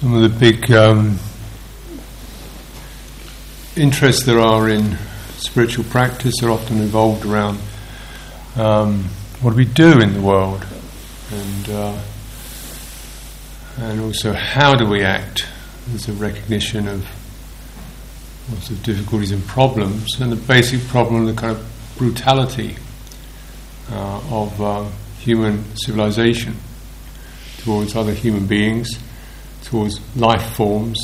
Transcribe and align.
some 0.00 0.14
of 0.14 0.22
the 0.22 0.38
big 0.38 0.72
um, 0.72 1.18
interests 3.76 4.24
there 4.24 4.40
are 4.40 4.66
in 4.66 4.96
spiritual 5.36 5.84
practice 5.84 6.32
are 6.42 6.48
often 6.48 6.78
involved 6.78 7.26
around 7.26 7.58
um, 8.56 9.04
what 9.42 9.50
do 9.50 9.58
we 9.58 9.66
do 9.66 10.00
in 10.00 10.14
the 10.14 10.20
world, 10.22 10.66
and 11.32 11.68
uh, 11.68 12.02
and 13.76 14.00
also 14.00 14.32
how 14.32 14.74
do 14.74 14.88
we 14.88 15.02
act. 15.02 15.46
There's 15.88 16.08
a 16.08 16.14
recognition 16.14 16.88
of 16.88 17.06
lots 18.50 18.70
of 18.70 18.82
difficulties 18.82 19.32
and 19.32 19.46
problems, 19.46 20.18
and 20.18 20.32
the 20.32 20.36
basic 20.36 20.80
problem, 20.88 21.26
the 21.26 21.34
kind 21.34 21.54
of 21.54 21.94
brutality 21.98 22.76
uh, 23.92 24.22
of 24.30 24.62
uh, 24.62 24.88
human 25.18 25.62
civilization 25.76 26.56
towards 27.58 27.94
other 27.94 28.14
human 28.14 28.46
beings, 28.46 28.98
towards 29.64 30.00
life 30.16 30.54
forms, 30.54 30.98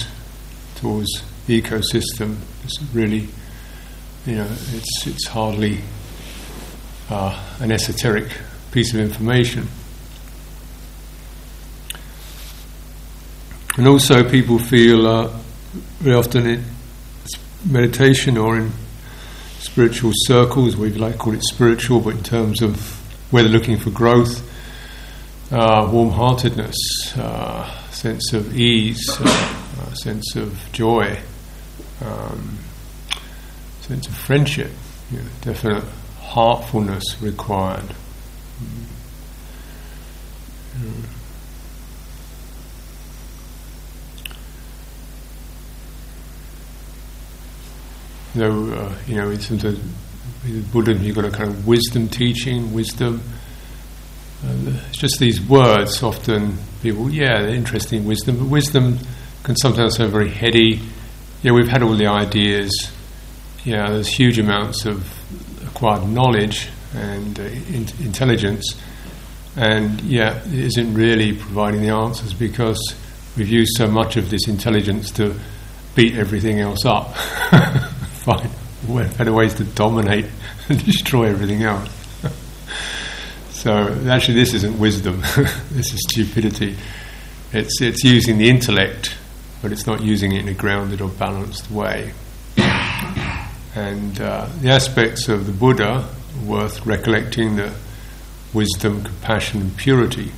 towards 0.76 1.10
the 1.46 1.60
ecosystem. 1.60 2.36
It's 2.64 2.82
really, 2.92 3.28
you 4.26 4.36
know, 4.36 4.48
it's 4.72 5.06
it's 5.06 5.26
hardly 5.28 5.80
uh, 7.10 7.40
an 7.60 7.72
esoteric 7.72 8.28
piece 8.72 8.92
of 8.92 9.00
information. 9.00 9.68
And 13.76 13.86
also, 13.86 14.28
people 14.28 14.58
feel 14.58 15.06
uh, 15.06 15.38
very 15.98 16.16
often 16.16 16.46
in 16.46 16.64
meditation 17.66 18.38
or 18.38 18.56
in 18.56 18.72
spiritual 19.58 20.12
circles, 20.14 20.76
we 20.76 20.90
like 20.92 21.12
to 21.12 21.18
call 21.18 21.34
it 21.34 21.42
spiritual, 21.42 22.00
but 22.00 22.14
in 22.14 22.22
terms 22.22 22.62
of 22.62 22.80
where 23.30 23.42
they're 23.42 23.52
looking 23.52 23.76
for 23.76 23.90
growth, 23.90 24.40
uh, 25.52 25.88
warm 25.92 26.10
heartedness, 26.10 26.76
uh, 27.18 27.70
sense 27.96 28.34
of 28.34 28.54
ease, 28.58 29.08
uh, 29.20 29.94
sense 29.94 30.36
of 30.36 30.68
joy, 30.72 31.18
um, 32.04 32.58
sense 33.80 34.06
of 34.06 34.14
friendship, 34.14 34.70
you 35.10 35.16
know, 35.16 35.24
definite 35.40 35.82
heartfulness 36.20 37.02
required. 37.22 37.94
Mm. 40.78 41.02
Though, 48.34 48.72
uh, 48.74 48.94
you 49.06 49.14
know, 49.16 49.30
in 49.30 49.38
terms 49.38 49.64
of 49.64 49.80
Buddhism, 50.70 51.02
you've 51.02 51.16
got 51.16 51.24
a 51.24 51.30
kind 51.30 51.48
of 51.48 51.66
wisdom 51.66 52.08
teaching, 52.10 52.74
wisdom. 52.74 53.22
Uh, 54.44 54.80
it's 54.88 54.98
just 54.98 55.18
these 55.18 55.40
words. 55.40 56.02
Often 56.02 56.56
people, 56.82 57.10
yeah, 57.10 57.42
they're 57.42 57.54
interesting 57.54 58.04
wisdom, 58.04 58.38
but 58.38 58.46
wisdom 58.46 58.98
can 59.42 59.56
sometimes 59.56 59.96
sound 59.96 60.12
very 60.12 60.30
heady. 60.30 60.80
Yeah, 61.42 61.52
we've 61.52 61.68
had 61.68 61.82
all 61.82 61.94
the 61.94 62.06
ideas. 62.06 62.90
Yeah, 63.64 63.90
there's 63.90 64.08
huge 64.08 64.38
amounts 64.38 64.84
of 64.84 65.06
acquired 65.66 66.08
knowledge 66.08 66.68
and 66.94 67.38
uh, 67.38 67.42
in- 67.42 67.88
intelligence, 68.00 68.80
and 69.56 70.00
yeah, 70.02 70.38
it 70.46 70.54
isn't 70.54 70.94
really 70.94 71.32
providing 71.34 71.82
the 71.82 71.90
answers 71.90 72.32
because 72.32 72.94
we've 73.36 73.48
used 73.48 73.72
so 73.76 73.86
much 73.86 74.16
of 74.16 74.30
this 74.30 74.48
intelligence 74.48 75.10
to 75.12 75.34
beat 75.94 76.14
everything 76.14 76.60
else 76.60 76.84
up. 76.84 77.16
Find 78.24 78.50
better 79.16 79.32
ways 79.32 79.54
to 79.54 79.64
dominate 79.64 80.26
and 80.68 80.84
destroy 80.84 81.28
everything 81.28 81.62
else. 81.62 81.90
So 83.66 83.72
actually, 84.08 84.34
this 84.34 84.54
isn't 84.54 84.78
wisdom. 84.78 85.20
this 85.72 85.92
is 85.92 85.98
stupidity. 86.08 86.76
It's 87.52 87.82
it's 87.82 88.04
using 88.04 88.38
the 88.38 88.48
intellect, 88.48 89.16
but 89.60 89.72
it's 89.72 89.88
not 89.88 90.02
using 90.02 90.30
it 90.30 90.42
in 90.42 90.48
a 90.48 90.54
grounded 90.54 91.00
or 91.00 91.08
balanced 91.08 91.68
way. 91.68 92.12
And 93.74 94.20
uh, 94.20 94.48
the 94.60 94.70
aspects 94.70 95.28
of 95.28 95.46
the 95.46 95.52
Buddha 95.52 96.08
worth 96.44 96.86
recollecting 96.86 97.56
the 97.56 97.74
wisdom, 98.54 99.02
compassion, 99.02 99.62
and 99.62 99.76
purity. 99.76 100.30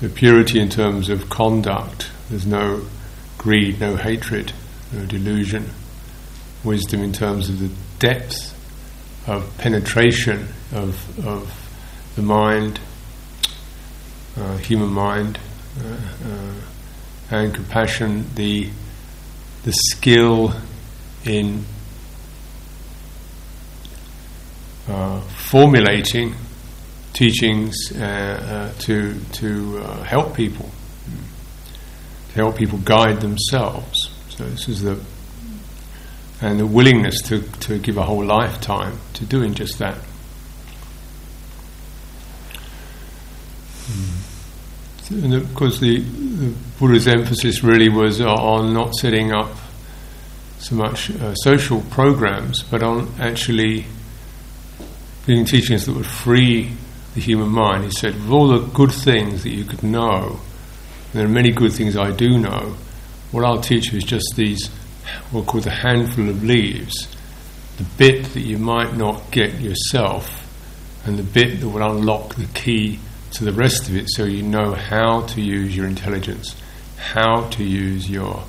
So, 0.00 0.08
purity 0.08 0.58
in 0.58 0.68
terms 0.68 1.10
of 1.10 1.30
conduct, 1.30 2.10
there's 2.28 2.44
no 2.44 2.86
greed, 3.38 3.78
no 3.78 3.94
hatred, 3.94 4.52
no 4.90 5.06
delusion. 5.06 5.70
Wisdom 6.64 7.02
in 7.02 7.12
terms 7.12 7.48
of 7.48 7.60
the 7.60 7.70
depth 8.00 8.53
of 9.26 9.56
penetration 9.58 10.48
of, 10.72 11.26
of 11.26 11.64
the 12.16 12.22
mind, 12.22 12.80
uh, 14.36 14.56
human 14.58 14.90
mind, 14.90 15.38
uh, 15.80 15.96
uh, 16.28 16.54
and 17.30 17.54
compassion, 17.54 18.26
the 18.34 18.68
the 19.64 19.72
skill 19.72 20.54
in 21.24 21.64
uh, 24.88 25.20
formulating 25.22 26.34
teachings 27.14 27.92
uh, 27.92 28.72
to 28.78 29.18
to 29.32 29.76
help 30.04 30.36
people, 30.36 30.70
to 32.28 32.34
help 32.34 32.56
people 32.56 32.78
guide 32.78 33.20
themselves. 33.20 34.10
So 34.28 34.44
this 34.44 34.68
is 34.68 34.82
the 34.82 35.00
and 36.40 36.58
the 36.60 36.66
willingness 36.66 37.20
to, 37.22 37.42
to 37.60 37.78
give 37.78 37.96
a 37.96 38.02
whole 38.02 38.24
lifetime 38.24 38.98
to 39.14 39.24
doing 39.24 39.54
just 39.54 39.78
that. 39.78 39.96
Mm. 43.86 44.24
And 45.10 45.34
of 45.34 45.54
course, 45.54 45.80
the, 45.80 46.00
the, 46.00 46.54
Buddha's 46.78 47.06
emphasis 47.06 47.62
really 47.62 47.88
was 47.88 48.20
on 48.20 48.72
not 48.72 48.94
setting 48.94 49.32
up 49.32 49.50
so 50.58 50.74
much 50.74 51.10
uh, 51.10 51.34
social 51.34 51.82
programs, 51.82 52.62
but 52.62 52.82
on 52.82 53.12
actually 53.20 53.84
giving 55.26 55.44
teachings 55.44 55.84
that 55.86 55.94
would 55.94 56.06
free 56.06 56.72
the 57.14 57.20
human 57.20 57.50
mind. 57.50 57.84
He 57.84 57.90
said, 57.90 58.14
"Of 58.14 58.32
all 58.32 58.48
the 58.48 58.66
good 58.68 58.92
things 58.92 59.42
that 59.42 59.50
you 59.50 59.64
could 59.64 59.82
know, 59.82 60.40
there 61.12 61.24
are 61.24 61.28
many 61.28 61.52
good 61.52 61.72
things 61.72 61.96
I 61.96 62.10
do 62.10 62.38
know. 62.38 62.74
What 63.30 63.44
I'll 63.44 63.60
teach 63.60 63.92
you 63.92 63.98
is 63.98 64.04
just 64.04 64.34
these, 64.36 64.68
what 65.30 65.46
called 65.46 65.64
the 65.64 65.70
handful 65.70 66.28
of 66.28 66.44
leaves, 66.44 67.08
the 67.76 67.84
bit 67.98 68.24
that 68.34 68.40
you 68.40 68.58
might 68.58 68.96
not 68.96 69.30
get 69.30 69.60
yourself, 69.60 70.40
and 71.06 71.18
the 71.18 71.22
bit 71.22 71.60
that 71.60 71.68
will 71.68 71.82
unlock 71.82 72.34
the 72.36 72.46
key." 72.46 72.98
to 73.34 73.44
the 73.44 73.52
rest 73.52 73.88
of 73.88 73.96
it 73.96 74.08
so 74.08 74.24
you 74.24 74.42
know 74.42 74.74
how 74.74 75.22
to 75.22 75.40
use 75.40 75.76
your 75.76 75.86
intelligence, 75.86 76.54
how 76.96 77.48
to 77.50 77.64
use 77.64 78.08
your 78.08 78.44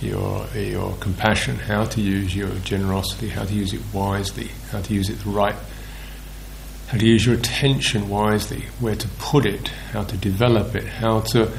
your 0.00 0.46
your 0.54 0.94
compassion, 0.96 1.56
how 1.56 1.84
to 1.84 2.00
use 2.00 2.34
your 2.34 2.48
generosity, 2.60 3.28
how 3.28 3.44
to 3.44 3.52
use 3.52 3.74
it 3.74 3.80
wisely, 3.92 4.48
how 4.70 4.80
to 4.80 4.94
use 4.94 5.10
it 5.10 5.18
right, 5.26 5.56
how 6.86 6.96
to 6.96 7.04
use 7.04 7.26
your 7.26 7.34
attention 7.34 8.08
wisely, 8.08 8.62
where 8.78 8.94
to 8.94 9.08
put 9.18 9.44
it, 9.44 9.68
how 9.92 10.04
to 10.04 10.16
develop 10.16 10.76
it, 10.76 10.86
how 10.86 11.20
to 11.20 11.50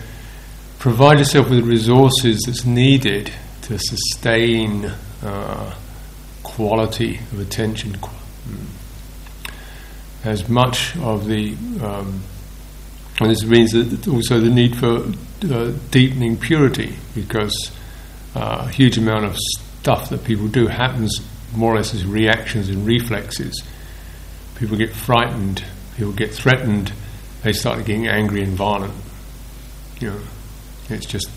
provide 0.80 1.20
yourself 1.20 1.50
with 1.50 1.60
the 1.60 1.70
resources 1.70 2.42
that's 2.46 2.66
needed 2.66 3.32
to 3.64 3.78
sustain 3.78 4.86
uh, 5.24 5.76
quality 6.44 7.18
of 7.18 7.40
attention. 7.40 7.94
Hmm. 7.94 8.66
As 10.24 10.48
much 10.50 10.96
of 10.98 11.26
the 11.28 11.56
um, 11.82 12.22
and 13.22 13.30
this 13.30 13.44
means 13.44 13.76
also 14.08 14.40
the 14.40 14.50
need 14.50 14.76
for 14.76 15.12
uh, 15.54 15.72
deepening 15.92 16.38
purity, 16.38 16.96
because 17.14 17.72
uh, 18.36 18.66
a 18.66 18.70
huge 18.70 18.98
amount 18.98 19.26
of 19.26 19.38
stuff 19.38 20.10
that 20.10 20.24
people 20.24 20.48
do 20.48 20.66
happens 20.66 21.22
more 21.56 21.74
or 21.74 21.76
less 21.76 21.94
as 21.94 22.04
reactions 22.04 22.70
and 22.70 22.84
reflexes. 22.84 23.64
People 24.56 24.76
get 24.76 24.92
frightened, 24.92 25.64
people 25.98 26.14
get 26.14 26.34
threatened, 26.34 26.94
they 27.44 27.54
start 27.54 27.86
getting 27.86 28.08
angry 28.08 28.42
and 28.42 28.54
violent. 28.54 28.94
You 30.00 30.10
know, 30.10 30.20
it's 30.90 31.06
just 31.06 31.30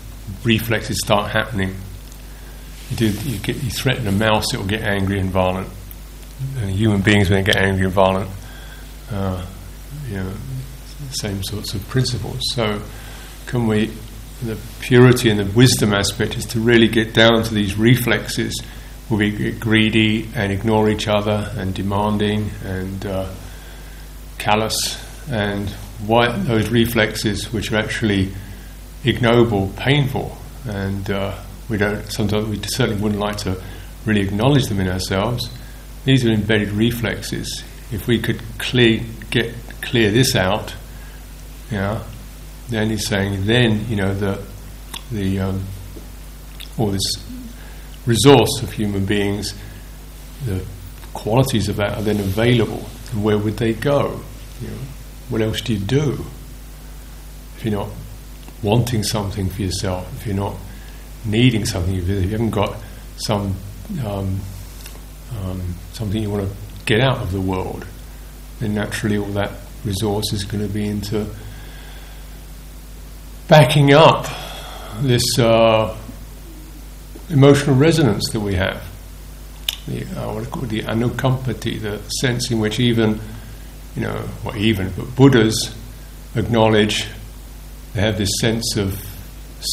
reflexes 0.43 0.99
start 0.99 1.31
happening. 1.31 1.75
You, 2.89 2.97
do, 2.97 3.11
you, 3.29 3.39
get, 3.39 3.63
you 3.63 3.69
threaten 3.69 4.07
a 4.07 4.11
mouse, 4.11 4.53
it 4.53 4.57
will 4.57 4.67
get 4.67 4.81
angry 4.81 5.19
and 5.19 5.29
violent. 5.29 5.69
And 6.57 6.69
human 6.69 7.01
beings, 7.01 7.29
when 7.29 7.43
they 7.43 7.51
get 7.51 7.61
angry 7.61 7.85
and 7.85 7.93
violent, 7.93 8.29
uh, 9.11 9.45
you 10.07 10.17
know, 10.17 10.33
same 11.11 11.43
sorts 11.43 11.73
of 11.73 11.87
principles. 11.87 12.39
So, 12.53 12.81
can 13.47 13.67
we, 13.67 13.91
the 14.43 14.57
purity 14.81 15.29
and 15.29 15.39
the 15.39 15.51
wisdom 15.55 15.93
aspect 15.93 16.35
is 16.35 16.45
to 16.47 16.59
really 16.59 16.87
get 16.87 17.13
down 17.13 17.43
to 17.43 17.53
these 17.53 17.77
reflexes 17.77 18.59
where 19.07 19.19
we 19.19 19.31
get 19.31 19.59
greedy 19.59 20.29
and 20.35 20.51
ignore 20.51 20.89
each 20.89 21.07
other 21.07 21.51
and 21.55 21.73
demanding 21.73 22.49
and 22.63 23.05
uh, 23.05 23.29
callous, 24.37 24.99
and 25.29 25.69
why 26.05 26.31
those 26.31 26.69
reflexes, 26.69 27.53
which 27.53 27.71
are 27.71 27.77
actually 27.77 28.31
ignoble, 29.03 29.71
painful, 29.77 30.35
and 30.67 31.09
uh, 31.11 31.37
we 31.69 31.77
don't 31.77 32.11
sometimes 32.11 32.47
we 32.47 32.61
certainly 32.63 33.01
wouldn't 33.01 33.19
like 33.19 33.37
to 33.37 33.61
really 34.05 34.21
acknowledge 34.21 34.67
them 34.67 34.79
in 34.79 34.87
ourselves. 34.87 35.49
These 36.05 36.25
are 36.25 36.29
embedded 36.29 36.69
reflexes. 36.69 37.63
If 37.91 38.07
we 38.07 38.19
could 38.19 38.41
clear, 38.59 39.01
get 39.31 39.53
clear 39.81 40.11
this 40.11 40.35
out, 40.35 40.75
know, 41.71 42.01
then 42.69 42.89
he's 42.89 43.07
saying, 43.07 43.45
then 43.45 43.87
you 43.89 43.95
know 43.95 44.13
the 44.13 44.43
the 45.11 45.39
um, 45.39 45.63
all 46.77 46.87
this 46.87 47.13
resource 48.05 48.61
of 48.61 48.71
human 48.71 49.05
beings, 49.05 49.53
the 50.45 50.63
qualities 51.13 51.69
of 51.69 51.77
that 51.77 51.97
are 51.97 52.01
then 52.01 52.19
available. 52.19 52.85
And 53.11 53.23
where 53.23 53.37
would 53.37 53.57
they 53.57 53.73
go? 53.73 54.21
You 54.61 54.69
know, 54.69 54.77
what 55.29 55.41
else 55.41 55.61
do 55.61 55.73
you 55.73 55.79
do 55.79 56.25
if 57.55 57.65
you're 57.65 57.73
not 57.73 57.89
wanting 58.61 59.03
something 59.03 59.49
for 59.49 59.61
yourself? 59.61 60.11
If 60.19 60.27
you're 60.27 60.35
not 60.35 60.55
needing 61.25 61.65
something, 61.65 61.95
if 61.95 62.07
you 62.07 62.21
haven't 62.29 62.51
got 62.51 62.77
some 63.17 63.55
um, 64.03 64.39
um, 65.43 65.61
something 65.93 66.21
you 66.21 66.29
want 66.29 66.49
to 66.49 66.55
get 66.85 67.01
out 67.01 67.19
of 67.19 67.31
the 67.31 67.41
world, 67.41 67.85
then 68.59 68.73
naturally 68.73 69.17
all 69.17 69.25
that 69.27 69.51
resource 69.83 70.33
is 70.33 70.43
going 70.43 70.65
to 70.65 70.71
be 70.71 70.87
into 70.87 71.27
backing 73.47 73.93
up 73.93 74.25
this 75.01 75.37
uh, 75.37 75.95
emotional 77.29 77.75
resonance 77.75 78.29
that 78.31 78.39
we 78.39 78.55
have. 78.55 78.83
The, 79.87 80.03
uh, 80.19 80.33
what 80.33 80.47
I 80.47 80.49
call 80.49 80.63
the 80.63 80.81
anukampati, 80.81 81.79
the 81.79 81.99
sense 82.21 82.49
in 82.49 82.59
which 82.59 82.79
even, 82.79 83.19
you 83.95 84.01
know, 84.01 84.27
well, 84.43 84.55
even, 84.55 84.91
but 84.95 85.15
Buddhas 85.15 85.75
acknowledge 86.35 87.07
they 87.93 88.01
have 88.01 88.17
this 88.17 88.31
sense 88.39 88.77
of 88.77 88.99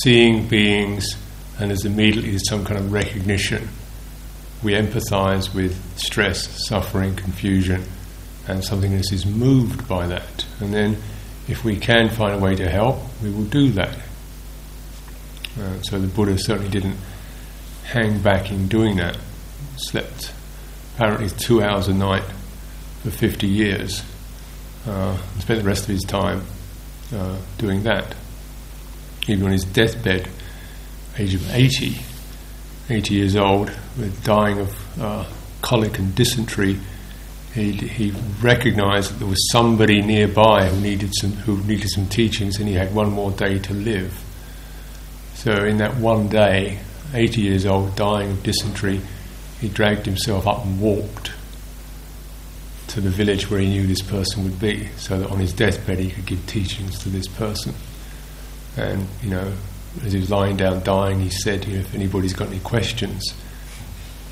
seeing 0.03 0.49
beings 0.49 1.17
and 1.59 1.71
there's 1.71 1.85
immediately 1.85 2.39
some 2.39 2.65
kind 2.65 2.79
of 2.79 2.93
recognition. 2.93 3.69
We 4.63 4.73
empathize 4.73 5.55
with 5.55 5.99
stress, 5.99 6.67
suffering, 6.67 7.17
confusion, 7.17 7.85
and 8.47 8.65
something 8.65 8.95
else 8.95 9.13
is 9.13 9.27
moved 9.27 9.89
by 9.89 10.07
that. 10.07 10.47
And 10.61 10.73
then, 10.73 10.97
if 11.49 11.65
we 11.65 11.77
can 11.77 12.09
find 12.09 12.35
a 12.35 12.39
way 12.39 12.55
to 12.57 12.69
help, 12.69 12.99
we 13.23 13.31
will 13.31 13.45
do 13.45 13.71
that. 13.73 13.97
Uh, 15.59 15.83
so 15.83 15.99
the 15.99 16.07
Buddha 16.07 16.39
certainly 16.39 16.71
didn't 16.71 16.97
hang 17.85 18.21
back 18.23 18.51
in 18.51 18.69
doing 18.69 18.97
that. 18.97 19.19
Slept 19.77 20.33
apparently 20.95 21.29
two 21.29 21.63
hours 21.63 21.89
a 21.89 21.95
night 21.95 22.25
for 23.03 23.11
50 23.11 23.47
years. 23.47 24.03
Uh, 24.87 25.17
spent 25.39 25.61
the 25.61 25.67
rest 25.67 25.85
of 25.85 25.89
his 25.91 26.03
time 26.03 26.43
uh, 27.15 27.37
doing 27.59 27.83
that. 27.85 28.15
Even 29.29 29.47
on 29.47 29.53
his 29.53 29.65
deathbed, 29.65 30.29
age 31.19 31.35
of 31.35 31.55
80, 31.55 31.99
80 32.89 33.15
years 33.15 33.37
old, 33.37 33.69
with 33.99 34.23
dying 34.25 34.59
of 34.59 35.01
uh, 35.01 35.27
colic 35.61 35.99
and 35.99 36.15
dysentery, 36.15 36.79
he, 37.55 37.73
he 37.73 38.13
recognized 38.41 39.13
that 39.13 39.19
there 39.19 39.29
was 39.29 39.51
somebody 39.51 40.01
nearby 40.01 40.69
who 40.69 40.81
needed 40.81 41.13
some 41.15 41.33
who 41.33 41.59
needed 41.65 41.91
some 41.91 42.07
teachings, 42.07 42.59
and 42.59 42.69
he 42.69 42.75
had 42.75 42.95
one 42.95 43.11
more 43.11 43.31
day 43.31 43.59
to 43.59 43.75
live. 43.75 44.19
So, 45.35 45.53
in 45.53 45.79
that 45.79 45.97
one 45.97 46.29
day, 46.29 46.79
80 47.13 47.41
years 47.43 47.67
old, 47.67 47.95
dying 47.95 48.31
of 48.31 48.43
dysentery, 48.43 49.01
he 49.61 49.69
dragged 49.69 50.07
himself 50.07 50.47
up 50.47 50.65
and 50.65 50.81
walked 50.81 51.33
to 52.89 53.01
the 53.01 53.11
village 53.11 53.51
where 53.51 53.61
he 53.61 53.69
knew 53.69 53.87
this 53.87 54.03
person 54.03 54.45
would 54.45 54.59
be, 54.59 54.89
so 54.97 55.19
that 55.19 55.31
on 55.31 55.39
his 55.39 55.53
deathbed 55.53 55.99
he 55.99 56.11
could 56.11 56.27
give 56.27 56.47
teachings 56.47 56.99
to 57.01 57.09
this 57.11 57.27
person. 57.27 57.75
And, 58.77 59.07
you 59.23 59.31
know, 59.31 59.53
as 60.05 60.13
he 60.13 60.21
was 60.21 60.31
lying 60.31 60.57
down 60.57 60.83
dying, 60.83 61.21
he 61.21 61.31
said, 61.31 61.65
you 61.67 61.75
know, 61.75 61.81
if 61.81 61.95
anybody's 61.95 62.33
got 62.33 62.49
any 62.49 62.61
questions, 62.61 63.35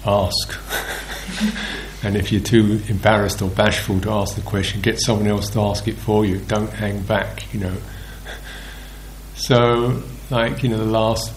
ask. 0.04 0.58
and 2.02 2.16
if 2.16 2.32
you're 2.32 2.40
too 2.40 2.80
embarrassed 2.88 3.42
or 3.42 3.50
bashful 3.50 4.00
to 4.00 4.10
ask 4.10 4.36
the 4.36 4.42
question, 4.42 4.80
get 4.80 5.00
someone 5.00 5.26
else 5.26 5.50
to 5.50 5.60
ask 5.60 5.86
it 5.86 5.96
for 5.96 6.24
you. 6.24 6.38
Don't 6.38 6.70
hang 6.70 7.02
back, 7.02 7.52
you 7.52 7.60
know. 7.60 7.76
So, 9.34 10.02
like, 10.28 10.62
you 10.62 10.68
know, 10.68 10.76
the 10.76 10.84
last 10.84 11.32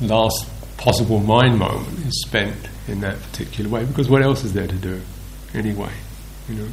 last 0.00 0.48
possible 0.78 1.20
mind 1.20 1.58
moment 1.58 2.06
is 2.06 2.22
spent 2.22 2.56
in 2.88 3.00
that 3.02 3.20
particular 3.22 3.70
way 3.70 3.84
because 3.84 4.08
what 4.08 4.22
else 4.22 4.44
is 4.44 4.52
there 4.52 4.66
to 4.66 4.74
do 4.74 5.00
anyway, 5.54 5.92
you 6.48 6.54
know? 6.56 6.68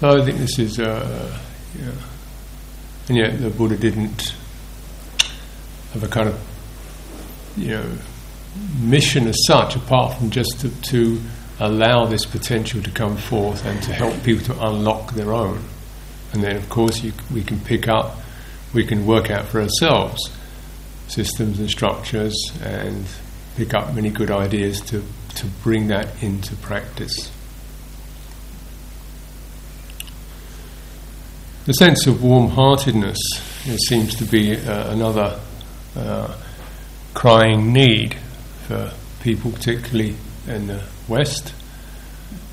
So 0.00 0.10
I 0.10 0.24
think 0.24 0.38
this 0.38 0.60
is, 0.60 0.78
uh, 0.78 1.36
yeah. 1.76 1.90
and 3.08 3.16
yet 3.16 3.40
the 3.40 3.50
Buddha 3.50 3.76
didn't 3.76 4.32
have 5.92 6.04
a 6.04 6.08
kind 6.08 6.28
of, 6.28 6.40
you 7.56 7.70
know, 7.70 7.84
mission 8.80 9.26
as 9.26 9.36
such, 9.46 9.74
apart 9.74 10.16
from 10.16 10.30
just 10.30 10.60
to, 10.60 10.70
to 10.82 11.20
allow 11.58 12.06
this 12.06 12.24
potential 12.24 12.80
to 12.82 12.90
come 12.92 13.16
forth 13.16 13.66
and 13.66 13.82
to 13.82 13.92
help 13.92 14.22
people 14.22 14.44
to 14.54 14.66
unlock 14.68 15.14
their 15.14 15.32
own. 15.32 15.64
And 16.32 16.44
then, 16.44 16.54
of 16.54 16.68
course, 16.68 17.02
you, 17.02 17.12
we 17.32 17.42
can 17.42 17.58
pick 17.58 17.88
up, 17.88 18.18
we 18.72 18.84
can 18.84 19.04
work 19.04 19.32
out 19.32 19.46
for 19.46 19.60
ourselves 19.60 20.30
systems 21.08 21.58
and 21.58 21.68
structures 21.68 22.36
and 22.62 23.04
pick 23.56 23.74
up 23.74 23.94
many 23.94 24.10
good 24.10 24.30
ideas 24.30 24.80
to, 24.82 25.02
to 25.34 25.46
bring 25.64 25.88
that 25.88 26.22
into 26.22 26.54
practice. 26.56 27.32
The 31.68 31.74
sense 31.74 32.06
of 32.06 32.22
warm 32.22 32.48
heartedness 32.48 33.18
seems 33.88 34.14
to 34.14 34.24
be 34.24 34.56
uh, 34.56 34.90
another 34.90 35.38
uh, 35.94 36.34
crying 37.12 37.74
need 37.74 38.14
for 38.66 38.90
people, 39.20 39.50
particularly 39.50 40.16
in 40.46 40.68
the 40.68 40.82
West, 41.08 41.52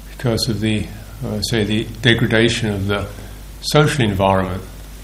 because 0.10 0.50
of 0.50 0.60
the, 0.60 0.88
uh, 1.24 1.40
say, 1.44 1.64
the 1.64 1.86
degradation 2.02 2.70
of 2.70 2.88
the 2.88 3.10
social 3.62 4.04
environment. 4.04 4.62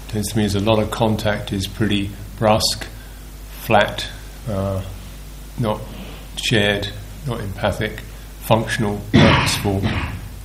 It 0.08 0.12
tends 0.12 0.32
to 0.32 0.36
me 0.36 0.44
as 0.44 0.56
a 0.56 0.60
lot 0.60 0.78
of 0.78 0.90
contact 0.90 1.50
is 1.50 1.66
pretty 1.66 2.10
brusque, 2.38 2.86
flat, 3.62 4.06
uh, 4.46 4.84
not 5.58 5.80
shared, 6.36 6.86
not 7.26 7.40
empathic, 7.40 8.00
functional, 8.40 9.00
purposeful, 9.10 9.80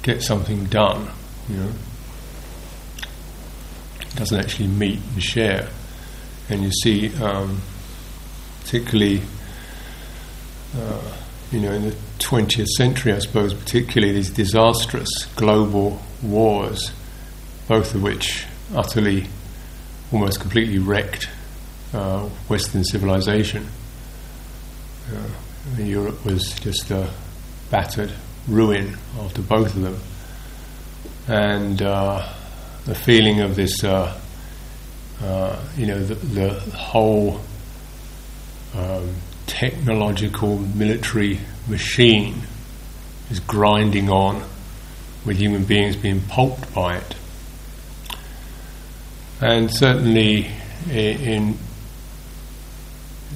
get 0.04 0.22
something 0.24 0.68
done, 0.68 1.12
you 1.50 1.58
know 1.58 1.72
doesn't 4.18 4.40
actually 4.40 4.68
meet 4.68 5.00
and 5.14 5.24
share. 5.24 5.70
And 6.50 6.64
you 6.64 6.72
see, 6.72 7.16
um, 7.22 7.62
particularly, 8.62 9.22
uh, 10.76 11.18
you 11.52 11.60
know, 11.60 11.72
in 11.72 11.84
the 11.90 11.96
20th 12.20 12.68
century, 12.68 13.14
I 13.14 13.20
suppose, 13.20 13.54
particularly 13.54 14.14
these 14.14 14.30
disastrous 14.30 15.26
global 15.36 16.02
wars, 16.22 16.92
both 17.68 17.96
of 17.96 18.04
which 18.04 18.46
utterly, 18.76 19.28
almost 20.12 20.40
completely 20.40 20.80
wrecked 20.80 21.30
uh, 21.94 22.24
Western 22.50 22.84
civilization. 22.84 23.68
Uh, 25.14 25.82
Europe 25.82 26.26
was 26.26 26.54
just 26.60 26.92
a 26.92 27.10
battered 27.70 28.12
ruin 28.48 28.98
after 29.20 29.42
both 29.42 29.76
of 29.76 29.82
them. 29.82 30.00
And 31.28 31.82
uh, 31.82 32.34
the 32.88 32.96
feeling 32.96 33.42
of 33.42 33.58
this, 33.58 33.84
uh, 33.84 34.18
uh, 35.22 35.62
you 35.76 35.86
know, 35.86 36.02
the, 36.02 36.16
the 36.16 36.50
whole 36.72 37.42
um, 38.74 39.14
technological 39.46 40.58
military 40.58 41.38
machine 41.68 42.44
is 43.30 43.42
grinding 43.42 44.10
on 44.10 44.42
with 45.26 45.38
human 45.38 45.66
beings 45.66 45.98
being 45.98 46.22
pulped 46.22 46.74
by 46.74 46.96
it. 46.96 47.16
And 49.42 49.70
certainly 49.70 50.50
in, 50.90 51.58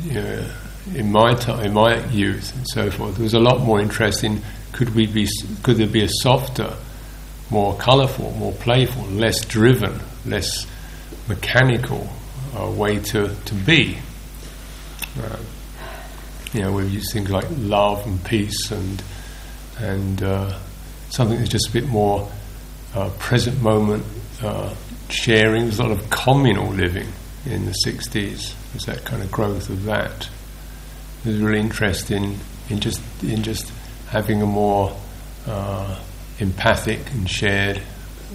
you 0.04 0.14
know, 0.14 0.52
in 0.96 1.12
my 1.12 1.34
time, 1.34 1.66
in 1.66 1.74
my 1.74 2.06
youth 2.08 2.56
and 2.56 2.66
so 2.70 2.90
forth, 2.90 3.16
there 3.16 3.24
was 3.24 3.34
a 3.34 3.40
lot 3.40 3.60
more 3.60 3.82
interest 3.82 4.24
in 4.24 4.42
could 4.72 4.96
we 4.96 5.08
be, 5.08 5.28
could 5.62 5.76
there 5.76 5.88
be 5.88 6.04
a 6.04 6.10
softer 6.10 6.74
more 7.52 7.76
colourful, 7.76 8.32
more 8.32 8.54
playful, 8.54 9.04
less 9.04 9.46
driven, 9.46 10.00
less 10.26 10.66
mechanical 11.28 12.10
uh, 12.58 12.70
way 12.72 13.00
to, 13.00 13.36
to 13.46 13.54
be. 13.54 13.98
Uh, 15.22 15.38
you 16.54 16.62
know, 16.62 16.72
we 16.72 16.86
use 16.88 17.14
things 17.14 17.30
like 17.30 17.46
love 17.58 18.06
and 18.06 18.24
peace 18.24 18.72
and 18.72 19.04
and 19.80 20.22
uh, 20.22 20.60
something 21.10 21.38
that's 21.38 21.50
just 21.50 21.70
a 21.70 21.72
bit 21.72 21.88
more 21.88 22.30
uh, 22.94 23.10
present 23.20 23.62
moment 23.62 24.06
uh, 24.42 24.74
sharing. 25.10 25.64
There's 25.64 25.80
a 25.80 25.84
lot 25.84 25.92
of 25.92 26.10
communal 26.10 26.72
living 26.72 27.08
in 27.46 27.66
the 27.66 27.76
60s. 27.86 28.54
There's 28.72 28.86
that 28.86 29.04
kind 29.06 29.24
of 29.24 29.32
growth 29.32 29.70
of 29.70 29.84
that. 29.86 30.30
There's 31.24 31.40
really 31.40 31.60
interest 31.60 32.12
in, 32.12 32.38
in 32.70 32.80
just 32.80 33.02
in 33.24 33.44
just 33.44 33.72
having 34.10 34.42
a 34.42 34.46
more 34.46 34.96
uh, 35.48 36.00
empathic 36.42 37.00
and 37.12 37.30
shared 37.30 37.82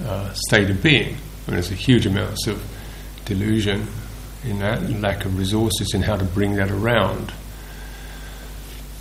uh, 0.04 0.32
state 0.32 0.70
of 0.70 0.82
being. 0.82 1.08
I 1.08 1.50
mean, 1.50 1.56
there's 1.56 1.70
a 1.70 1.74
huge 1.74 2.06
amount 2.06 2.46
of 2.46 2.62
delusion 3.24 3.86
in 4.44 4.60
that, 4.60 4.78
and 4.80 5.02
lack 5.02 5.24
of 5.24 5.36
resources 5.38 5.92
in 5.94 6.02
how 6.02 6.16
to 6.16 6.24
bring 6.24 6.54
that 6.56 6.70
around. 6.70 7.32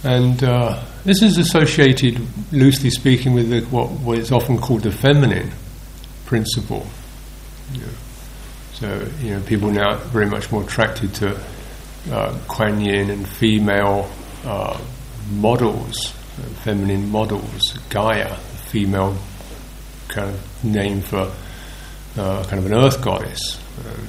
And 0.04 0.44
uh, 0.44 0.84
This 1.06 1.22
is 1.22 1.38
associated, 1.38 2.20
loosely 2.52 2.90
speaking, 2.90 3.34
with 3.36 3.52
the, 3.52 3.62
what, 3.66 3.92
what 3.92 4.18
is 4.18 4.32
often 4.32 4.58
called 4.58 4.82
the 4.82 4.92
feminine 4.92 5.52
principle. 6.26 6.88
You 7.72 7.82
know. 7.82 7.88
So, 8.74 9.08
you 9.22 9.36
know, 9.36 9.42
people 9.42 9.70
now 9.70 9.92
are 9.92 9.98
very 9.98 10.26
much 10.26 10.52
more 10.52 10.64
attracted 10.64 11.14
to 11.16 11.40
uh, 12.12 12.38
Kuan 12.48 12.82
Yin 12.82 13.12
and 13.12 13.28
female 13.28 14.10
uh, 14.46 14.82
models, 15.32 16.10
feminine 16.64 17.10
models, 17.12 17.78
Gaia, 17.90 18.36
female 18.76 19.18
kind 20.10 20.32
of 20.32 20.64
name 20.66 21.00
for 21.00 21.32
uh, 22.18 22.44
kind 22.44 22.60
of 22.60 22.66
an 22.66 22.74
earth 22.74 23.02
goddess. 23.02 23.58
Um, 23.80 24.08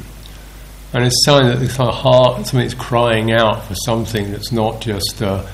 and 0.92 1.04
it's 1.04 1.24
something 1.24 1.50
that 1.50 1.62
it's 1.62 1.76
kind 1.76 1.88
of 1.88 1.94
heart, 1.94 2.38
something 2.38 2.58
that's 2.58 2.74
crying 2.74 3.30
out 3.30 3.64
for 3.64 3.76
something 3.76 4.32
that's 4.32 4.50
not 4.50 4.80
just 4.80 5.20
a, 5.20 5.48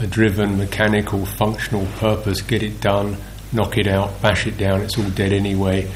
a 0.00 0.06
driven, 0.08 0.58
mechanical, 0.58 1.26
functional 1.26 1.86
purpose, 1.98 2.40
get 2.40 2.64
it 2.64 2.80
done, 2.80 3.18
knock 3.52 3.78
it 3.78 3.86
out, 3.86 4.20
bash 4.20 4.48
it 4.48 4.58
down, 4.58 4.80
it's 4.80 4.98
all 4.98 5.08
dead 5.10 5.32
anyway. 5.32 5.88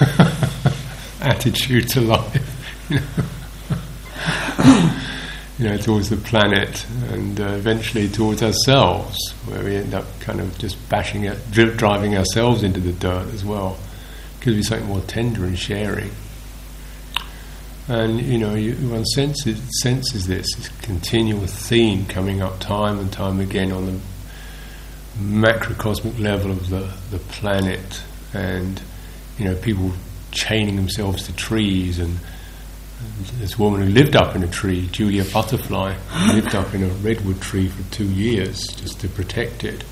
attitude 1.20 1.90
to 1.90 2.00
life. 2.00 2.88
You 5.02 5.04
know, 5.04 5.05
you 5.58 5.68
know 5.68 5.76
towards 5.76 6.10
the 6.10 6.16
planet 6.16 6.84
and 7.10 7.40
uh, 7.40 7.44
eventually 7.48 8.08
towards 8.08 8.42
ourselves, 8.42 9.16
where 9.46 9.64
we 9.64 9.76
end 9.76 9.94
up 9.94 10.04
kind 10.20 10.40
of 10.40 10.56
just 10.58 10.76
bashing 10.88 11.24
it, 11.24 11.38
driving 11.50 12.16
ourselves 12.16 12.62
into 12.62 12.80
the 12.80 12.92
dirt 12.92 13.32
as 13.32 13.44
well. 13.44 13.78
Gives 14.40 14.56
me 14.56 14.62
something 14.62 14.88
more 14.88 15.00
tender 15.00 15.44
and 15.44 15.58
sharing. 15.58 16.10
And 17.88 18.20
you 18.20 18.38
know, 18.38 18.54
you, 18.54 18.74
one 18.90 19.04
senses, 19.04 19.60
senses 19.80 20.26
this, 20.26 20.46
this 20.56 20.68
continual 20.82 21.46
theme 21.46 22.04
coming 22.06 22.42
up 22.42 22.58
time 22.58 22.98
and 22.98 23.12
time 23.12 23.40
again 23.40 23.72
on 23.72 23.86
the 23.86 24.00
macrocosmic 25.18 26.18
level 26.18 26.50
of 26.50 26.68
the, 26.68 26.92
the 27.10 27.18
planet, 27.18 28.02
and 28.34 28.82
you 29.38 29.44
know, 29.44 29.54
people 29.54 29.92
chaining 30.32 30.76
themselves 30.76 31.26
to 31.26 31.34
trees. 31.34 31.98
And 31.98 32.18
this 33.38 33.58
woman 33.58 33.82
who 33.82 33.88
lived 33.88 34.16
up 34.16 34.34
in 34.34 34.42
a 34.42 34.48
tree, 34.48 34.88
Julia 34.90 35.24
Butterfly, 35.24 35.96
lived 36.32 36.54
up 36.54 36.74
in 36.74 36.82
a 36.82 36.88
redwood 36.88 37.40
tree 37.40 37.68
for 37.68 37.82
two 37.92 38.06
years 38.06 38.66
just 38.76 39.00
to 39.00 39.08
protect 39.08 39.64
it. 39.64 39.84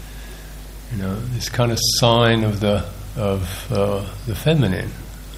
You 0.93 1.03
know, 1.03 1.15
this 1.17 1.49
kind 1.49 1.73
of 1.73 1.79
sign 1.99 2.45
of 2.45 2.61
the 2.61 2.89
of 3.17 3.73
uh, 3.73 4.05
the 4.27 4.35
feminine, 4.35 4.91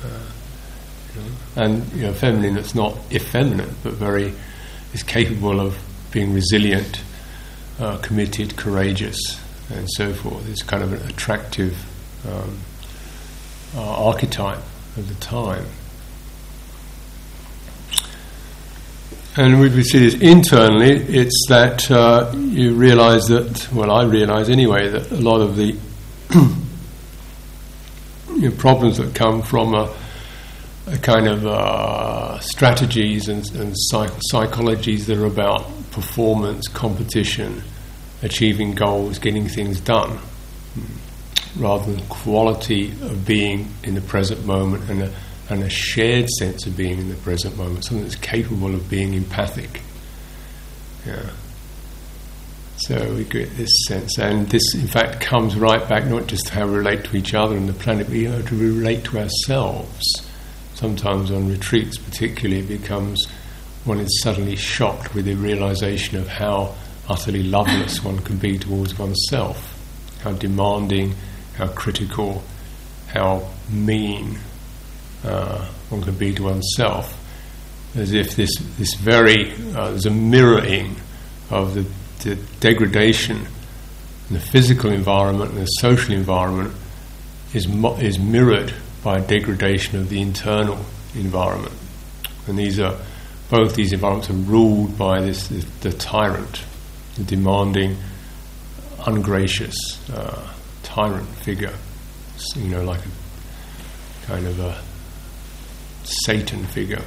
uh, 0.02 1.20
and 1.56 1.92
you 1.92 2.02
know, 2.02 2.12
feminine 2.14 2.54
that's 2.54 2.74
not 2.74 2.96
effeminate, 3.12 3.70
but 3.82 3.92
very 3.94 4.32
is 4.92 5.02
capable 5.02 5.60
of 5.60 5.78
being 6.10 6.32
resilient, 6.32 7.02
uh, 7.78 7.98
committed, 7.98 8.56
courageous, 8.56 9.40
and 9.70 9.86
so 9.90 10.12
forth. 10.12 10.48
It's 10.48 10.62
kind 10.62 10.82
of 10.82 10.92
an 10.92 11.08
attractive 11.08 11.76
um, 12.26 12.58
uh, 13.74 14.06
archetype 14.06 14.62
of 14.96 15.08
the 15.08 15.14
time. 15.16 15.66
And 19.38 19.60
we 19.60 19.82
see 19.82 19.98
this 19.98 20.14
internally, 20.14 20.92
it's 20.92 21.44
that 21.50 21.90
uh, 21.90 22.32
you 22.34 22.74
realize 22.74 23.26
that, 23.26 23.68
well, 23.70 23.90
I 23.90 24.04
realize 24.04 24.48
anyway, 24.48 24.88
that 24.88 25.10
a 25.12 25.16
lot 25.16 25.42
of 25.42 25.56
the 25.56 25.76
you 28.34 28.48
know, 28.48 28.50
problems 28.52 28.96
that 28.96 29.14
come 29.14 29.42
from 29.42 29.74
a, 29.74 29.94
a 30.86 30.96
kind 30.96 31.28
of 31.28 31.46
uh, 31.46 32.40
strategies 32.40 33.28
and, 33.28 33.46
and 33.56 33.74
psych- 33.76 34.18
psychologies 34.32 35.04
that 35.04 35.18
are 35.18 35.26
about 35.26 35.66
performance, 35.90 36.66
competition, 36.68 37.62
achieving 38.22 38.74
goals, 38.74 39.18
getting 39.18 39.48
things 39.48 39.80
done 39.80 40.18
rather 41.58 41.92
than 41.92 42.02
quality 42.06 42.90
of 43.02 43.26
being 43.26 43.68
in 43.82 43.94
the 43.94 44.00
present 44.00 44.46
moment 44.46 44.88
and 44.88 45.02
a, 45.02 45.12
and 45.48 45.62
a 45.62 45.70
shared 45.70 46.28
sense 46.38 46.66
of 46.66 46.76
being 46.76 46.98
in 46.98 47.08
the 47.08 47.14
present 47.16 47.56
moment, 47.56 47.84
something 47.84 48.02
that's 48.02 48.16
capable 48.16 48.74
of 48.74 48.88
being 48.90 49.14
empathic. 49.14 49.80
Yeah. 51.06 51.30
So 52.78 53.14
we 53.14 53.24
get 53.24 53.56
this 53.56 53.70
sense, 53.86 54.18
and 54.18 54.48
this 54.48 54.74
in 54.74 54.86
fact 54.86 55.20
comes 55.20 55.56
right 55.56 55.88
back 55.88 56.04
not 56.06 56.26
just 56.26 56.46
to 56.48 56.54
how 56.54 56.66
we 56.66 56.76
relate 56.76 57.04
to 57.04 57.16
each 57.16 57.32
other 57.32 57.56
and 57.56 57.68
the 57.68 57.72
planet, 57.72 58.08
but 58.08 58.16
how 58.16 58.42
to 58.48 58.56
relate 58.56 59.04
to 59.04 59.18
ourselves. 59.18 60.02
Sometimes 60.74 61.30
on 61.30 61.48
retreats, 61.48 61.96
particularly, 61.96 62.60
it 62.60 62.68
becomes 62.68 63.26
one 63.84 64.00
is 64.00 64.20
suddenly 64.22 64.56
shocked 64.56 65.14
with 65.14 65.24
the 65.24 65.34
realization 65.34 66.18
of 66.18 66.28
how 66.28 66.74
utterly 67.08 67.44
loveless 67.44 68.04
one 68.04 68.18
can 68.18 68.36
be 68.36 68.58
towards 68.58 68.98
oneself, 68.98 69.78
how 70.22 70.32
demanding 70.32 71.14
how 71.54 71.68
critical, 71.68 72.42
how 73.06 73.48
mean 73.70 74.38
uh, 75.26 75.64
one 75.90 76.02
can 76.02 76.14
be 76.14 76.32
to 76.34 76.44
oneself, 76.44 77.18
as 77.94 78.12
if 78.12 78.36
this 78.36 78.54
this 78.78 78.94
very 78.94 79.52
uh, 79.74 79.90
there's 79.90 80.06
a 80.06 80.10
mirroring 80.10 80.96
of 81.50 81.74
the, 81.74 81.86
the 82.24 82.36
degradation 82.60 83.46
in 84.28 84.34
the 84.34 84.40
physical 84.40 84.90
environment 84.90 85.52
and 85.52 85.60
the 85.60 85.66
social 85.66 86.14
environment 86.14 86.74
is 87.54 87.68
mo- 87.68 87.96
is 87.96 88.18
mirrored 88.18 88.74
by 89.02 89.18
a 89.18 89.20
degradation 89.20 89.98
of 89.98 90.08
the 90.08 90.20
internal 90.20 90.78
environment, 91.14 91.74
and 92.46 92.58
these 92.58 92.78
are 92.78 92.96
both 93.50 93.74
these 93.74 93.92
environments 93.92 94.28
are 94.30 94.34
ruled 94.50 94.98
by 94.98 95.20
this, 95.20 95.48
this 95.48 95.64
the 95.80 95.92
tyrant, 95.92 96.64
the 97.16 97.24
demanding, 97.24 97.96
ungracious. 99.06 99.76
Uh, 100.10 100.52
tyrant 100.86 101.28
figure, 101.28 101.74
you 102.54 102.70
know, 102.70 102.82
like 102.82 103.00
a 103.00 104.26
kind 104.26 104.46
of 104.46 104.58
a 104.60 104.80
Satan 106.06 106.64
figure. 106.64 107.02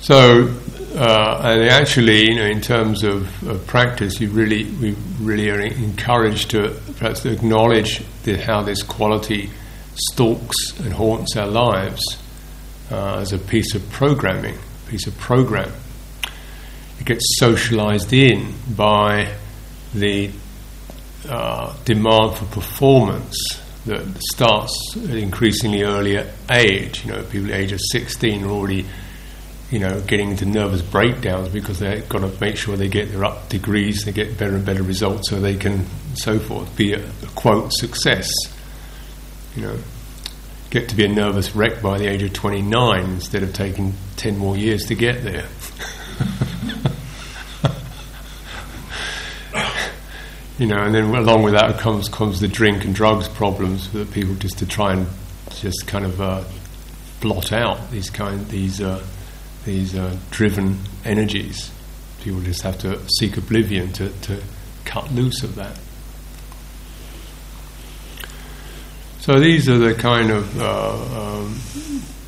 So, 0.00 0.56
uh, 0.94 1.40
and 1.44 1.68
actually, 1.70 2.30
you 2.30 2.34
know, 2.34 2.46
in 2.46 2.60
terms 2.60 3.04
of, 3.04 3.46
of, 3.46 3.66
practice, 3.66 4.20
you 4.20 4.30
really, 4.30 4.64
we 4.64 4.96
really 5.20 5.50
are 5.50 5.60
encouraged 5.60 6.50
to 6.50 6.80
perhaps 6.96 7.26
acknowledge 7.26 8.02
the, 8.22 8.38
how 8.38 8.62
this 8.62 8.82
quality 8.82 9.50
stalks 9.94 10.78
and 10.80 10.92
haunts 10.94 11.36
our 11.36 11.46
lives 11.46 12.02
uh, 12.90 13.18
as 13.18 13.32
a 13.32 13.38
piece 13.38 13.74
of 13.74 13.90
programming, 13.90 14.56
piece 14.88 15.06
of 15.06 15.16
program. 15.18 15.70
It 16.98 17.06
gets 17.06 17.24
socialized 17.38 18.12
in 18.12 18.54
by 18.74 19.34
the 19.94 20.30
uh, 21.28 21.76
demand 21.84 22.36
for 22.36 22.46
performance 22.46 23.59
that 23.86 24.06
starts 24.32 24.76
at 24.96 25.16
increasingly 25.16 25.82
earlier 25.82 26.30
age. 26.50 27.04
You 27.04 27.12
know, 27.12 27.22
people 27.24 27.46
at 27.46 27.52
the 27.52 27.56
age 27.56 27.72
of 27.72 27.80
16 27.80 28.44
are 28.44 28.48
already, 28.48 28.86
you 29.70 29.78
know, 29.78 30.00
getting 30.02 30.30
into 30.30 30.44
nervous 30.44 30.82
breakdowns 30.82 31.48
because 31.48 31.78
they've 31.78 32.06
got 32.08 32.20
to 32.20 32.32
make 32.40 32.56
sure 32.56 32.76
they 32.76 32.88
get 32.88 33.10
their 33.10 33.24
up 33.24 33.48
degrees, 33.48 34.04
they 34.04 34.12
get 34.12 34.38
better 34.38 34.54
and 34.54 34.64
better 34.64 34.82
results 34.82 35.30
so 35.30 35.40
they 35.40 35.56
can, 35.56 35.86
so 36.14 36.38
forth, 36.38 36.74
be 36.76 36.92
a, 36.92 37.04
a 37.04 37.26
quote 37.34 37.72
success. 37.72 38.30
You 39.56 39.62
know, 39.62 39.78
get 40.70 40.88
to 40.90 40.96
be 40.96 41.04
a 41.04 41.08
nervous 41.08 41.56
wreck 41.56 41.82
by 41.82 41.98
the 41.98 42.06
age 42.06 42.22
of 42.22 42.32
29 42.32 43.04
instead 43.04 43.42
of 43.42 43.52
taking 43.52 43.94
10 44.16 44.36
more 44.36 44.56
years 44.56 44.86
to 44.86 44.94
get 44.94 45.22
there. 45.24 45.46
you 50.60 50.66
know, 50.66 50.76
and 50.76 50.94
then 50.94 51.04
along 51.14 51.42
with 51.42 51.54
that 51.54 51.78
comes 51.78 52.10
comes 52.10 52.38
the 52.38 52.46
drink 52.46 52.84
and 52.84 52.94
drugs 52.94 53.26
problems 53.28 53.90
that 53.92 54.12
people 54.12 54.34
just 54.34 54.58
to 54.58 54.66
try 54.66 54.92
and 54.92 55.06
just 55.52 55.86
kind 55.86 56.04
of 56.04 56.20
uh, 56.20 56.44
blot 57.22 57.50
out 57.50 57.90
these 57.90 58.10
kind 58.10 58.46
these 58.48 58.82
uh, 58.82 59.02
these 59.64 59.94
uh, 59.94 60.14
driven 60.30 60.78
energies. 61.02 61.72
People 62.22 62.42
just 62.42 62.60
have 62.60 62.78
to 62.80 63.00
seek 63.08 63.38
oblivion 63.38 63.90
to, 63.94 64.10
to 64.10 64.42
cut 64.84 65.10
loose 65.12 65.42
of 65.42 65.54
that. 65.54 65.78
So 69.20 69.40
these 69.40 69.66
are 69.66 69.78
the 69.78 69.94
kind 69.94 70.30
of, 70.30 70.60
uh, 70.60 71.38
um, 71.38 71.58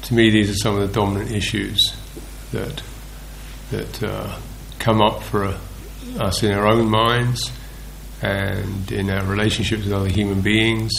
to 0.04 0.14
me, 0.14 0.30
these 0.30 0.50
are 0.50 0.54
some 0.54 0.78
of 0.78 0.88
the 0.88 0.94
dominant 0.94 1.30
issues 1.30 1.78
that 2.52 2.82
that 3.70 4.02
uh, 4.02 4.38
come 4.78 5.02
up 5.02 5.22
for 5.22 5.44
uh, 5.44 5.58
us 6.18 6.42
in 6.42 6.50
our 6.52 6.66
own 6.66 6.88
minds 6.88 7.50
and 8.22 8.90
in 8.92 9.10
our 9.10 9.24
relationships 9.24 9.84
with 9.84 9.92
other 9.92 10.08
human 10.08 10.40
beings. 10.40 10.92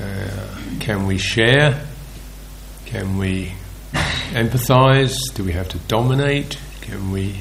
Uh, 0.00 0.58
can 0.80 1.06
we 1.06 1.18
share? 1.18 1.86
Can 2.84 3.16
we 3.16 3.52
empathize? 4.32 5.16
Do 5.34 5.44
we 5.44 5.52
have 5.52 5.68
to 5.70 5.78
dominate? 5.78 6.58
Can 6.82 7.10
we 7.10 7.40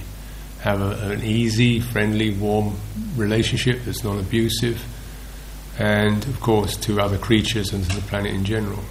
have 0.62 0.82
a, 0.82 1.12
an 1.12 1.24
easy, 1.24 1.80
friendly, 1.80 2.32
warm 2.32 2.76
relationship 3.16 3.82
that's 3.86 4.04
non 4.04 4.20
abusive? 4.20 4.84
And 5.78 6.24
of 6.26 6.40
course, 6.40 6.78
to 6.78 7.02
other 7.02 7.18
creatures 7.18 7.74
and 7.74 7.84
to 7.90 7.96
the 7.96 8.02
planet 8.04 8.34
in 8.34 8.46
general. 8.46 8.84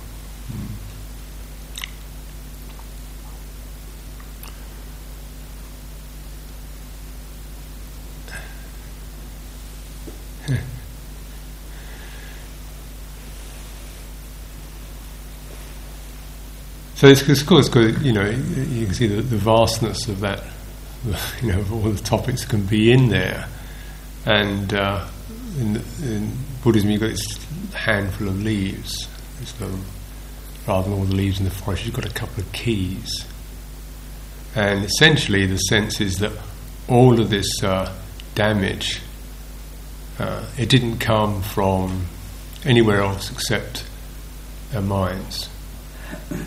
So 17.04 17.10
it's, 17.10 17.28
it's 17.28 17.42
cool. 17.42 17.58
It's 17.58 17.68
good. 17.68 18.00
You 18.00 18.14
know, 18.14 18.30
you 18.30 18.86
can 18.86 18.94
see 18.94 19.06
the, 19.06 19.20
the 19.20 19.36
vastness 19.36 20.08
of 20.08 20.20
that. 20.20 20.42
You 21.42 21.52
know, 21.52 21.60
of 21.60 21.70
all 21.70 21.90
the 21.90 22.02
topics 22.02 22.46
can 22.46 22.64
be 22.64 22.90
in 22.90 23.10
there, 23.10 23.46
and 24.24 24.72
uh, 24.72 25.06
in, 25.60 25.82
in, 26.02 26.32
Buddhism, 26.62 26.88
you've 26.88 27.02
got 27.02 27.10
this 27.10 27.44
handful 27.74 28.28
of 28.28 28.42
leaves. 28.42 29.06
rather 30.66 30.88
than 30.88 30.98
all 30.98 31.04
the 31.04 31.14
leaves 31.14 31.40
in 31.40 31.44
the 31.44 31.50
forest, 31.50 31.84
you've 31.84 31.94
got 31.94 32.06
a 32.06 32.14
couple 32.14 32.42
of 32.42 32.50
keys. 32.52 33.26
And 34.54 34.82
essentially, 34.82 35.44
the 35.44 35.58
sense 35.58 36.00
is 36.00 36.20
that 36.20 36.32
all 36.88 37.20
of 37.20 37.28
this 37.28 37.62
uh, 37.62 37.94
damage, 38.34 39.02
uh, 40.18 40.42
it 40.56 40.70
didn't 40.70 41.00
come 41.00 41.42
from 41.42 42.06
anywhere 42.64 43.02
else 43.02 43.30
except 43.30 43.84
our 44.74 44.80
minds. 44.80 45.50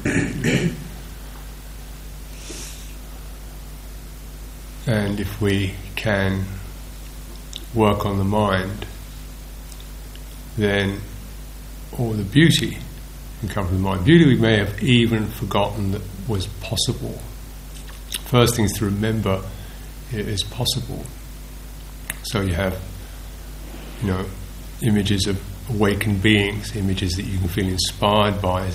and 4.87 5.19
if 5.19 5.41
we 5.41 5.73
can 5.95 6.45
work 7.73 8.05
on 8.05 8.17
the 8.17 8.23
mind, 8.23 8.85
then 10.57 10.99
all 11.97 12.11
the 12.11 12.23
beauty 12.23 12.77
can 13.39 13.49
come 13.49 13.67
from 13.67 13.77
the 13.77 13.83
mind. 13.83 14.05
Beauty 14.05 14.25
we 14.25 14.35
may 14.35 14.57
have 14.57 14.81
even 14.83 15.27
forgotten 15.27 15.91
that 15.91 16.01
was 16.27 16.47
possible. 16.61 17.19
First 18.25 18.55
thing 18.55 18.65
is 18.65 18.73
to 18.73 18.85
remember 18.85 19.43
it 20.11 20.27
is 20.27 20.43
possible. 20.43 21.03
So 22.23 22.41
you 22.41 22.53
have, 22.53 22.79
you 24.01 24.07
know, 24.07 24.25
images 24.81 25.27
of 25.27 25.41
awakened 25.69 26.21
beings, 26.21 26.75
images 26.75 27.13
that 27.13 27.23
you 27.23 27.37
can 27.37 27.47
feel 27.47 27.67
inspired 27.67 28.41
by. 28.41 28.69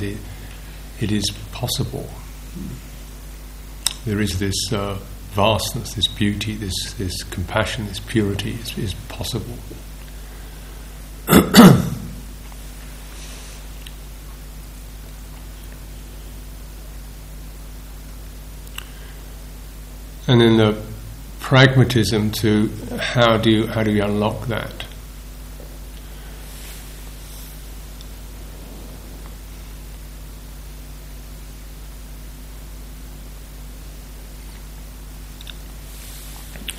It 1.03 1.11
is 1.11 1.29
possible. 1.53 2.09
There 4.05 4.21
is 4.21 4.39
this 4.39 4.55
uh, 4.73 4.99
vastness, 5.33 5.95
this 5.95 6.07
beauty, 6.07 6.55
this, 6.55 6.95
this 6.95 7.23
compassion, 7.25 7.87
this 7.87 8.01
purity 8.01 8.53
is, 8.53 8.79
is 8.79 8.95
possible. 9.09 9.59
and 20.29 20.41
then 20.41 20.57
the 20.57 20.81
pragmatism 21.41 22.31
to 22.31 22.69
how 22.99 23.37
do 23.37 23.51
you 23.51 23.67
how 23.67 23.83
do 23.83 23.93
you 23.93 24.03
unlock 24.03 24.47
that? 24.47 24.85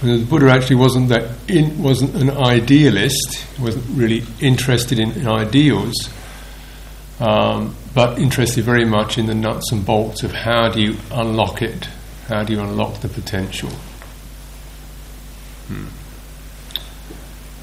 The 0.04 0.26
Buddha 0.26 0.50
actually 0.50 0.78
wasn't 0.78 1.10
that 1.10 1.32
in, 1.48 1.82
wasn't 1.82 2.16
an 2.16 2.30
idealist. 2.30 3.46
wasn't 3.60 3.86
really 3.98 4.24
interested 4.42 5.00
in, 5.00 5.12
in 5.12 5.28
ideals, 5.28 6.10
um, 7.20 7.76
but 7.94 8.20
interested 8.20 8.64
very 8.64 8.86
much 8.86 9.18
in 9.18 9.26
the 9.28 9.36
nuts 9.36 9.72
and 9.72 9.86
bolts 9.86 10.24
of 10.24 10.32
how 10.32 10.70
do 10.70 10.82
you 10.82 10.98
unlock 11.12 11.62
it, 11.62 11.88
how 12.28 12.44
do 12.44 12.54
you 12.54 12.60
unlock 12.60 13.02
the 13.02 13.10
potential. 13.10 13.70
Hmm. 15.68 15.88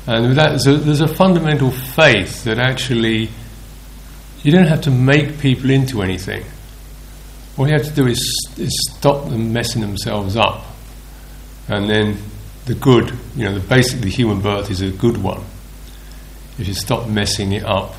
And 0.07 0.29
with 0.29 0.37
that, 0.37 0.48
there's 0.50 0.66
a, 0.66 0.76
there's 0.76 1.00
a 1.00 1.09
fundamental 1.09 1.70
faith 1.70 2.44
that 2.44 2.59
actually 2.59 3.29
you 4.42 4.53
don't 4.53 4.66
have 4.66 4.81
to 4.83 4.90
make 4.90 5.38
people 5.38 5.70
into 5.70 6.03
anything. 6.03 6.44
All 7.59 7.66
you 7.66 7.74
have 7.74 7.85
to 7.85 7.90
do 7.90 8.07
is, 8.07 8.18
is 8.57 8.90
stop 8.90 9.29
them 9.29 9.53
messing 9.53 9.83
themselves 9.83 10.37
up. 10.37 10.64
And 11.68 11.88
then 11.88 12.16
the 12.66 12.75
good, 12.75 13.12
you 13.35 13.44
know, 13.44 13.55
the 13.55 13.61
basically 13.61 14.11
human 14.11 14.40
birth 14.40 14.70
is 14.70 14.81
a 14.81 14.90
good 14.90 15.23
one. 15.23 15.42
If 16.59 16.68
you 16.68 16.75
stop 16.75 17.09
messing 17.09 17.53
it 17.53 17.64
up, 17.64 17.94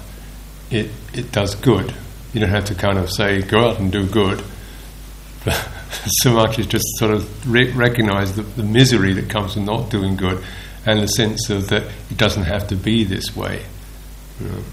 it, 0.70 0.92
it 1.14 1.32
does 1.32 1.56
good. 1.56 1.94
You 2.34 2.40
don't 2.40 2.50
have 2.50 2.66
to 2.66 2.76
kind 2.76 2.98
of 2.98 3.12
say, 3.12 3.42
go 3.42 3.70
out 3.70 3.80
and 3.80 3.92
do 3.92 4.06
good. 4.06 4.44
But 5.44 5.56
so 6.06 6.34
much 6.34 6.60
as 6.60 6.68
just 6.68 6.86
sort 6.98 7.12
of 7.12 7.52
re- 7.52 7.72
recognize 7.72 8.36
the, 8.36 8.44
the, 8.44 8.64
misery 8.64 9.14
that 9.14 9.30
comes 9.30 9.56
from 9.56 9.66
not 9.66 9.90
doing 9.90 10.16
good 10.16 10.44
and 10.86 11.00
the 11.00 11.08
sense 11.08 11.50
of 11.50 11.70
that 11.70 11.84
it 12.10 12.18
doesn't 12.18 12.44
have 12.44 12.68
to 12.70 12.76
be 12.76 13.04
this 13.04 13.36
way. 13.36 13.64
You 14.40 14.48
know, 14.48 14.64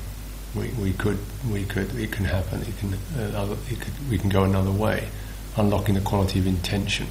we, 0.54 0.68
we 0.80 0.92
could, 0.92 1.18
we 1.50 1.64
could, 1.64 1.94
it 1.96 2.12
can 2.12 2.24
happen, 2.24 2.62
it 2.62 2.78
can, 2.78 2.94
uh, 3.18 3.38
other, 3.38 3.56
it 3.70 3.80
could, 3.80 3.92
we 4.10 4.18
can 4.18 4.30
go 4.30 4.44
another 4.44 4.70
way, 4.70 5.08
unlocking 5.56 5.94
the 5.94 6.00
quality 6.00 6.38
of 6.38 6.46
intention. 6.46 7.06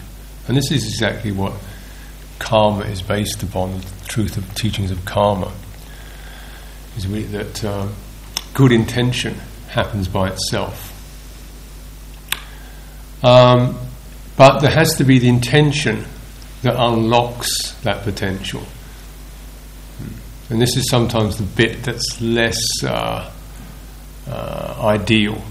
And 0.47 0.55
this 0.55 0.71
is 0.71 0.85
exactly 0.85 1.31
what 1.31 1.53
karma 2.39 2.85
is 2.85 3.01
based 3.01 3.43
upon, 3.43 3.79
the 3.79 4.05
truth 4.07 4.37
of 4.37 4.55
teachings 4.55 4.91
of 4.91 5.03
karma, 5.05 5.51
is 6.95 7.07
we, 7.07 7.23
that 7.23 7.63
uh, 7.63 7.87
good 8.53 8.71
intention 8.71 9.35
happens 9.69 10.07
by 10.07 10.29
itself. 10.29 10.93
Um, 13.23 13.77
but 14.35 14.59
there 14.59 14.71
has 14.71 14.95
to 14.97 15.03
be 15.03 15.19
the 15.19 15.29
intention 15.29 16.05
that 16.61 16.75
unlocks 16.75 17.73
that 17.83 18.03
potential. 18.03 18.61
Hmm. 18.61 20.53
And 20.53 20.61
this 20.61 20.75
is 20.75 20.89
sometimes 20.89 21.37
the 21.37 21.43
bit 21.43 21.83
that's 21.83 22.21
less 22.21 22.61
uh, 22.83 23.31
uh, 24.27 24.75
ideal, 24.79 25.41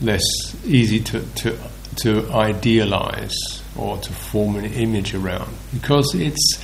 less 0.00 0.22
easy 0.64 1.00
to, 1.00 1.20
to, 1.20 1.58
to 1.96 2.30
idealize 2.30 3.63
or 3.76 3.98
to 3.98 4.12
form 4.12 4.56
an 4.56 4.64
image 4.64 5.14
around 5.14 5.54
because 5.72 6.14
it's, 6.14 6.62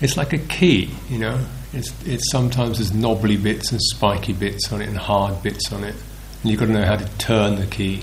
it's 0.00 0.16
like 0.16 0.32
a 0.32 0.38
key, 0.38 0.90
you 1.08 1.18
know. 1.18 1.38
It's, 1.72 1.94
it's 2.04 2.30
sometimes 2.32 2.78
there's 2.78 2.92
knobbly 2.92 3.36
bits 3.36 3.70
and 3.70 3.80
spiky 3.80 4.32
bits 4.32 4.72
on 4.72 4.82
it 4.82 4.88
and 4.88 4.96
hard 4.96 5.42
bits 5.42 5.72
on 5.72 5.84
it, 5.84 5.94
and 6.42 6.50
you've 6.50 6.58
got 6.58 6.66
to 6.66 6.72
know 6.72 6.84
how 6.84 6.96
to 6.96 7.08
turn 7.18 7.56
the 7.56 7.66
key. 7.66 8.02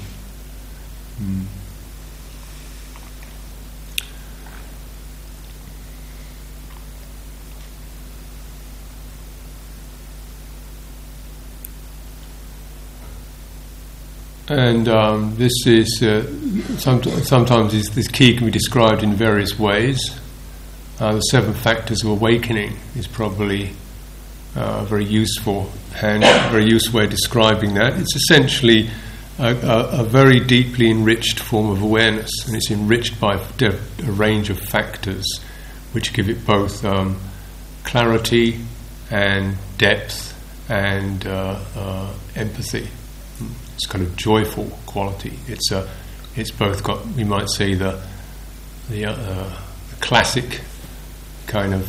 Mm. 1.22 1.46
And 14.50 14.88
um, 14.88 15.36
this 15.36 15.52
is 15.66 16.02
uh, 16.02 16.24
some, 16.78 17.04
sometimes 17.04 17.74
this, 17.74 17.90
this, 17.90 18.08
key 18.08 18.34
can 18.34 18.46
be 18.46 18.52
described 18.52 19.04
in 19.04 19.14
various 19.14 19.60
ways. 19.60 20.00
Uh, 21.02 21.16
the 21.16 21.20
seven 21.20 21.54
factors 21.54 22.02
of 22.02 22.12
awakening 22.12 22.78
is 22.96 23.08
probably 23.08 23.72
uh, 24.56 24.80
a 24.82 24.86
very 24.86 25.04
useful 25.04 25.70
and 26.02 26.24
very 26.50 26.66
useful 26.66 27.00
way 27.00 27.04
of 27.04 27.10
describing 27.10 27.74
that. 27.74 28.00
It's 28.00 28.16
essentially 28.16 28.90
a, 29.38 29.54
a, 29.54 30.00
a, 30.00 30.04
very 30.06 30.40
deeply 30.40 30.90
enriched 30.90 31.40
form 31.40 31.70
of 31.70 31.82
awareness, 31.82 32.32
and 32.48 32.56
it's 32.56 32.72
enriched 32.72 33.20
by 33.20 33.36
a, 33.36 33.68
a 33.68 34.12
range 34.12 34.50
of 34.50 34.60
factors 34.60 35.26
which 35.92 36.14
give 36.14 36.30
it 36.30 36.46
both 36.46 36.86
um, 36.86 37.20
clarity 37.84 38.60
and 39.12 39.58
depth 39.78 40.34
and 40.70 41.28
uh, 41.28 41.60
uh, 41.76 42.14
empathy 42.36 42.88
it's 43.78 43.86
kind 43.86 44.04
of 44.04 44.16
joyful 44.16 44.66
quality. 44.88 45.38
It's 45.48 45.72
a, 45.72 45.88
it's 46.36 46.50
both 46.50 46.84
got 46.84 47.06
we 47.06 47.24
might 47.24 47.48
say 47.48 47.76
the 47.76 48.02
the, 48.90 49.06
uh, 49.06 49.14
the 49.14 49.96
classic 50.00 50.62
kind 51.46 51.76
of 51.76 51.88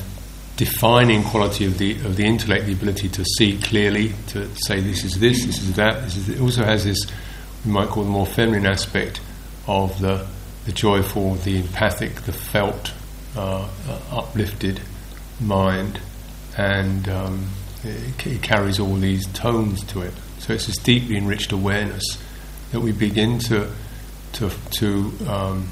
defining 0.56 1.22
quality 1.22 1.64
of 1.64 1.78
the 1.78 1.92
of 2.04 2.16
the 2.16 2.26
intellect, 2.26 2.66
the 2.66 2.74
ability 2.74 3.08
to 3.08 3.24
see 3.24 3.58
clearly, 3.58 4.12
to 4.28 4.54
say 4.56 4.80
this 4.80 5.02
is 5.02 5.18
this, 5.18 5.46
this 5.46 5.62
is 5.62 5.76
that. 5.76 6.02
This 6.02 6.16
is, 6.18 6.28
it 6.28 6.40
also 6.42 6.62
has 6.62 6.84
this 6.84 7.06
we 7.64 7.72
might 7.72 7.88
call 7.88 8.04
the 8.04 8.10
more 8.10 8.26
feminine 8.26 8.66
aspect 8.66 9.22
of 9.66 9.98
the 10.00 10.26
the 10.66 10.72
joyful, 10.72 11.36
the 11.36 11.60
empathic, 11.60 12.16
the 12.22 12.32
felt, 12.32 12.92
uh, 13.34 13.66
uh, 13.88 14.00
uplifted 14.18 14.78
mind, 15.40 15.98
and 16.58 17.08
um, 17.08 17.48
it, 17.82 18.26
it 18.26 18.42
carries 18.42 18.78
all 18.78 18.94
these 18.96 19.26
tones 19.28 19.82
to 19.84 20.02
it. 20.02 20.12
So 20.38 20.52
it's 20.52 20.66
this 20.66 20.76
deeply 20.76 21.16
enriched 21.16 21.52
awareness 21.52 22.04
that 22.72 22.80
we 22.80 22.92
begin 22.92 23.38
to 23.40 23.70
to 24.34 24.50
to 24.72 25.12
um, 25.26 25.68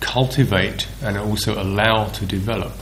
cultivate 0.00 0.86
and 1.02 1.16
also 1.16 1.60
allow 1.60 2.06
to 2.06 2.26
develop. 2.26 2.72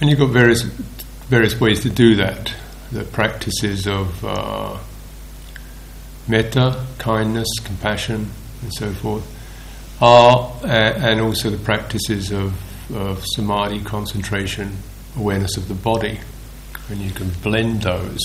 And 0.00 0.10
you've 0.10 0.18
got 0.18 0.30
various 0.30 0.62
various 0.62 1.60
ways 1.60 1.80
to 1.80 1.90
do 1.90 2.16
that. 2.16 2.54
The 2.90 3.04
practices 3.04 3.86
of 3.86 4.24
uh, 4.24 4.78
metta, 6.28 6.84
kindness, 6.98 7.48
compassion, 7.64 8.30
and 8.62 8.74
so 8.74 8.92
forth, 8.92 9.26
are, 10.02 10.52
uh, 10.62 10.66
and 10.66 11.20
also 11.20 11.50
the 11.50 11.56
practices 11.56 12.32
of 12.32 12.54
of 12.94 13.24
samadhi, 13.34 13.80
concentration, 13.80 14.76
awareness 15.16 15.56
of 15.56 15.68
the 15.68 15.74
body, 15.74 16.20
and 16.88 17.00
you 17.00 17.10
can 17.10 17.30
blend 17.42 17.82
those. 17.82 18.18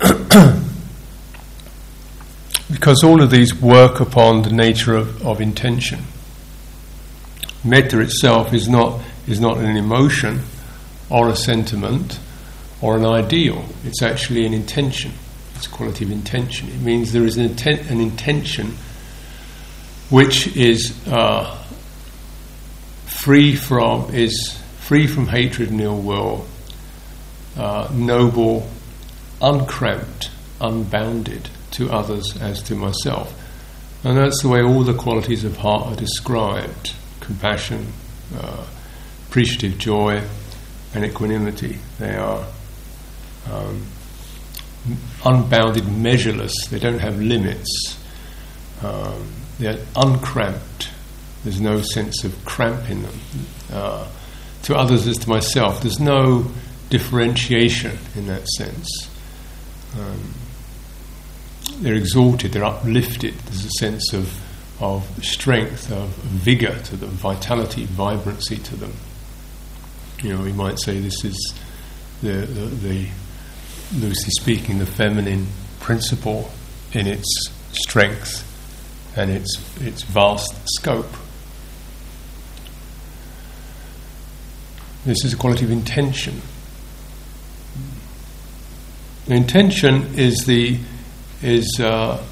because 2.72 3.04
all 3.04 3.22
of 3.22 3.30
these 3.30 3.54
work 3.54 4.00
upon 4.00 4.42
the 4.42 4.50
nature 4.50 4.94
of, 4.94 5.24
of 5.26 5.40
intention. 5.40 6.00
Metta 7.64 8.00
itself 8.00 8.52
is 8.52 8.68
not, 8.68 9.00
is 9.26 9.40
not 9.40 9.58
an 9.58 9.76
emotion 9.76 10.40
or 11.10 11.28
a 11.28 11.36
sentiment 11.36 12.18
or 12.80 12.96
an 12.96 13.04
ideal, 13.04 13.64
it's 13.84 14.02
actually 14.02 14.44
an 14.44 14.52
intention. 14.52 15.12
It's 15.54 15.66
a 15.66 15.70
quality 15.70 16.04
of 16.04 16.10
intention. 16.10 16.68
It 16.68 16.80
means 16.80 17.12
there 17.12 17.24
is 17.24 17.36
an, 17.36 17.48
inten- 17.48 17.88
an 17.90 18.00
intention 18.00 18.74
which 20.10 20.56
is 20.56 20.92
uh, 21.06 21.62
free 23.06 23.54
from 23.54 24.12
is 24.12 24.60
free 24.82 25.06
from 25.06 25.28
hatred 25.28 25.70
and 25.70 25.80
ill 25.80 26.00
will, 26.00 26.46
uh, 27.56 27.88
noble, 27.92 28.68
uncramped, 29.40 30.30
unbounded 30.60 31.48
to 31.70 31.90
others 31.90 32.36
as 32.40 32.62
to 32.62 32.74
myself. 32.74 33.38
And 34.04 34.18
that's 34.18 34.42
the 34.42 34.48
way 34.48 34.62
all 34.62 34.82
the 34.82 34.94
qualities 34.94 35.44
of 35.44 35.56
heart 35.56 35.86
are 35.86 35.96
described 35.96 36.94
compassion, 37.20 37.92
uh, 38.36 38.66
appreciative 39.28 39.78
joy, 39.78 40.20
and 40.94 41.04
equanimity. 41.04 41.78
They 41.98 42.16
are 42.16 42.44
um, 43.50 43.86
unbounded, 45.24 45.86
measureless, 45.86 46.52
they 46.66 46.80
don't 46.80 46.98
have 46.98 47.20
limits, 47.20 47.98
um, 48.82 49.32
they're 49.58 49.78
uncramped. 49.94 50.90
There's 51.44 51.60
no 51.60 51.80
sense 51.80 52.24
of 52.24 52.44
cramp 52.44 52.90
in 52.90 53.02
them. 53.02 53.20
Uh, 53.72 54.08
to 54.62 54.76
others 54.76 55.06
as 55.06 55.18
to 55.18 55.28
myself, 55.28 55.82
there's 55.82 56.00
no 56.00 56.46
differentiation 56.90 57.98
in 58.14 58.26
that 58.26 58.46
sense. 58.48 59.10
Um, 59.98 60.34
they're 61.78 61.94
exalted, 61.94 62.52
they're 62.52 62.64
uplifted. 62.64 63.34
There's 63.34 63.64
a 63.64 63.70
sense 63.78 64.12
of, 64.12 64.40
of 64.80 65.04
strength, 65.24 65.90
of 65.90 66.08
vigor 66.08 66.78
to 66.78 66.96
them, 66.96 67.10
vitality, 67.10 67.84
vibrancy 67.86 68.56
to 68.58 68.76
them. 68.76 68.92
You 70.22 70.34
know, 70.34 70.42
we 70.42 70.52
might 70.52 70.78
say 70.78 71.00
this 71.00 71.24
is 71.24 71.54
the, 72.20 72.32
the, 72.32 72.66
the 72.66 73.08
loosely 73.94 74.30
speaking, 74.38 74.78
the 74.78 74.86
feminine 74.86 75.46
principle 75.80 76.50
in 76.92 77.06
its 77.06 77.26
strength 77.72 78.48
and 79.16 79.30
its, 79.30 79.56
its 79.80 80.02
vast 80.02 80.54
scope. 80.76 81.10
This 85.04 85.24
is 85.24 85.32
a 85.32 85.36
quality 85.36 85.64
of 85.64 85.70
intention. 85.70 86.40
Intention 89.26 90.14
is 90.14 90.44
the 90.44 90.78
is 91.42 91.68
uh, 91.80 92.22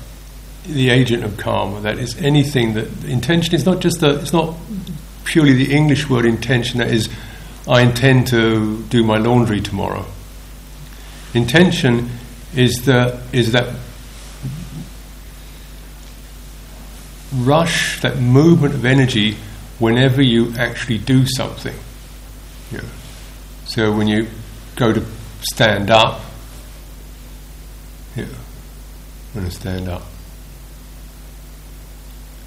the 0.66 0.90
agent 0.90 1.24
of 1.24 1.36
karma. 1.36 1.80
That 1.80 1.98
is 1.98 2.16
anything 2.18 2.74
that 2.74 3.04
intention 3.04 3.54
is 3.54 3.66
not 3.66 3.80
just 3.80 4.00
the, 4.00 4.20
it's 4.20 4.32
not 4.32 4.54
purely 5.24 5.52
the 5.52 5.74
English 5.74 6.08
word 6.08 6.24
intention. 6.24 6.78
That 6.78 6.88
is, 6.88 7.08
I 7.68 7.82
intend 7.82 8.28
to 8.28 8.82
do 8.84 9.02
my 9.02 9.18
laundry 9.18 9.60
tomorrow. 9.60 10.04
Intention 11.34 12.10
is 12.54 12.84
the 12.84 13.20
is 13.32 13.52
that 13.52 13.74
rush, 17.32 18.00
that 18.00 18.18
movement 18.18 18.74
of 18.74 18.84
energy 18.84 19.36
whenever 19.78 20.20
you 20.20 20.52
actually 20.56 20.98
do 20.98 21.26
something. 21.26 21.74
Yeah. 22.72 22.80
So 23.66 23.92
when 23.92 24.08
you 24.08 24.28
go 24.76 24.92
to 24.92 25.04
stand 25.52 25.90
up, 25.90 26.20
yeah, 28.16 28.26
when 29.32 29.44
to 29.44 29.50
stand 29.50 29.88
up, 29.88 30.02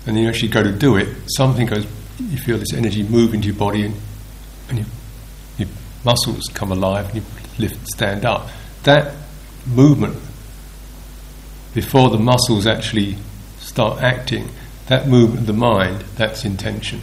and 0.05 0.15
then 0.15 0.23
you 0.23 0.29
actually 0.29 0.49
go 0.49 0.63
to 0.63 0.71
do 0.71 0.97
it, 0.97 1.07
something 1.27 1.65
goes. 1.65 1.85
You 2.19 2.37
feel 2.37 2.57
this 2.57 2.73
energy 2.73 3.03
move 3.03 3.33
into 3.33 3.47
your 3.47 3.55
body, 3.55 3.83
and, 3.83 3.95
and 4.69 4.79
you, 4.79 4.85
your 5.57 5.69
muscles 6.05 6.43
come 6.53 6.71
alive, 6.71 7.07
and 7.07 7.15
you 7.17 7.23
lift, 7.57 7.87
stand 7.87 8.25
up. 8.25 8.49
That 8.83 9.15
movement 9.65 10.17
before 11.73 12.09
the 12.09 12.19
muscles 12.19 12.67
actually 12.67 13.17
start 13.59 14.01
acting, 14.01 14.49
that 14.87 15.07
movement 15.07 15.41
of 15.41 15.47
the 15.47 15.53
mind, 15.53 16.01
that's 16.15 16.45
intention. 16.45 17.01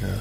Yeah. 0.00 0.20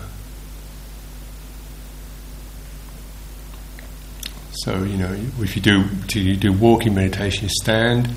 So 4.64 4.82
you 4.84 4.96
know, 4.96 5.14
if 5.40 5.58
you 5.58 5.62
do 5.62 5.84
you 6.16 6.38
do 6.38 6.54
walking 6.54 6.96
meditation, 6.96 7.44
you 7.44 7.50
stand, 7.50 8.10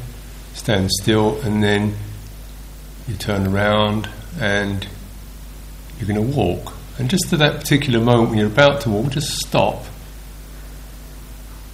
stand 0.55 0.93
still, 0.93 1.41
and 1.41 1.61
then 1.61 1.97
you 3.09 3.17
turn 3.17 3.49
around 3.49 4.09
and 4.39 4.87
you're 5.99 6.07
going 6.07 6.31
to 6.31 6.37
walk. 6.37 6.73
And 7.01 7.11
just 7.11 7.33
at 7.33 7.41
that 7.41 7.59
particular 7.59 7.99
moment 7.99 8.31
when 8.31 8.39
you're 8.39 8.47
about 8.47 8.83
to 8.83 8.91
walk, 8.91 9.11
just 9.11 9.41
stop. 9.45 9.87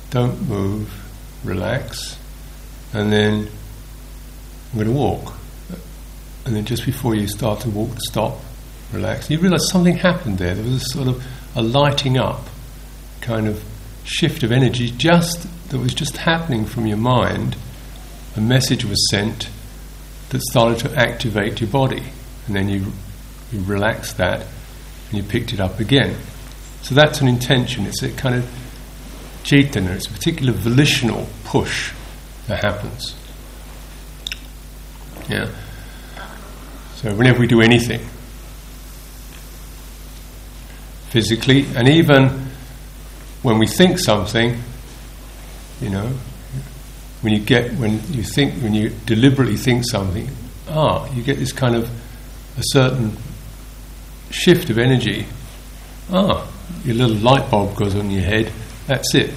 Don't 0.09 0.49
move, 0.49 0.91
relax, 1.45 2.17
and 2.95 3.13
then 3.13 3.51
I'm 4.73 4.79
going 4.79 4.87
to 4.87 4.99
walk. 4.99 5.35
And 6.47 6.57
then 6.57 6.65
just 6.65 6.87
before 6.87 7.15
you 7.15 7.29
start 7.29 7.61
to 7.61 7.69
walk, 7.69 7.91
stop, 8.09 8.41
relax. 8.91 9.29
You 9.29 9.39
realize 9.39 9.69
something 9.69 9.99
happened 9.99 10.39
there. 10.39 10.55
There 10.55 10.65
was 10.65 10.77
a 10.77 10.81
sort 10.87 11.09
of 11.09 11.23
a 11.55 11.61
lighting 11.61 12.17
up 12.17 12.47
kind 13.21 13.47
of 13.47 13.63
shift 14.05 14.43
of 14.43 14.53
energy 14.53 14.91
just 14.91 15.47
that 15.69 15.79
was 15.79 15.95
just 15.95 16.17
happening 16.19 16.65
from 16.65 16.87
your 16.87 16.99
mind. 16.99 17.57
A 18.37 18.41
message 18.41 18.85
was 18.85 19.09
sent 19.11 19.49
that 20.31 20.41
started 20.43 20.79
to 20.81 20.97
activate 20.97 21.61
your 21.61 21.71
body, 21.71 22.03
and 22.47 22.57
then 22.57 22.69
you 22.69 22.93
you 23.53 23.63
relaxed 23.65 24.17
that 24.17 24.47
and 25.11 25.19
you 25.19 25.23
picked 25.23 25.53
it 25.53 25.61
up 25.61 25.79
again. 25.79 26.17
So 26.83 26.95
that's 26.95 27.21
an 27.21 27.29
intention. 27.29 27.87
It's 27.87 28.03
a 28.03 28.11
kind 28.11 28.35
of 28.35 28.45
cetana. 29.45 29.91
It's 29.91 30.07
a 30.07 30.11
particular 30.11 30.53
volitional 30.53 31.29
push 31.45 31.93
that 32.49 32.65
happens. 32.65 33.15
Yeah. 35.29 35.51
So 36.97 37.15
whenever 37.15 37.41
we 37.41 37.47
do 37.47 37.61
anything, 37.61 38.01
physically, 41.11 41.67
and 41.77 41.89
even 41.89 42.52
when 43.43 43.59
we 43.59 43.67
think 43.67 43.99
something, 43.99 44.61
you 45.81 45.91
know, 45.91 46.09
when 47.23 47.33
you 47.33 47.41
get 47.41 47.73
when 47.75 48.01
you 48.13 48.23
think 48.23 48.55
when 48.63 48.75
you 48.75 48.91
deliberately 49.07 49.57
think 49.57 49.85
something, 49.89 50.29
ah, 50.69 51.11
you 51.13 51.23
get 51.23 51.39
this 51.39 51.53
kind 51.53 51.75
of 51.75 51.91
a 52.57 52.63
certain 52.63 53.17
shift 54.31 54.71
of 54.71 54.79
energy. 54.79 55.27
Ah, 56.11 56.49
your 56.85 56.97
little 56.97 57.17
light 57.17 57.51
bulb 57.51 57.77
goes 57.77 57.95
on 57.95 58.11
your 58.11 58.23
head. 58.23 58.53
That's 58.87 59.15
it. 59.15 59.35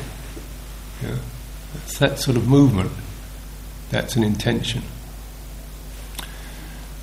That's 1.02 2.00
that 2.00 2.20
sort 2.20 2.38
of 2.38 2.48
movement. 2.48 2.92
That's 3.92 4.16
an 4.16 4.24
intention. 4.24 4.82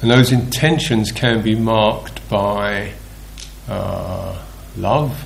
And 0.01 0.11
those 0.11 0.33
intentions 0.33 1.13
can 1.13 1.43
be 1.43 1.55
marked 1.55 2.29
by 2.29 2.93
uh, 3.69 4.43
love, 4.77 5.25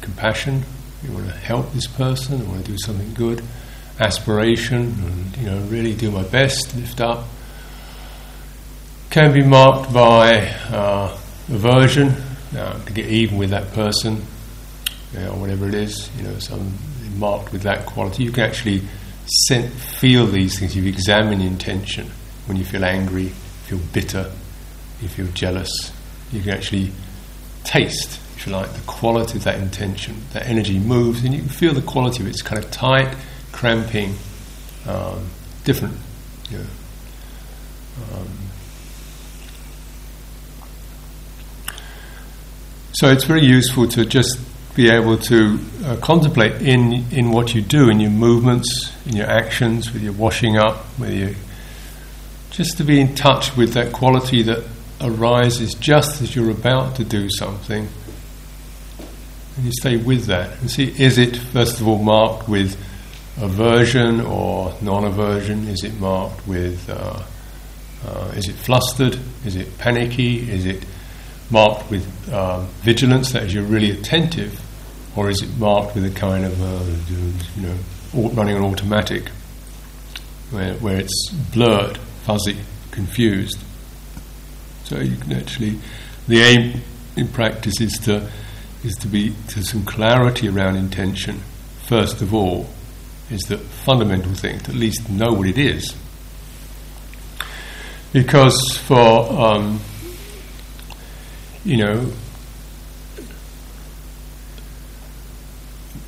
compassion. 0.00 0.62
You 1.02 1.12
want 1.12 1.26
to 1.26 1.32
help 1.32 1.72
this 1.72 1.86
person. 1.86 2.40
I 2.40 2.44
want 2.44 2.64
to 2.64 2.72
do 2.72 2.78
something 2.78 3.12
good. 3.14 3.42
Aspiration, 3.98 4.94
and 5.04 5.36
you 5.38 5.46
know, 5.46 5.58
really 5.68 5.94
do 5.94 6.10
my 6.10 6.22
best, 6.24 6.74
lift 6.76 7.00
up. 7.00 7.24
Can 9.10 9.32
be 9.32 9.42
marked 9.42 9.92
by 9.92 10.48
uh, 10.70 11.16
aversion, 11.48 12.08
uh, 12.56 12.82
to 12.84 12.92
get 12.92 13.06
even 13.06 13.38
with 13.38 13.50
that 13.50 13.72
person, 13.72 14.22
you 15.12 15.20
know, 15.20 15.30
or 15.30 15.40
whatever 15.40 15.66
it 15.68 15.74
is. 15.74 16.10
You 16.16 16.24
know, 16.24 16.38
some 16.38 16.74
marked 17.16 17.52
with 17.52 17.62
that 17.62 17.86
quality. 17.86 18.24
You 18.24 18.32
can 18.32 18.44
actually 18.44 18.82
feel 19.98 20.26
these 20.26 20.58
things. 20.58 20.76
You 20.76 20.86
examine 20.86 21.40
intention 21.40 22.10
when 22.46 22.56
you 22.56 22.64
feel 22.64 22.84
angry, 22.84 23.28
feel 23.64 23.80
bitter, 23.92 24.30
you 25.00 25.08
feel 25.08 25.26
jealous. 25.28 25.92
You 26.32 26.42
can 26.42 26.50
actually 26.52 26.92
taste 27.64 28.20
you 28.46 28.52
like, 28.52 28.72
the 28.72 28.80
quality 28.86 29.38
of 29.38 29.44
that 29.44 29.58
intention. 29.58 30.16
That 30.32 30.46
energy 30.46 30.78
moves, 30.78 31.24
and 31.24 31.34
you 31.34 31.40
can 31.40 31.48
feel 31.48 31.74
the 31.74 31.82
quality 31.82 32.22
of 32.22 32.28
it. 32.28 32.30
It's 32.30 32.42
kind 32.42 32.62
of 32.62 32.70
tight, 32.70 33.14
cramping, 33.52 34.14
um, 34.86 35.28
different. 35.64 35.96
Um, 38.12 38.28
so 42.92 43.08
it's 43.08 43.24
very 43.24 43.44
useful 43.44 43.88
to 43.88 44.04
just 44.04 44.38
be 44.74 44.90
able 44.90 45.16
to 45.16 45.58
uh, 45.84 45.96
contemplate 45.96 46.60
in 46.60 47.06
in 47.10 47.30
what 47.30 47.54
you 47.54 47.62
do, 47.62 47.88
in 47.88 47.98
your 47.98 48.10
movements, 48.10 48.92
in 49.06 49.16
your 49.16 49.26
actions, 49.26 49.92
with 49.92 50.02
your 50.02 50.12
washing 50.12 50.58
up, 50.58 50.84
with 50.98 51.12
your 51.12 51.30
just 52.50 52.78
to 52.78 52.84
be 52.84 53.00
in 53.00 53.14
touch 53.14 53.56
with 53.56 53.74
that 53.74 53.92
quality 53.92 54.42
that 54.42 54.64
arises 55.00 55.74
just 55.74 56.22
as 56.22 56.34
you're 56.34 56.50
about 56.50 56.96
to 56.96 57.04
do 57.04 57.28
something, 57.28 57.88
you 59.62 59.72
stay 59.72 59.96
with 59.96 60.26
that 60.26 60.58
and 60.60 60.70
see 60.70 60.84
is 61.02 61.18
it, 61.18 61.36
first 61.36 61.80
of 61.80 61.88
all, 61.88 61.98
marked 61.98 62.48
with 62.48 62.78
aversion 63.38 64.20
or 64.20 64.74
non 64.82 65.04
aversion? 65.04 65.68
Is 65.68 65.84
it 65.84 65.98
marked 65.98 66.46
with, 66.46 66.88
uh, 66.88 67.22
uh, 68.06 68.32
is 68.36 68.48
it 68.48 68.54
flustered? 68.54 69.18
Is 69.44 69.56
it 69.56 69.78
panicky? 69.78 70.50
Is 70.50 70.66
it 70.66 70.84
marked 71.50 71.90
with 71.90 72.06
uh, 72.32 72.60
vigilance, 72.82 73.32
that 73.32 73.44
is, 73.44 73.54
you're 73.54 73.64
really 73.64 73.90
attentive? 73.90 74.60
Or 75.16 75.30
is 75.30 75.42
it 75.42 75.56
marked 75.56 75.94
with 75.94 76.04
a 76.04 76.10
kind 76.10 76.44
of, 76.44 76.62
uh, 76.62 76.84
you 77.56 77.66
know, 77.66 78.28
running 78.30 78.56
on 78.56 78.64
automatic, 78.64 79.28
where, 80.50 80.74
where 80.74 80.98
it's 80.98 81.30
blurred, 81.52 81.96
fuzzy, 82.24 82.58
confused? 82.90 83.58
So 84.84 85.00
you 85.00 85.16
can 85.16 85.32
actually, 85.32 85.78
the 86.28 86.40
aim 86.40 86.82
in 87.16 87.28
practice 87.28 87.80
is 87.80 87.98
to 88.00 88.30
is 88.84 88.94
to 88.96 89.08
be 89.08 89.34
to 89.48 89.62
some 89.62 89.84
clarity 89.84 90.48
around 90.48 90.76
intention. 90.76 91.40
First 91.86 92.22
of 92.22 92.34
all, 92.34 92.68
is 93.30 93.40
the 93.42 93.58
fundamental 93.58 94.34
thing 94.34 94.58
to 94.60 94.70
at 94.70 94.76
least 94.76 95.10
know 95.10 95.32
what 95.32 95.48
it 95.48 95.58
is. 95.58 95.94
Because 98.12 98.78
for 98.78 99.32
um, 99.32 99.80
you 101.66 101.76
know, 101.76 102.06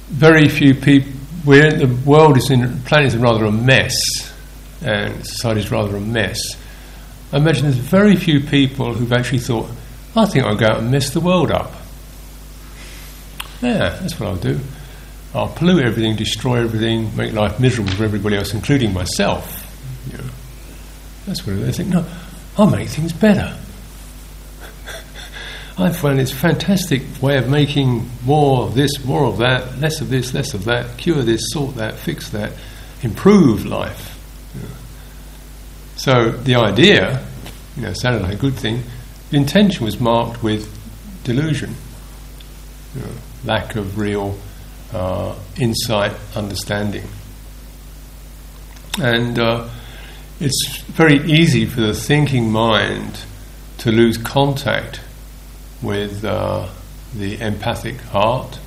very 0.08 0.48
few 0.48 0.74
people. 0.74 1.12
We're 1.44 1.70
the 1.70 1.86
world 2.04 2.36
is 2.36 2.50
in 2.50 2.60
the 2.60 2.80
planet 2.84 3.08
is 3.08 3.16
rather 3.16 3.44
a 3.44 3.52
mess, 3.52 3.96
and 4.82 5.26
society 5.26 5.60
is 5.60 5.70
rather 5.70 5.96
a 5.96 6.00
mess. 6.00 6.38
I 7.32 7.38
imagine 7.38 7.64
there's 7.64 7.76
very 7.76 8.16
few 8.16 8.40
people 8.40 8.94
who've 8.94 9.12
actually 9.12 9.40
thought, 9.40 9.70
I 10.16 10.26
think 10.26 10.44
I'll 10.44 10.56
go 10.56 10.66
out 10.66 10.78
and 10.78 10.90
mess 10.90 11.10
the 11.10 11.20
world 11.20 11.50
up. 11.50 11.72
Yeah, 13.62 13.98
that's 14.00 14.18
what 14.18 14.28
I'll 14.28 14.36
do. 14.36 14.60
I'll 15.34 15.48
pollute 15.48 15.84
everything, 15.84 16.16
destroy 16.16 16.62
everything, 16.62 17.14
make 17.16 17.32
life 17.32 17.60
miserable 17.60 17.92
for 17.92 18.04
everybody 18.04 18.36
else, 18.36 18.54
including 18.54 18.92
myself. 18.94 19.64
Know, 20.12 20.24
that's 21.26 21.46
what 21.46 21.56
they 21.56 21.72
think. 21.72 21.90
No, 21.90 22.04
I'll 22.56 22.70
make 22.70 22.88
things 22.88 23.12
better. 23.12 23.56
I 25.78 25.92
find 25.92 26.18
it's 26.18 26.32
a 26.32 26.36
fantastic 26.36 27.02
way 27.20 27.36
of 27.36 27.48
making 27.48 28.08
more 28.24 28.64
of 28.64 28.74
this, 28.74 29.04
more 29.04 29.24
of 29.24 29.38
that, 29.38 29.78
less 29.78 30.00
of 30.00 30.08
this, 30.08 30.32
less 30.32 30.54
of 30.54 30.64
that, 30.64 30.96
cure 30.96 31.22
this, 31.22 31.42
sort 31.52 31.74
that, 31.74 31.96
fix 31.96 32.30
that, 32.30 32.52
improve 33.02 33.66
life. 33.66 34.14
So 35.96 36.30
the 36.30 36.54
idea, 36.54 37.24
you 37.76 37.82
know, 37.82 37.92
sounded 37.92 38.22
like 38.22 38.34
a 38.34 38.36
good 38.36 38.54
thing. 38.54 38.82
The 39.30 39.36
intention 39.36 39.84
was 39.84 40.00
marked 40.00 40.42
with 40.42 40.72
delusion, 41.24 41.74
know, 42.94 43.08
lack 43.44 43.76
of 43.76 43.98
real 43.98 44.36
uh, 44.92 45.34
insight, 45.58 46.12
understanding. 46.34 47.04
And 49.00 49.38
uh, 49.38 49.68
it's 50.40 50.80
very 50.82 51.18
easy 51.30 51.66
for 51.66 51.80
the 51.80 51.94
thinking 51.94 52.50
mind 52.50 53.20
to 53.78 53.92
lose 53.92 54.18
contact 54.18 55.00
with 55.82 56.24
uh, 56.24 56.68
the 57.14 57.40
empathic 57.40 58.00
heart 58.00 58.58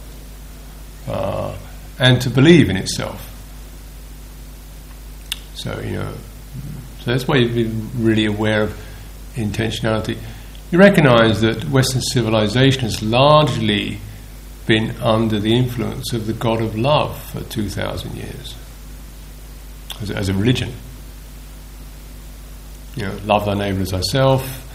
uh, 1.08 1.58
and 2.00 2.22
to 2.22 2.30
believe 2.30 2.70
in 2.70 2.78
itself. 2.78 3.28
So, 5.56 5.80
you 5.82 5.94
know, 5.94 6.14
so 7.00 7.12
that's 7.12 7.28
why 7.28 7.38
you've 7.38 7.56
been 7.56 8.04
really 8.04 8.26
aware 8.26 8.64
of 8.64 8.80
intentionality. 9.36 10.18
You 10.72 10.80
recognize 10.80 11.42
that 11.42 11.66
Western 11.66 12.02
civilization 12.02 12.82
has 12.82 13.02
largely 13.02 14.00
been 14.66 14.92
under 15.02 15.40
the 15.40 15.56
influence 15.56 16.14
of 16.14 16.28
the 16.28 16.34
God 16.34 16.62
of 16.62 16.78
love 16.78 17.20
for 17.32 17.42
2,000 17.42 18.16
years 18.16 18.56
as 20.02 20.10
a, 20.10 20.16
as 20.16 20.30
a 20.30 20.34
religion. 20.34 20.72
You 22.96 23.08
know, 23.08 23.18
love 23.26 23.46
thy 23.46 23.54
neighbour 23.54 23.82
as 23.82 23.92
thyself, 23.92 24.68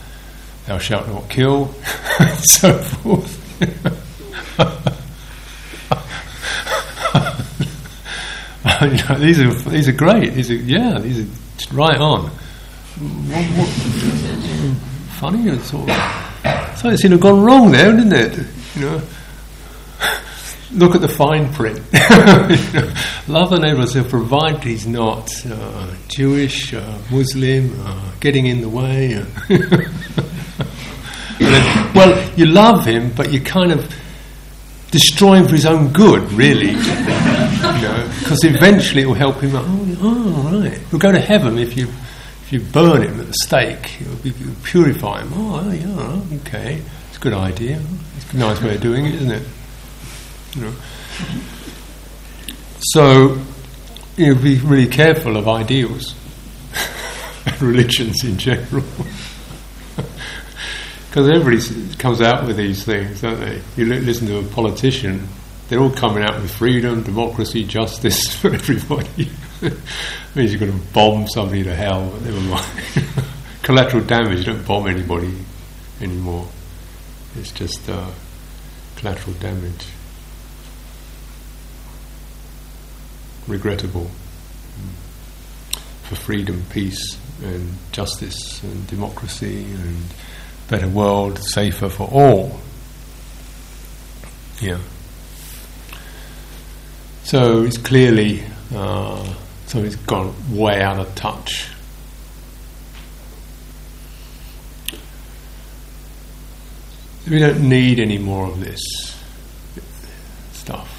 thou 0.67 0.79
shalt 0.79 1.09
not 1.09 1.29
kill, 1.29 1.75
and 2.21 2.39
so 2.41 2.79
forth. 2.79 3.43
you 8.83 9.09
know, 9.09 9.19
these 9.19 9.41
are 9.41 9.53
these 9.71 9.89
are 9.89 9.93
great. 9.93 10.33
These 10.33 10.51
are 10.51 10.55
yeah, 10.55 10.99
these 10.99 11.21
are 11.21 11.75
right 11.75 12.01
on. 12.01 12.31
Funny, 15.19 15.59
sort 15.59 15.91
of, 15.91 16.79
so 16.79 16.89
it 16.89 16.99
seemed 16.99 17.13
to 17.13 17.17
have 17.17 17.21
gone 17.21 17.43
wrong 17.43 17.71
there, 17.71 17.93
didn't 17.93 18.13
it? 18.13 18.47
You 18.75 18.83
know 18.83 19.03
look 20.77 20.95
at 20.95 21.01
the 21.01 21.09
fine 21.09 21.53
print. 21.53 21.79
Love 23.29 23.51
the 23.51 23.59
neighbour 23.59 23.87
so 23.87 24.05
provided 24.05 24.63
he's 24.63 24.87
not 24.87 25.31
uh, 25.47 25.95
Jewish, 26.09 26.75
uh, 26.75 26.99
Muslim, 27.11 27.73
uh, 27.81 28.13
getting 28.21 28.47
in 28.47 28.61
the 28.61 28.69
way. 28.69 29.15
then, 31.39 31.95
well, 31.95 32.31
you 32.37 32.47
love 32.47 32.85
him, 32.85 33.11
but 33.15 33.33
you 33.33 33.41
kind 33.41 33.73
of 33.73 33.93
destroy 34.91 35.37
him 35.37 35.47
for 35.47 35.53
his 35.53 35.67
own 35.67 35.93
good, 35.93 36.31
really. 36.33 36.71
you 36.71 36.75
know, 36.75 38.11
because 38.21 38.45
eventually 38.45 39.03
it 39.03 39.07
will 39.07 39.15
help 39.15 39.41
him. 39.41 39.53
Oh, 39.55 39.97
oh, 40.01 40.61
right. 40.61 40.79
He'll 40.91 41.01
go 41.01 41.13
to 41.13 41.21
heaven 41.21 41.59
if 41.59 41.77
you 41.77 41.89
if 42.43 42.53
you 42.53 42.61
burn 42.61 43.03
him 43.03 43.21
at 43.21 43.27
the 43.27 43.35
stake. 43.43 44.01
It'll 44.01 44.55
purify 44.63 45.23
him. 45.23 45.31
Oh, 45.35 45.71
yeah, 45.73 46.37
okay. 46.43 46.83
It's 47.09 47.17
a 47.17 47.21
good 47.21 47.35
idea. 47.35 47.81
It's 48.17 48.33
a 48.33 48.37
nice 48.37 48.63
way 48.63 48.77
of 48.77 48.81
doing 48.81 49.07
it, 49.07 49.15
isn't 49.15 49.33
it? 49.33 49.43
You 50.57 50.63
know. 50.63 50.73
So, 52.93 53.39
you 54.17 54.35
know, 54.35 54.41
be 54.41 54.59
really 54.59 54.87
careful 54.87 55.37
of 55.37 55.49
ideals 55.49 56.15
and 57.47 57.63
religions 57.63 58.25
in 58.25 58.39
general. 58.39 58.85
Because 61.17 61.31
everybody 61.31 61.97
comes 61.97 62.21
out 62.21 62.47
with 62.47 62.59
these 62.59 62.85
things, 62.85 63.23
don't 63.23 63.41
they? 63.41 63.63
You 63.79 63.87
listen 63.87 64.27
to 64.27 64.39
a 64.41 64.43
politician, 64.43 65.27
they're 65.67 65.79
all 65.79 65.91
coming 65.91 66.23
out 66.23 66.43
with 66.43 66.51
freedom, 66.51 67.03
democracy, 67.05 67.65
justice 67.65 68.37
for 68.41 68.53
everybody. 68.53 69.31
means 70.35 70.53
you're 70.53 70.61
going 70.61 70.79
to 70.79 70.87
bomb 70.93 71.27
somebody 71.27 71.65
to 71.65 71.75
hell, 71.75 72.11
but 72.11 72.21
never 72.21 72.41
mind. 72.41 72.67
Collateral 73.63 74.05
damage, 74.05 74.41
you 74.41 74.45
don't 74.45 74.67
bomb 74.67 74.89
anybody 74.89 75.35
anymore. 76.03 76.47
It's 77.37 77.51
just 77.51 77.89
uh, 77.89 78.11
collateral 78.97 79.35
damage. 79.37 79.87
Regrettable 83.47 84.11
for 86.05 86.17
freedom, 86.17 86.63
peace, 86.71 87.19
and 87.43 87.77
justice, 87.93 88.63
and 88.63 88.87
democracy, 88.87 89.65
and 89.65 90.05
better 90.69 90.89
world, 90.89 91.39
safer 91.39 91.89
for 91.89 92.09
all. 92.09 92.61
Yeah. 94.61 94.79
So 97.25 97.65
it's 97.65 97.79
clearly 97.79 98.45
uh, 98.75 99.35
so 99.67 99.81
it's 99.81 99.97
gone 99.97 100.35
way 100.51 100.81
out 100.81 100.99
of 100.99 101.15
touch. 101.15 101.69
We 107.29 107.41
don't 107.41 107.69
need 107.69 107.99
any 107.99 108.19
more 108.19 108.47
of 108.47 108.61
this 108.61 108.81
stuff. 110.53 110.96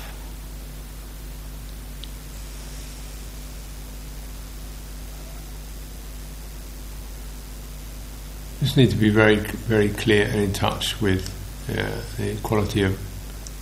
Just 8.60 8.78
need 8.78 8.90
to 8.90 8.96
be 8.96 9.10
very, 9.10 9.36
very 9.36 9.90
clear 9.90 10.26
and 10.26 10.40
in 10.40 10.54
touch 10.54 11.00
with 11.02 11.30
uh, 11.70 12.02
the 12.18 12.38
quality 12.42 12.84
of 12.84 12.98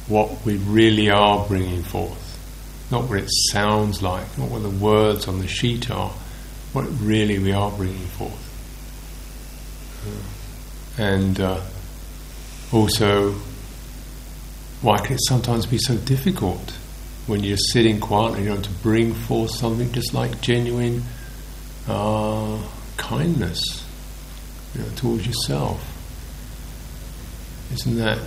what 0.08 0.46
we 0.46 0.58
really 0.58 1.10
are 1.10 1.46
bringing 1.48 1.84
forth, 1.84 2.40
not 2.92 3.10
what 3.10 3.20
it 3.20 3.30
sounds 3.52 4.02
like, 4.02 4.38
not 4.38 4.50
what 4.50 4.62
the 4.62 4.70
words 4.70 5.28
on 5.28 5.40
the 5.40 5.48
sheet 5.48 5.90
are, 5.90 6.12
what 6.72 6.86
really 7.02 7.40
we 7.40 7.52
are 7.52 7.72
bringing 7.72 8.06
forth. 8.08 8.42
Uh, 10.08 11.02
and 11.02 11.40
uh, 11.40 11.62
also, 12.72 13.34
why 14.82 14.98
can 15.00 15.16
it 15.16 15.24
sometimes 15.28 15.66
be 15.66 15.78
so 15.78 15.96
difficult 15.98 16.72
when 17.28 17.44
you're 17.44 17.58
sitting 17.58 18.00
quietly, 18.00 18.44
you 18.44 18.50
know, 18.50 18.62
to 18.62 18.70
bring 18.84 19.14
forth 19.14 19.52
something 19.52 19.92
just 19.92 20.14
like 20.14 20.40
genuine 20.42 21.04
uh, 21.88 22.62
kindness? 22.98 23.85
You 24.76 24.82
know, 24.82 24.90
towards 24.96 25.26
yourself. 25.26 25.92
Isn't 27.74 27.96
that 27.98 28.20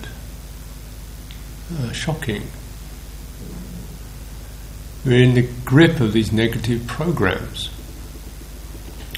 uh, 1.78 1.92
shocking? 1.92 2.42
We're 5.04 5.22
in 5.22 5.34
the 5.34 5.48
grip 5.64 6.00
of 6.00 6.12
these 6.12 6.32
negative 6.32 6.86
programs. 6.86 7.70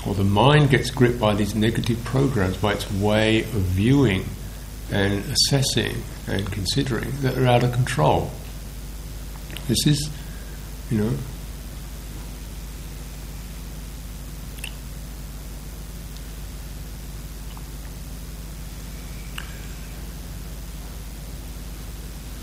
or 0.07 0.14
the 0.14 0.25
mind 0.25 0.71
gets 0.71 0.90
gripped 0.90 1.21
by 1.21 1.35
these 1.35 1.55
negative 1.55 2.03
programs, 2.05 2.57
by 2.57 2.73
its 2.75 2.90
way 2.90 3.40
of 3.40 3.49
viewing 3.51 4.25
and 4.90 5.23
assessing 5.25 6.03
and 6.27 6.51
considering 6.51 7.11
that 7.21 7.37
are 7.38 7.47
out 7.47 7.62
of 7.62 7.73
control. 7.73 8.31
This 9.69 9.87
is, 9.87 10.11
you 10.90 10.99
know, 10.99 11.12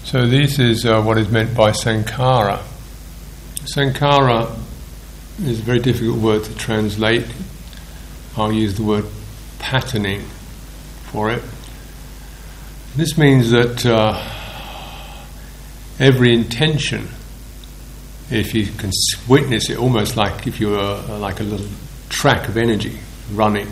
So 0.07 0.25
this 0.25 0.57
is 0.57 0.85
uh, 0.85 1.01
what 1.01 1.17
is 1.17 1.29
meant 1.29 1.53
by 1.53 1.71
sankhara. 1.71 2.63
Sankhara 3.65 4.57
is 5.41 5.59
a 5.59 5.63
very 5.63 5.79
difficult 5.79 6.19
word 6.19 6.45
to 6.45 6.55
translate. 6.55 7.25
I'll 8.37 8.53
use 8.53 8.75
the 8.75 8.83
word 8.83 9.03
patterning 9.59 10.21
for 11.11 11.29
it. 11.29 11.43
This 12.95 13.17
means 13.17 13.51
that 13.51 13.85
uh, 13.85 14.17
every 15.99 16.33
intention, 16.33 17.09
if 18.31 18.53
you 18.53 18.65
can 18.65 18.91
witness 19.27 19.69
it, 19.69 19.77
almost 19.77 20.15
like 20.15 20.47
if 20.47 20.61
you 20.61 20.69
were 20.69 21.03
uh, 21.05 21.19
like 21.19 21.41
a 21.41 21.43
little 21.43 21.67
track 22.07 22.47
of 22.47 22.55
energy 22.55 22.97
running 23.33 23.67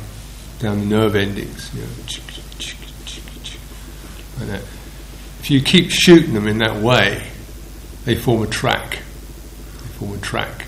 down 0.60 0.80
the 0.80 0.86
nerve 0.86 1.16
endings, 1.16 1.74
you 1.74 1.80
know, 1.80 1.88
like 4.38 4.48
that 4.50 4.75
if 5.46 5.52
you 5.52 5.62
keep 5.62 5.92
shooting 5.92 6.34
them 6.34 6.48
in 6.48 6.58
that 6.58 6.82
way, 6.82 7.24
they 8.04 8.16
form 8.16 8.42
a 8.42 8.48
track. 8.48 8.94
They 8.94 9.88
form 9.90 10.14
a 10.14 10.18
track. 10.18 10.66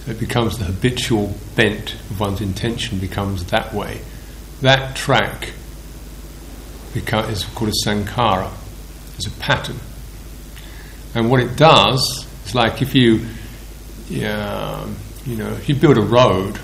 So 0.00 0.10
it 0.10 0.18
becomes 0.18 0.58
the 0.58 0.64
habitual 0.64 1.32
bent 1.54 1.94
of 1.94 2.18
one's 2.18 2.40
intention 2.40 2.98
becomes 2.98 3.44
that 3.52 3.72
way. 3.72 4.00
That 4.62 4.96
track 4.96 5.52
is 6.92 7.44
called 7.54 7.70
a 7.70 7.88
sankhara. 7.88 8.50
It's 9.14 9.28
a 9.28 9.30
pattern. 9.38 9.78
And 11.14 11.30
what 11.30 11.38
it 11.38 11.56
does 11.56 12.26
is 12.46 12.52
like 12.52 12.82
if 12.82 12.96
you, 12.96 13.24
yeah, 14.08 14.88
you 15.24 15.36
know, 15.36 15.52
if 15.52 15.68
you 15.68 15.76
build 15.76 15.98
a 15.98 16.02
road, 16.02 16.58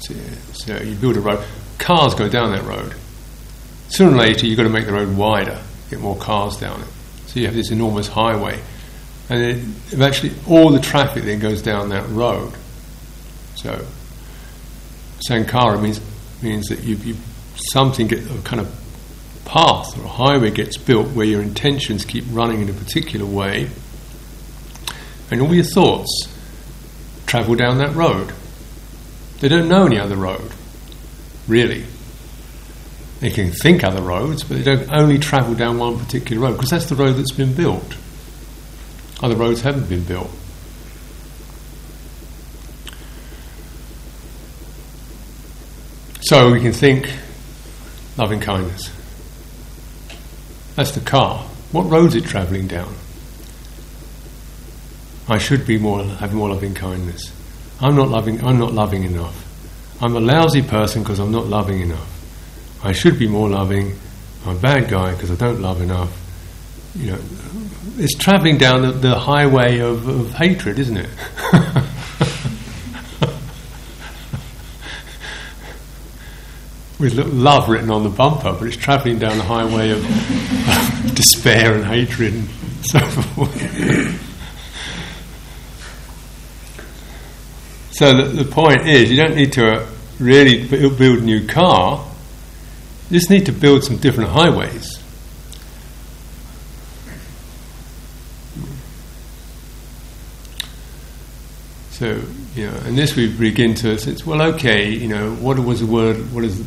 so 0.00 0.76
you 0.76 0.96
build 0.96 1.16
a 1.16 1.20
road, 1.20 1.46
cars 1.78 2.14
go 2.16 2.28
down 2.28 2.50
that 2.50 2.64
road. 2.64 2.96
Sooner 3.90 4.10
or 4.10 4.18
later, 4.18 4.46
you've 4.46 4.56
got 4.56 4.64
to 4.64 4.70
make 4.70 4.86
the 4.86 4.92
road 4.92 5.16
wider 5.16 5.62
get 5.90 6.00
more 6.00 6.16
cars 6.16 6.56
down 6.56 6.80
it. 6.80 6.88
So 7.26 7.40
you 7.40 7.46
have 7.46 7.54
this 7.54 7.70
enormous 7.70 8.08
highway, 8.08 8.60
and 9.28 9.42
it, 9.42 9.56
eventually 9.92 10.32
all 10.48 10.70
the 10.70 10.80
traffic 10.80 11.24
then 11.24 11.38
goes 11.38 11.60
down 11.62 11.90
that 11.90 12.08
road. 12.08 12.54
So 13.56 13.86
Sankhara 15.28 15.82
means 15.82 16.00
means 16.42 16.68
that 16.68 16.80
you, 16.80 16.96
you 16.96 17.16
something 17.54 18.06
get 18.06 18.18
a 18.30 18.40
kind 18.42 18.60
of 18.60 18.74
path 19.44 19.98
or 19.98 20.04
a 20.04 20.08
highway 20.08 20.50
gets 20.50 20.78
built 20.78 21.08
where 21.08 21.26
your 21.26 21.42
intentions 21.42 22.04
keep 22.04 22.24
running 22.30 22.62
in 22.62 22.68
a 22.70 22.72
particular 22.72 23.26
way, 23.26 23.68
and 25.30 25.42
all 25.42 25.54
your 25.54 25.64
thoughts 25.64 26.28
travel 27.26 27.54
down 27.54 27.78
that 27.78 27.94
road. 27.94 28.32
They 29.40 29.48
don't 29.48 29.68
know 29.68 29.86
any 29.86 29.98
other 29.98 30.16
road, 30.16 30.52
really. 31.46 31.84
They 33.20 33.30
can 33.30 33.52
think 33.52 33.84
other 33.84 34.00
roads, 34.00 34.42
but 34.44 34.56
they 34.56 34.62
don't 34.62 34.90
only 34.90 35.18
travel 35.18 35.54
down 35.54 35.78
one 35.78 35.98
particular 35.98 36.42
road 36.42 36.54
because 36.54 36.70
that's 36.70 36.86
the 36.86 36.94
road 36.94 37.12
that's 37.12 37.32
been 37.32 37.52
built. 37.52 37.96
Other 39.22 39.36
roads 39.36 39.60
haven't 39.60 39.88
been 39.88 40.04
built. 40.04 40.30
So 46.22 46.52
we 46.52 46.60
can 46.60 46.72
think 46.72 47.12
loving 48.16 48.40
kindness. 48.40 48.90
That's 50.76 50.92
the 50.92 51.00
car. 51.00 51.44
What 51.72 51.90
road 51.90 52.06
is 52.06 52.14
it 52.16 52.24
travelling 52.24 52.68
down? 52.68 52.94
I 55.28 55.38
should 55.38 55.66
be 55.66 55.76
more 55.78 56.02
have 56.04 56.32
more 56.32 56.48
loving 56.48 56.74
kindness. 56.74 57.32
I'm 57.80 57.96
not 57.96 58.08
loving. 58.08 58.42
I'm 58.44 58.58
not 58.58 58.72
loving 58.72 59.04
enough. 59.04 59.46
I'm 60.00 60.16
a 60.16 60.20
lousy 60.20 60.62
person 60.62 61.02
because 61.02 61.18
I'm 61.18 61.32
not 61.32 61.46
loving 61.46 61.80
enough. 61.80 62.19
I 62.82 62.92
should 62.92 63.18
be 63.18 63.28
more 63.28 63.48
loving. 63.48 63.94
I'm 64.46 64.56
a 64.56 64.60
bad 64.60 64.88
guy 64.88 65.12
because 65.12 65.30
I 65.30 65.34
don't 65.34 65.60
love 65.60 65.82
enough. 65.82 66.16
You 66.94 67.12
know, 67.12 67.18
it's 67.98 68.16
travelling 68.16 68.56
down 68.56 68.82
the, 68.82 68.92
the 68.92 69.18
highway 69.18 69.78
of, 69.80 70.08
of 70.08 70.32
hatred, 70.32 70.78
isn't 70.78 70.96
it? 70.96 71.10
With 76.98 77.14
love 77.14 77.68
written 77.68 77.90
on 77.90 78.02
the 78.02 78.08
bumper, 78.10 78.52
but 78.52 78.66
it's 78.66 78.76
travelling 78.76 79.18
down 79.18 79.36
the 79.38 79.44
highway 79.44 79.90
of 79.90 80.02
despair 81.14 81.74
and 81.74 81.84
hatred 81.84 82.34
and 82.34 82.48
so 82.82 82.98
forth. 83.00 83.54
so 87.92 88.16
the, 88.16 88.42
the 88.42 88.50
point 88.50 88.86
is, 88.86 89.10
you 89.10 89.16
don't 89.16 89.34
need 89.34 89.52
to 89.54 89.66
uh, 89.66 89.86
really 90.18 90.66
build 90.66 91.18
a 91.20 91.22
new 91.22 91.46
car 91.46 92.09
just 93.10 93.30
need 93.30 93.46
to 93.46 93.52
build 93.52 93.84
some 93.84 93.96
different 93.96 94.30
highways. 94.30 94.98
So, 101.90 102.18
you 102.54 102.66
know, 102.66 102.76
and 102.86 102.96
this 102.96 103.14
we 103.14 103.30
begin 103.30 103.74
to 103.74 103.98
say, 103.98 104.16
well, 104.24 104.40
okay, 104.54 104.88
you 104.88 105.06
know, 105.06 105.34
what 105.34 105.58
was 105.58 105.80
the 105.80 105.86
word, 105.86 106.16
what 106.32 106.40
does 106.42 106.58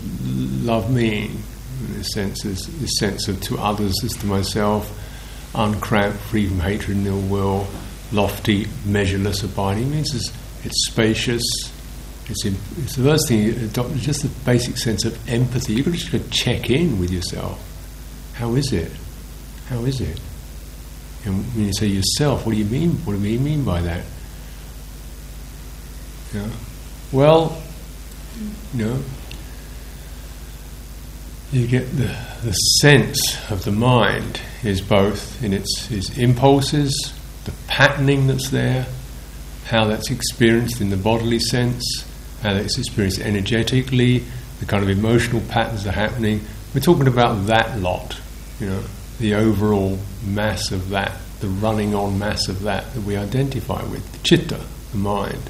love 0.63 0.91
mean? 0.91 1.41
In 1.87 1.93
this 1.97 2.11
sense, 2.13 2.45
is 2.45 2.67
the 2.79 2.85
sense 2.85 3.27
of 3.27 3.41
to 3.41 3.57
others 3.57 3.95
as 4.03 4.13
to 4.17 4.27
myself, 4.27 4.91
uncramped, 5.55 6.19
free 6.19 6.47
from 6.47 6.59
hatred 6.59 6.97
and 6.97 7.07
ill 7.07 7.19
will, 7.19 7.67
lofty, 8.11 8.67
measureless, 8.85 9.41
abiding. 9.41 9.85
It 9.85 9.89
means 9.89 10.13
it's, 10.13 10.31
it's 10.63 10.85
spacious, 10.85 11.41
it's, 12.29 12.45
in, 12.45 12.55
it's 12.77 12.95
the 12.95 13.03
first 13.03 13.27
thing, 13.27 13.49
uh, 13.51 13.97
just 13.97 14.23
the 14.23 14.29
basic 14.45 14.77
sense 14.77 15.05
of 15.05 15.29
empathy. 15.29 15.73
You've 15.73 15.85
got 15.85 15.95
to 15.95 15.97
just 15.97 16.31
check 16.31 16.69
in 16.69 16.99
with 16.99 17.11
yourself. 17.11 17.59
How 18.33 18.55
is 18.55 18.71
it? 18.71 18.91
How 19.67 19.79
is 19.85 20.01
it? 20.01 20.19
And 21.25 21.43
when 21.53 21.65
you 21.65 21.73
say 21.73 21.87
yourself, 21.87 22.45
what 22.45 22.53
do 22.53 22.57
you 22.57 22.65
mean? 22.65 22.91
What 23.05 23.13
do 23.13 23.27
you 23.27 23.39
mean 23.39 23.63
by 23.63 23.81
that? 23.81 24.05
Yeah. 26.33 26.49
Well, 27.11 27.61
you 28.73 28.85
know, 28.85 28.99
you 31.51 31.67
get 31.67 31.85
the, 31.91 32.15
the 32.43 32.53
sense 32.81 33.37
of 33.51 33.63
the 33.63 33.71
mind 33.71 34.41
is 34.63 34.81
both 34.81 35.43
in 35.43 35.53
its, 35.53 35.91
its 35.91 36.17
impulses, 36.17 37.13
the 37.45 37.53
patterning 37.67 38.27
that's 38.27 38.49
there, 38.49 38.87
how 39.65 39.85
that's 39.85 40.09
experienced 40.09 40.81
in 40.81 40.89
the 40.89 40.97
bodily 40.97 41.39
sense, 41.39 41.83
how 42.43 42.53
it's 42.53 42.77
experienced 42.77 43.19
energetically, 43.19 44.23
the 44.59 44.65
kind 44.65 44.83
of 44.83 44.89
emotional 44.89 45.41
patterns 45.49 45.85
that 45.85 45.95
are 45.95 45.99
happening. 45.99 46.41
We're 46.75 46.81
talking 46.81 47.07
about 47.07 47.47
that 47.47 47.79
lot, 47.79 48.19
you 48.59 48.67
know, 48.67 48.83
the 49.19 49.35
overall 49.35 49.97
mass 50.25 50.71
of 50.71 50.89
that, 50.89 51.13
the 51.39 51.47
running 51.47 51.95
on 51.95 52.19
mass 52.19 52.49
of 52.49 52.61
that 52.63 52.93
that 52.93 53.01
we 53.01 53.15
identify 53.15 53.83
with, 53.83 54.11
the 54.11 54.17
chitta, 54.19 54.59
the 54.91 54.97
mind. 54.97 55.49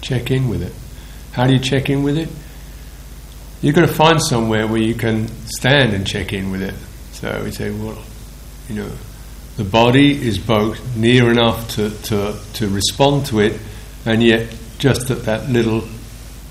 Check 0.00 0.30
in 0.30 0.48
with 0.48 0.62
it. 0.62 0.72
How 1.32 1.46
do 1.46 1.52
you 1.52 1.60
check 1.60 1.88
in 1.88 2.02
with 2.02 2.18
it? 2.18 2.28
You've 3.62 3.76
got 3.76 3.82
to 3.82 3.94
find 3.94 4.20
somewhere 4.20 4.66
where 4.66 4.82
you 4.82 4.94
can 4.94 5.28
stand 5.46 5.94
and 5.94 6.04
check 6.04 6.32
in 6.32 6.50
with 6.50 6.62
it. 6.62 6.74
So 7.12 7.44
we 7.44 7.52
say, 7.52 7.70
well, 7.70 8.02
you 8.68 8.74
know, 8.74 8.90
the 9.56 9.64
body 9.64 10.10
is 10.10 10.38
both 10.38 10.96
near 10.96 11.30
enough 11.30 11.76
to, 11.76 11.90
to, 11.90 12.36
to 12.54 12.68
respond 12.68 13.26
to 13.26 13.38
it 13.38 13.60
and 14.04 14.22
yet 14.22 14.52
just 14.82 15.12
at 15.12 15.22
that 15.22 15.48
little 15.48 15.84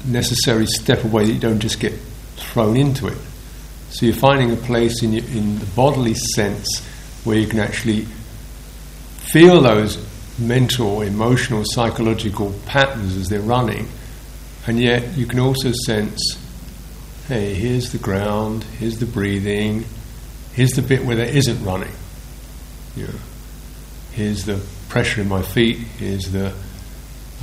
necessary 0.05 0.65
step 0.65 1.03
away 1.03 1.25
that 1.25 1.33
you 1.33 1.39
don't 1.39 1.59
just 1.59 1.81
get 1.81 1.91
thrown 2.37 2.77
into 2.77 3.07
it. 3.07 3.17
So 3.89 4.05
you're 4.05 4.15
finding 4.15 4.53
a 4.53 4.55
place 4.55 5.03
in, 5.03 5.11
your, 5.11 5.25
in 5.25 5.59
the 5.59 5.65
bodily 5.75 6.13
sense 6.13 6.79
where 7.25 7.37
you 7.37 7.45
can 7.45 7.59
actually 7.59 8.05
feel 9.33 9.59
those 9.59 9.97
mental, 10.39 11.01
emotional, 11.01 11.63
psychological 11.65 12.53
patterns 12.65 13.17
as 13.17 13.27
they're 13.27 13.41
running, 13.41 13.89
and 14.65 14.79
yet 14.79 15.17
you 15.17 15.25
can 15.25 15.39
also 15.39 15.73
sense 15.85 16.37
hey, 17.27 17.53
here's 17.53 17.91
the 17.91 17.97
ground, 17.97 18.63
here's 18.79 18.99
the 18.99 19.05
breathing, 19.05 19.83
here's 20.53 20.71
the 20.71 20.81
bit 20.81 21.03
where 21.05 21.17
there 21.17 21.29
isn't 21.29 21.63
running. 21.65 21.91
Here's 24.13 24.45
the 24.45 24.61
pressure 24.87 25.21
in 25.21 25.27
my 25.29 25.41
feet, 25.41 25.77
here's 25.77 26.31
the 26.31 26.53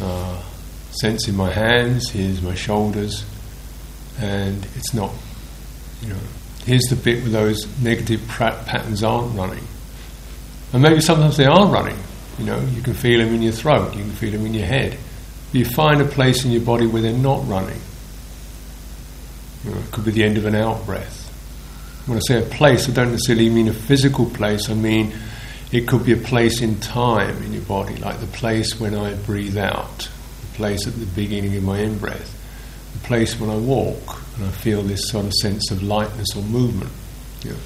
uh, 0.02 0.42
sense 0.90 1.28
in 1.28 1.36
my 1.36 1.50
hands, 1.50 2.10
here's 2.10 2.42
my 2.42 2.54
shoulders, 2.54 3.24
and 4.18 4.66
it's 4.76 4.94
not, 4.94 5.12
you 6.02 6.08
know, 6.08 6.18
here's 6.64 6.84
the 6.84 6.96
bit 6.96 7.22
where 7.22 7.30
those 7.30 7.66
negative 7.80 8.26
patterns 8.28 9.02
aren't 9.02 9.36
running. 9.36 9.64
And 10.72 10.82
maybe 10.82 11.00
sometimes 11.00 11.36
they 11.36 11.46
are 11.46 11.66
running, 11.66 11.98
you 12.38 12.44
know, 12.44 12.60
you 12.74 12.82
can 12.82 12.94
feel 12.94 13.18
them 13.18 13.34
in 13.34 13.42
your 13.42 13.52
throat, 13.52 13.94
you 13.94 14.02
can 14.02 14.12
feel 14.12 14.32
them 14.32 14.46
in 14.46 14.54
your 14.54 14.66
head, 14.66 14.98
You 15.52 15.64
find 15.64 16.00
a 16.00 16.04
place 16.04 16.44
in 16.44 16.50
your 16.50 16.60
body 16.60 16.86
where 16.86 17.00
they're 17.00 17.12
not 17.12 17.46
running. 17.48 17.80
You 19.64 19.70
know, 19.70 19.78
it 19.78 19.90
could 19.90 20.04
be 20.04 20.10
the 20.10 20.24
end 20.24 20.36
of 20.36 20.44
an 20.44 20.54
out 20.54 20.84
breath. 20.84 21.24
When 22.06 22.18
I 22.18 22.20
say 22.26 22.38
a 22.38 22.46
place, 22.46 22.88
I 22.88 22.92
don't 22.92 23.10
necessarily 23.12 23.48
mean 23.48 23.68
a 23.68 23.72
physical 23.72 24.26
place, 24.26 24.68
I 24.68 24.74
mean 24.74 25.12
it 25.70 25.86
could 25.86 26.04
be 26.04 26.12
a 26.12 26.16
place 26.16 26.62
in 26.62 26.80
time 26.80 27.42
in 27.42 27.52
your 27.52 27.62
body, 27.62 27.96
like 27.96 28.20
the 28.20 28.26
place 28.26 28.80
when 28.80 28.94
I 28.94 29.14
breathe 29.14 29.58
out, 29.58 30.08
place 30.58 30.88
at 30.88 30.94
the 30.94 31.06
beginning 31.06 31.56
of 31.56 31.62
my 31.62 31.78
in 31.78 31.96
breath, 31.98 32.34
the 32.92 33.06
place 33.06 33.38
when 33.38 33.48
I 33.48 33.56
walk 33.56 34.20
and 34.36 34.44
I 34.44 34.50
feel 34.50 34.82
this 34.82 35.08
sort 35.08 35.24
of 35.24 35.32
sense 35.34 35.70
of 35.70 35.84
lightness 35.84 36.36
or 36.36 36.42
movement. 36.42 36.90
You 37.44 37.52
know. 37.52 37.56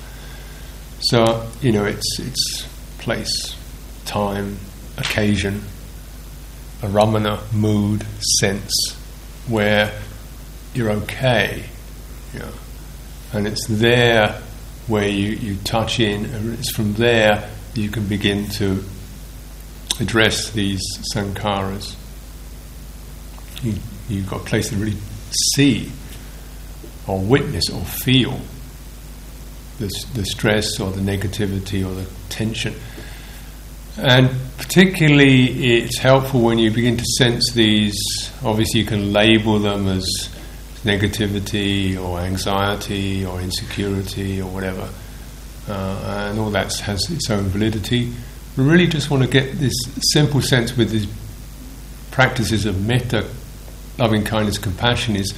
So, 1.00 1.48
you 1.62 1.72
know, 1.72 1.86
it's, 1.86 2.20
it's 2.20 2.68
place, 2.98 3.56
time, 4.04 4.58
occasion, 4.98 5.62
arammana, 6.82 7.50
mood, 7.52 8.06
sense, 8.40 8.74
where 9.48 9.98
you're 10.74 10.90
okay. 10.90 11.64
You 12.34 12.40
know. 12.40 12.52
And 13.32 13.46
it's 13.46 13.66
there 13.68 14.38
where 14.86 15.08
you, 15.08 15.30
you 15.30 15.56
touch 15.64 15.98
in, 15.98 16.26
and 16.26 16.58
it's 16.58 16.70
from 16.70 16.92
there 16.94 17.50
you 17.74 17.88
can 17.88 18.06
begin 18.06 18.48
to 18.50 18.84
address 19.98 20.50
these 20.50 20.82
sankharas. 21.14 21.96
You, 23.62 23.74
you've 24.08 24.28
got 24.28 24.40
a 24.40 24.44
place 24.44 24.70
to 24.70 24.76
really 24.76 24.96
see 25.54 25.90
or 27.06 27.20
witness 27.20 27.70
or 27.70 27.80
feel 27.80 28.38
the, 29.78 29.88
the 30.14 30.24
stress 30.24 30.80
or 30.80 30.90
the 30.90 31.00
negativity 31.00 31.86
or 31.86 31.94
the 31.94 32.08
tension. 32.28 32.74
And 33.96 34.30
particularly, 34.56 35.76
it's 35.76 35.98
helpful 35.98 36.40
when 36.40 36.58
you 36.58 36.70
begin 36.70 36.96
to 36.96 37.04
sense 37.18 37.52
these. 37.52 37.98
Obviously, 38.42 38.80
you 38.80 38.86
can 38.86 39.12
label 39.12 39.58
them 39.58 39.86
as 39.86 40.06
negativity 40.82 42.02
or 42.02 42.18
anxiety 42.20 43.24
or 43.24 43.40
insecurity 43.40 44.40
or 44.40 44.50
whatever, 44.50 44.88
uh, 45.68 46.28
and 46.30 46.38
all 46.40 46.50
that 46.50 46.74
has 46.78 47.08
its 47.10 47.30
own 47.30 47.44
validity. 47.44 48.12
We 48.56 48.64
really 48.64 48.86
just 48.86 49.10
want 49.10 49.22
to 49.22 49.28
get 49.28 49.58
this 49.58 49.74
simple 50.12 50.40
sense 50.40 50.76
with 50.76 50.90
these 50.90 51.06
practices 52.10 52.66
of 52.66 52.84
metta, 52.86 53.28
loving 54.02 54.24
kindness, 54.24 54.58
compassion 54.58 55.14
is 55.14 55.32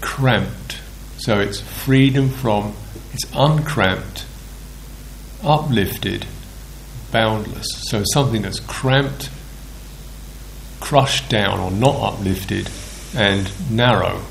cramped. 0.00 0.80
So 1.18 1.40
it's 1.40 1.60
freedom 1.60 2.30
from, 2.30 2.74
it's 3.12 3.26
uncramped, 3.34 4.24
uplifted, 5.44 6.24
boundless. 7.12 7.66
So 7.90 8.02
something 8.14 8.40
that's 8.40 8.60
cramped, 8.60 9.28
crushed 10.80 11.28
down, 11.28 11.60
or 11.60 11.70
not 11.70 12.14
uplifted, 12.14 12.70
and 13.14 13.52
narrow. 13.70 14.22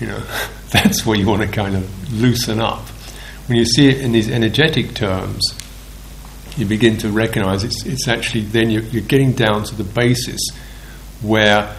You 0.00 0.08
know, 0.08 0.22
that's 0.72 1.06
where 1.06 1.16
you 1.16 1.28
want 1.28 1.42
to 1.42 1.48
kind 1.48 1.76
of 1.76 2.12
loosen 2.12 2.60
up. 2.60 2.82
When 3.46 3.58
you 3.58 3.64
see 3.64 3.86
it 3.86 4.00
in 4.00 4.10
these 4.10 4.28
energetic 4.28 4.94
terms, 4.94 5.40
you 6.56 6.66
begin 6.66 6.96
to 6.98 7.10
recognize 7.10 7.62
it's, 7.62 7.86
it's 7.86 8.08
actually 8.08 8.40
then 8.40 8.70
you're, 8.70 8.82
you're 8.82 9.02
getting 9.02 9.34
down 9.34 9.62
to 9.62 9.76
the 9.76 9.84
basis 9.84 10.40
where 11.22 11.76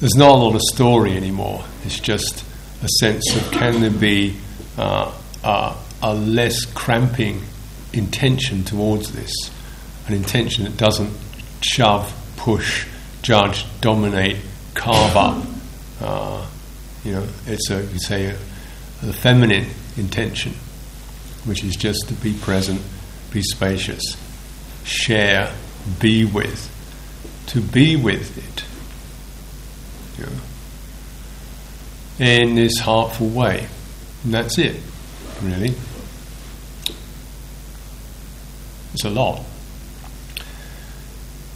there's 0.00 0.14
not 0.14 0.30
a 0.30 0.36
lot 0.36 0.54
of 0.54 0.60
story 0.62 1.16
anymore. 1.16 1.64
It's 1.84 1.98
just 1.98 2.44
a 2.82 2.88
sense 3.00 3.34
of 3.34 3.50
can 3.50 3.80
there 3.80 3.90
be 3.90 4.36
uh, 4.76 5.12
uh, 5.42 5.76
a 6.02 6.14
less 6.14 6.64
cramping 6.64 7.42
intention 7.92 8.64
towards 8.64 9.12
this, 9.12 9.32
an 10.06 10.14
intention 10.14 10.64
that 10.64 10.76
doesn't 10.76 11.12
shove, 11.62 12.12
push, 12.36 12.86
judge, 13.22 13.64
dominate, 13.80 14.36
carve 14.74 15.16
up. 15.16 15.44
Uh, 16.00 16.46
you 17.04 17.12
know, 17.12 17.26
it's 17.46 17.70
a 17.70 17.82
you 17.84 17.98
say 17.98 18.26
a, 18.26 18.36
a 19.02 19.12
feminine 19.12 19.66
intention, 19.96 20.52
which 21.44 21.64
is 21.64 21.74
just 21.74 22.08
to 22.08 22.14
be 22.14 22.34
present, 22.34 22.82
be 23.30 23.42
spacious, 23.42 24.02
share, 24.84 25.52
be 26.00 26.24
with, 26.24 26.70
to 27.46 27.60
be 27.60 27.96
with 27.96 28.36
it. 28.36 28.55
You 30.18 30.26
in 32.18 32.54
this 32.54 32.78
heartful 32.78 33.28
way. 33.28 33.66
And 34.24 34.34
that's 34.34 34.58
it, 34.58 34.80
really. 35.42 35.74
It's 38.94 39.04
a 39.04 39.10
lot. 39.10 39.44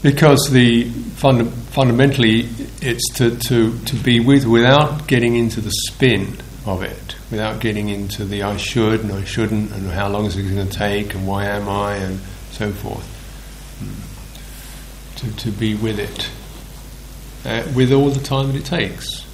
Because 0.02 0.48
the 0.50 0.90
funda- 0.90 1.44
fundamentally 1.44 2.48
it's 2.80 3.06
to, 3.14 3.36
to, 3.36 3.78
to 3.78 3.96
be 3.96 4.20
with 4.20 4.46
without 4.46 5.06
getting 5.06 5.36
into 5.36 5.60
the 5.60 5.72
spin 5.88 6.38
of 6.64 6.82
it, 6.82 7.16
without 7.30 7.60
getting 7.60 7.88
into 7.88 8.24
the 8.24 8.42
I 8.42 8.56
should 8.56 9.00
and 9.00 9.12
I 9.12 9.24
shouldn't 9.24 9.72
and 9.72 9.90
how 9.90 10.08
long 10.08 10.26
is 10.26 10.36
it 10.36 10.42
going 10.42 10.66
to 10.66 10.72
take 10.72 11.14
and 11.14 11.26
why 11.26 11.46
am 11.46 11.68
I 11.68 11.96
and 11.96 12.20
so 12.52 12.72
forth. 12.72 13.06
Hmm. 13.78 15.26
To, 15.26 15.36
to 15.36 15.50
be 15.50 15.74
with 15.74 15.98
it, 15.98 16.30
uh, 17.44 17.66
with 17.74 17.92
all 17.92 18.10
the 18.10 18.20
time 18.20 18.48
that 18.48 18.56
it 18.56 18.64
takes 18.64 19.24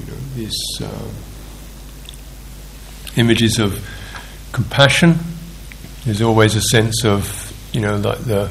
you 0.00 0.06
know, 0.06 0.18
these 0.34 0.56
uh, 0.82 1.08
images 3.16 3.58
of 3.58 3.86
compassion. 4.52 5.18
There's 6.04 6.22
always 6.22 6.54
a 6.54 6.60
sense 6.60 7.04
of, 7.04 7.52
you 7.72 7.80
know, 7.80 7.96
like 7.96 8.18
the 8.20 8.48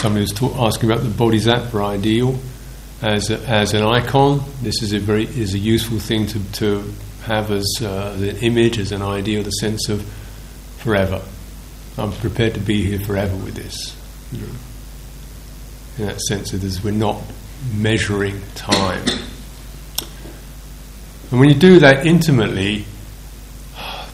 somebody 0.00 0.22
was 0.22 0.32
ta- 0.32 0.66
asking 0.66 0.90
about 0.90 1.02
the 1.02 1.10
bodhisattva 1.10 1.78
ideal 1.78 2.38
as 3.02 3.30
a, 3.30 3.38
as 3.48 3.74
an 3.74 3.82
icon. 3.82 4.42
This 4.62 4.82
is 4.82 4.92
a 4.92 4.98
very 4.98 5.24
is 5.24 5.54
a 5.54 5.58
useful 5.58 5.98
thing 5.98 6.26
to 6.28 6.42
to 6.54 6.92
have 7.22 7.50
as, 7.50 7.66
uh, 7.82 8.12
as 8.14 8.22
an 8.22 8.36
image, 8.38 8.78
as 8.78 8.92
an 8.92 9.02
ideal, 9.02 9.42
the 9.42 9.50
sense 9.50 9.88
of 9.88 10.02
forever. 10.78 11.22
I'm 11.98 12.12
prepared 12.12 12.54
to 12.54 12.60
be 12.60 12.84
here 12.84 12.98
forever 13.00 13.36
with 13.36 13.54
this. 13.54 13.94
You 14.32 14.46
know, 14.46 14.52
in 15.98 16.06
that 16.06 16.20
sense, 16.20 16.52
that 16.52 16.62
is, 16.62 16.82
we're 16.82 16.92
not 16.92 17.22
measuring 17.74 18.40
time. 18.54 19.04
And 21.30 21.40
when 21.40 21.48
you 21.48 21.54
do 21.54 21.78
that 21.80 22.06
intimately, 22.06 22.84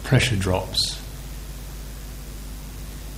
pressure 0.02 0.36
drops. 0.36 1.00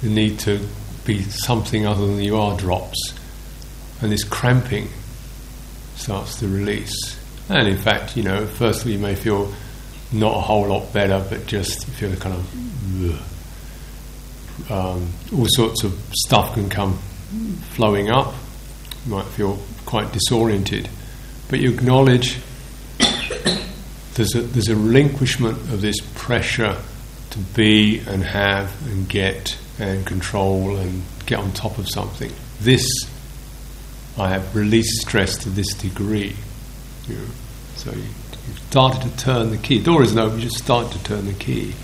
The 0.03 0.09
need 0.09 0.39
to 0.41 0.61
be 1.05 1.23
something 1.23 1.87
other 1.87 2.07
than 2.07 2.21
you 2.21 2.37
are 2.37 2.57
drops. 2.57 3.15
And 4.01 4.13
this 4.13 4.25
cramping 4.25 4.89
starts 5.95 6.39
to 6.41 6.49
release. 6.49 7.19
And 7.49 7.69
in 7.69 7.79
fact, 7.79 8.17
you 8.17 8.23
know, 8.23 8.47
firstly 8.47 8.93
you 8.93 8.99
may 8.99 9.15
feel 9.15 9.53
not 10.13 10.37
a 10.37 10.41
whole 10.41 10.69
lot 10.69 10.93
better, 10.93 11.25
but 11.29 11.47
just 11.47 11.87
feel 11.87 12.15
kind 12.17 12.35
of 12.35 14.71
um, 14.71 15.09
all 15.35 15.47
sorts 15.49 15.85
of 15.85 15.93
stuff 16.15 16.55
can 16.55 16.69
come 16.69 16.99
flowing 17.75 18.11
up. 18.11 18.35
You 19.07 19.13
might 19.13 19.27
feel 19.27 19.59
quite 19.85 20.13
disoriented, 20.13 20.89
but 21.49 21.61
you 21.61 21.71
acknowledge 21.71 22.39
there's 24.15 24.35
a, 24.35 24.41
there's 24.41 24.69
a 24.69 24.75
relinquishment 24.75 25.59
of 25.73 25.81
this 25.81 26.01
pressure 26.17 26.77
to 27.31 27.39
be 27.39 28.01
and 28.01 28.25
have 28.25 28.75
and 28.89 29.09
get 29.09 29.57
and 29.79 30.05
control 30.05 30.77
and 30.77 31.03
get 31.27 31.39
on 31.39 31.53
top 31.53 31.79
of 31.79 31.89
something. 31.89 32.33
This, 32.61 32.91
I 34.19 34.31
have 34.31 34.57
released 34.57 35.03
stress 35.03 35.37
to 35.39 35.51
this 35.51 35.73
degree. 35.75 36.35
You 37.07 37.15
know, 37.15 37.25
so 37.77 37.93
you, 37.93 38.03
have 38.03 38.59
started 38.71 39.03
to 39.03 39.17
turn 39.19 39.51
the 39.51 39.59
key. 39.59 39.79
The 39.79 39.85
door 39.85 40.03
isn't 40.03 40.19
open, 40.19 40.39
you 40.39 40.47
just 40.47 40.65
start 40.65 40.91
to 40.93 41.05
turn 41.05 41.27
the 41.27 41.35
key. 41.35 41.75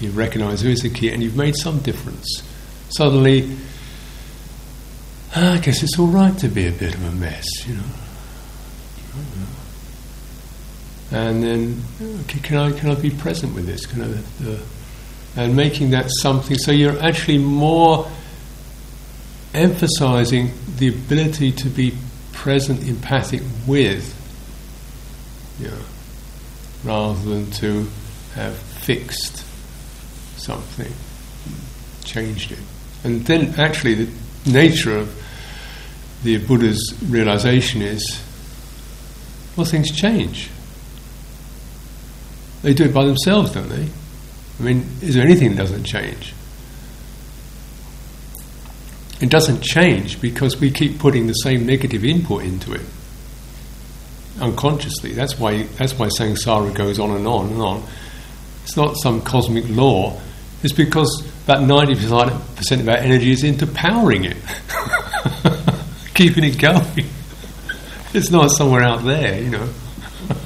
You 0.00 0.10
recognize 0.10 0.62
there 0.62 0.72
is 0.72 0.84
a 0.84 0.90
key 0.90 1.12
and 1.12 1.22
you've 1.22 1.36
made 1.36 1.54
some 1.54 1.78
difference. 1.78 2.42
Suddenly, 2.88 3.56
Ah, 5.34 5.54
I 5.54 5.58
guess 5.58 5.82
it's 5.82 5.98
all 5.98 6.06
right 6.06 6.36
to 6.38 6.48
be 6.48 6.66
a 6.66 6.72
bit 6.72 6.94
of 6.94 7.04
a 7.04 7.12
mess, 7.12 7.46
you 7.66 7.74
know 7.74 7.82
and 11.12 11.42
then 11.42 11.82
okay, 12.22 12.40
can 12.40 12.56
I 12.56 12.72
can 12.72 12.90
I 12.90 12.94
be 12.94 13.10
present 13.10 13.54
with 13.54 13.66
this? 13.66 13.86
Can 13.86 14.02
I, 14.02 15.40
and 15.40 15.54
making 15.54 15.90
that 15.90 16.10
something 16.20 16.56
so 16.58 16.72
you're 16.72 16.98
actually 17.00 17.38
more 17.38 18.10
emphasizing 19.54 20.50
the 20.78 20.88
ability 20.88 21.52
to 21.52 21.68
be 21.68 21.94
present, 22.32 22.86
empathic 22.88 23.42
with, 23.66 24.14
yeah, 25.60 25.70
rather 26.84 27.18
than 27.20 27.50
to 27.52 27.86
have 28.34 28.56
fixed 28.56 29.44
something, 30.38 30.92
changed 32.04 32.52
it, 32.52 32.58
and 33.04 33.24
then 33.26 33.54
actually 33.58 33.94
the 33.94 34.12
nature 34.46 34.96
of 34.96 35.14
the 36.22 36.38
Buddha's 36.38 36.94
realization 37.08 37.82
is, 37.82 38.22
well, 39.56 39.66
things 39.66 39.90
change 39.90 40.50
they 42.66 42.74
do 42.74 42.82
it 42.82 42.92
by 42.92 43.04
themselves, 43.04 43.52
don't 43.52 43.68
they? 43.68 43.88
I 44.58 44.62
mean, 44.62 44.88
is 45.00 45.14
there 45.14 45.24
anything 45.24 45.50
that 45.50 45.56
doesn't 45.56 45.84
change? 45.84 46.34
It 49.20 49.30
doesn't 49.30 49.60
change 49.60 50.20
because 50.20 50.58
we 50.60 50.72
keep 50.72 50.98
putting 50.98 51.28
the 51.28 51.32
same 51.34 51.64
negative 51.64 52.04
input 52.04 52.42
into 52.42 52.72
it. 52.72 52.82
unconsciously. 54.40 55.12
That's 55.12 55.38
why 55.38 55.62
that's 55.78 55.96
why 55.96 56.08
samsara 56.08 56.74
goes 56.74 56.98
on 56.98 57.12
and 57.12 57.26
on 57.26 57.50
and 57.50 57.62
on. 57.62 57.84
It's 58.64 58.76
not 58.76 58.96
some 58.96 59.22
cosmic 59.22 59.68
law. 59.68 60.20
It's 60.64 60.74
because 60.74 61.24
about 61.46 61.62
ninety 61.62 61.94
percent 61.94 62.80
of 62.80 62.88
our 62.88 62.96
energy 62.96 63.30
is 63.30 63.44
into 63.44 63.68
powering 63.68 64.24
it, 64.24 64.36
keeping 66.14 66.42
it 66.42 66.58
going. 66.58 67.06
It's 68.12 68.30
not 68.30 68.48
somewhere 68.50 68.82
out 68.82 69.04
there, 69.04 69.40
you 69.40 69.50
know. 69.50 69.68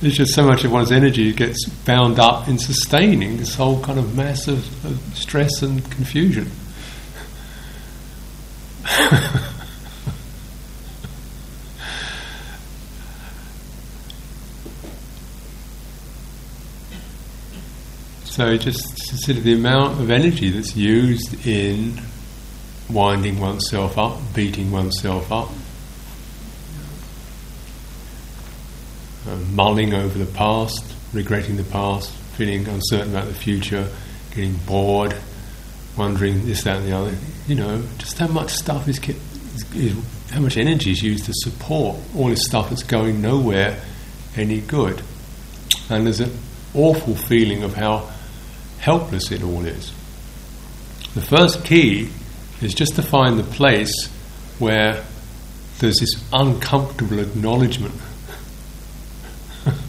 It's 0.00 0.16
just 0.16 0.32
so 0.32 0.46
much 0.46 0.62
of 0.62 0.70
one's 0.70 0.92
energy 0.92 1.32
gets 1.32 1.64
bound 1.68 2.20
up 2.20 2.46
in 2.46 2.56
sustaining 2.56 3.38
this 3.38 3.56
whole 3.56 3.82
kind 3.82 3.98
of 3.98 4.14
mass 4.14 4.46
of, 4.46 4.84
of 4.84 5.00
stress 5.16 5.60
and 5.60 5.82
confusion. 5.90 6.48
so 18.38 18.56
just 18.56 19.08
consider 19.08 19.40
the 19.40 19.52
amount 19.52 20.00
of 20.00 20.12
energy 20.12 20.48
that's 20.50 20.76
used 20.76 21.44
in 21.44 22.00
winding 22.88 23.40
oneself 23.40 23.98
up, 23.98 24.16
beating 24.32 24.70
oneself 24.70 25.32
up, 25.32 25.48
uh, 29.26 29.36
mulling 29.50 29.92
over 29.92 30.16
the 30.16 30.32
past, 30.34 30.84
regretting 31.12 31.56
the 31.56 31.64
past, 31.64 32.12
feeling 32.36 32.64
uncertain 32.68 33.10
about 33.10 33.26
the 33.26 33.34
future, 33.34 33.88
getting 34.30 34.54
bored, 34.58 35.16
wondering 35.96 36.46
this, 36.46 36.62
that, 36.62 36.76
and 36.76 36.86
the 36.86 36.96
other. 36.96 37.16
You 37.48 37.56
know, 37.56 37.82
just 37.98 38.18
how 38.18 38.28
much 38.28 38.50
stuff 38.50 38.86
is, 38.86 39.00
is, 39.00 39.74
is 39.74 39.96
how 40.30 40.38
much 40.38 40.56
energy 40.56 40.92
is 40.92 41.02
used 41.02 41.24
to 41.24 41.32
support 41.34 41.96
all 42.14 42.28
this 42.28 42.44
stuff 42.44 42.68
that's 42.68 42.84
going 42.84 43.20
nowhere 43.20 43.82
any 44.36 44.60
good. 44.60 45.02
And 45.90 46.06
there's 46.06 46.20
an 46.20 46.38
awful 46.72 47.16
feeling 47.16 47.64
of 47.64 47.74
how 47.74 48.08
helpless 48.80 49.30
it 49.30 49.42
all 49.42 49.64
is. 49.64 49.92
The 51.14 51.22
first 51.22 51.64
key 51.64 52.10
is 52.60 52.74
just 52.74 52.96
to 52.96 53.02
find 53.02 53.38
the 53.38 53.44
place 53.44 54.08
where 54.58 55.04
there's 55.78 55.96
this 56.00 56.14
uncomfortable 56.32 57.20
acknowledgement 57.20 57.94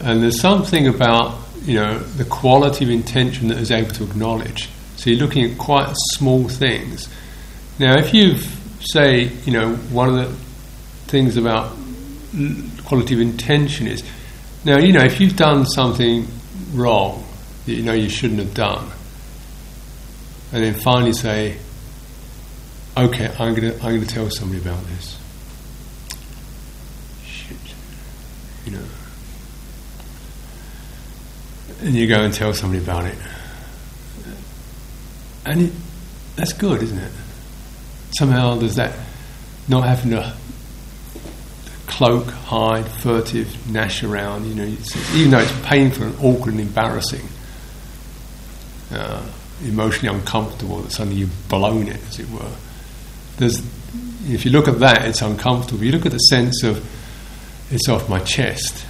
and 0.00 0.22
there's 0.22 0.40
something 0.40 0.86
about 0.86 1.38
you 1.62 1.74
know 1.74 1.98
the 1.98 2.24
quality 2.24 2.84
of 2.84 2.90
intention 2.90 3.48
that 3.48 3.58
is 3.58 3.70
able 3.70 3.90
to 3.90 4.04
acknowledge. 4.04 4.68
So 4.96 5.10
you're 5.10 5.18
looking 5.18 5.50
at 5.50 5.58
quite 5.58 5.92
small 6.12 6.48
things. 6.48 7.08
Now, 7.78 7.96
if 7.98 8.14
you've 8.14 8.54
say 8.80 9.24
you 9.44 9.52
know 9.52 9.74
one 9.74 10.08
of 10.08 10.14
the 10.14 10.34
things 11.10 11.36
about 11.36 11.76
quality 12.84 13.14
of 13.14 13.20
intention 13.20 13.86
is 13.86 14.02
now 14.64 14.78
you 14.78 14.92
know 14.92 15.04
if 15.04 15.20
you've 15.20 15.36
done 15.36 15.64
something 15.66 16.26
wrong 16.72 17.24
that 17.66 17.72
you 17.72 17.82
know 17.82 17.92
you 17.92 18.08
shouldn't 18.08 18.40
have 18.40 18.54
done, 18.54 18.90
and 20.52 20.64
then 20.64 20.74
finally 20.74 21.12
say, 21.12 21.58
okay, 22.96 23.32
I'm 23.38 23.54
going 23.54 23.72
to 23.72 23.84
I'm 23.84 24.00
to 24.00 24.06
tell 24.06 24.30
somebody 24.30 24.60
about 24.60 24.82
this. 24.86 25.18
Shit. 27.24 27.56
You 28.64 28.72
know. 28.72 28.84
And 31.80 31.94
you 31.94 32.08
go 32.08 32.22
and 32.22 32.34
tell 32.34 32.52
somebody 32.54 32.82
about 32.82 33.04
it. 33.04 33.16
And 35.46 35.62
it, 35.62 35.72
that's 36.34 36.52
good, 36.52 36.82
isn't 36.82 36.98
it? 36.98 37.12
Somehow 38.18 38.56
there's 38.56 38.74
that 38.76 38.98
not 39.68 39.84
having 39.84 40.10
to 40.10 40.34
cloak, 41.88 42.26
hide, 42.26 42.86
furtive, 42.86 43.70
gnash 43.70 44.04
around, 44.04 44.46
you 44.46 44.54
know, 44.54 44.76
even 45.14 45.30
though 45.30 45.40
it's 45.40 45.60
painful 45.66 46.04
and 46.04 46.16
awkward 46.22 46.52
and 46.52 46.60
embarrassing, 46.60 47.26
uh, 48.92 49.26
emotionally 49.64 50.14
uncomfortable 50.14 50.80
that 50.82 50.92
suddenly 50.92 51.20
you've 51.20 51.48
blown 51.48 51.88
it, 51.88 52.00
as 52.08 52.20
it 52.20 52.30
were. 52.30 52.52
There's, 53.38 53.58
if 54.26 54.44
you 54.44 54.50
look 54.50 54.68
at 54.68 54.78
that, 54.80 55.06
it's 55.06 55.22
uncomfortable. 55.22 55.82
You 55.82 55.92
look 55.92 56.06
at 56.06 56.12
the 56.12 56.18
sense 56.18 56.62
of 56.62 56.84
it's 57.70 57.88
off 57.88 58.08
my 58.08 58.20
chest, 58.20 58.86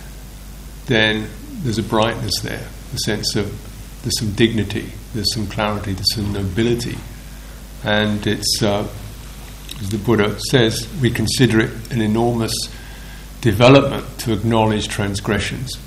then 0.87 1.29
there's 1.63 1.79
a 1.79 1.83
brightness 1.83 2.41
there, 2.43 2.67
the 2.93 2.99
sense 2.99 3.37
of 3.37 3.47
there's 4.03 4.19
some 4.19 4.33
dignity, 4.33 4.93
there's 5.15 5.33
some 5.35 5.47
clarity, 5.47 5.93
there's 5.93 6.15
some 6.15 6.33
nobility. 6.33 6.99
And 7.85 8.27
it's, 8.27 8.63
uh, 8.63 8.87
as 9.81 9.91
the 9.91 9.99
Buddha 9.99 10.39
says, 10.51 10.89
we 11.01 11.11
consider 11.11 11.61
it 11.61 11.93
an 11.93 12.01
enormous 12.01 12.53
development 13.41 14.19
to 14.21 14.33
acknowledge 14.33 14.89
transgressions. 14.89 15.79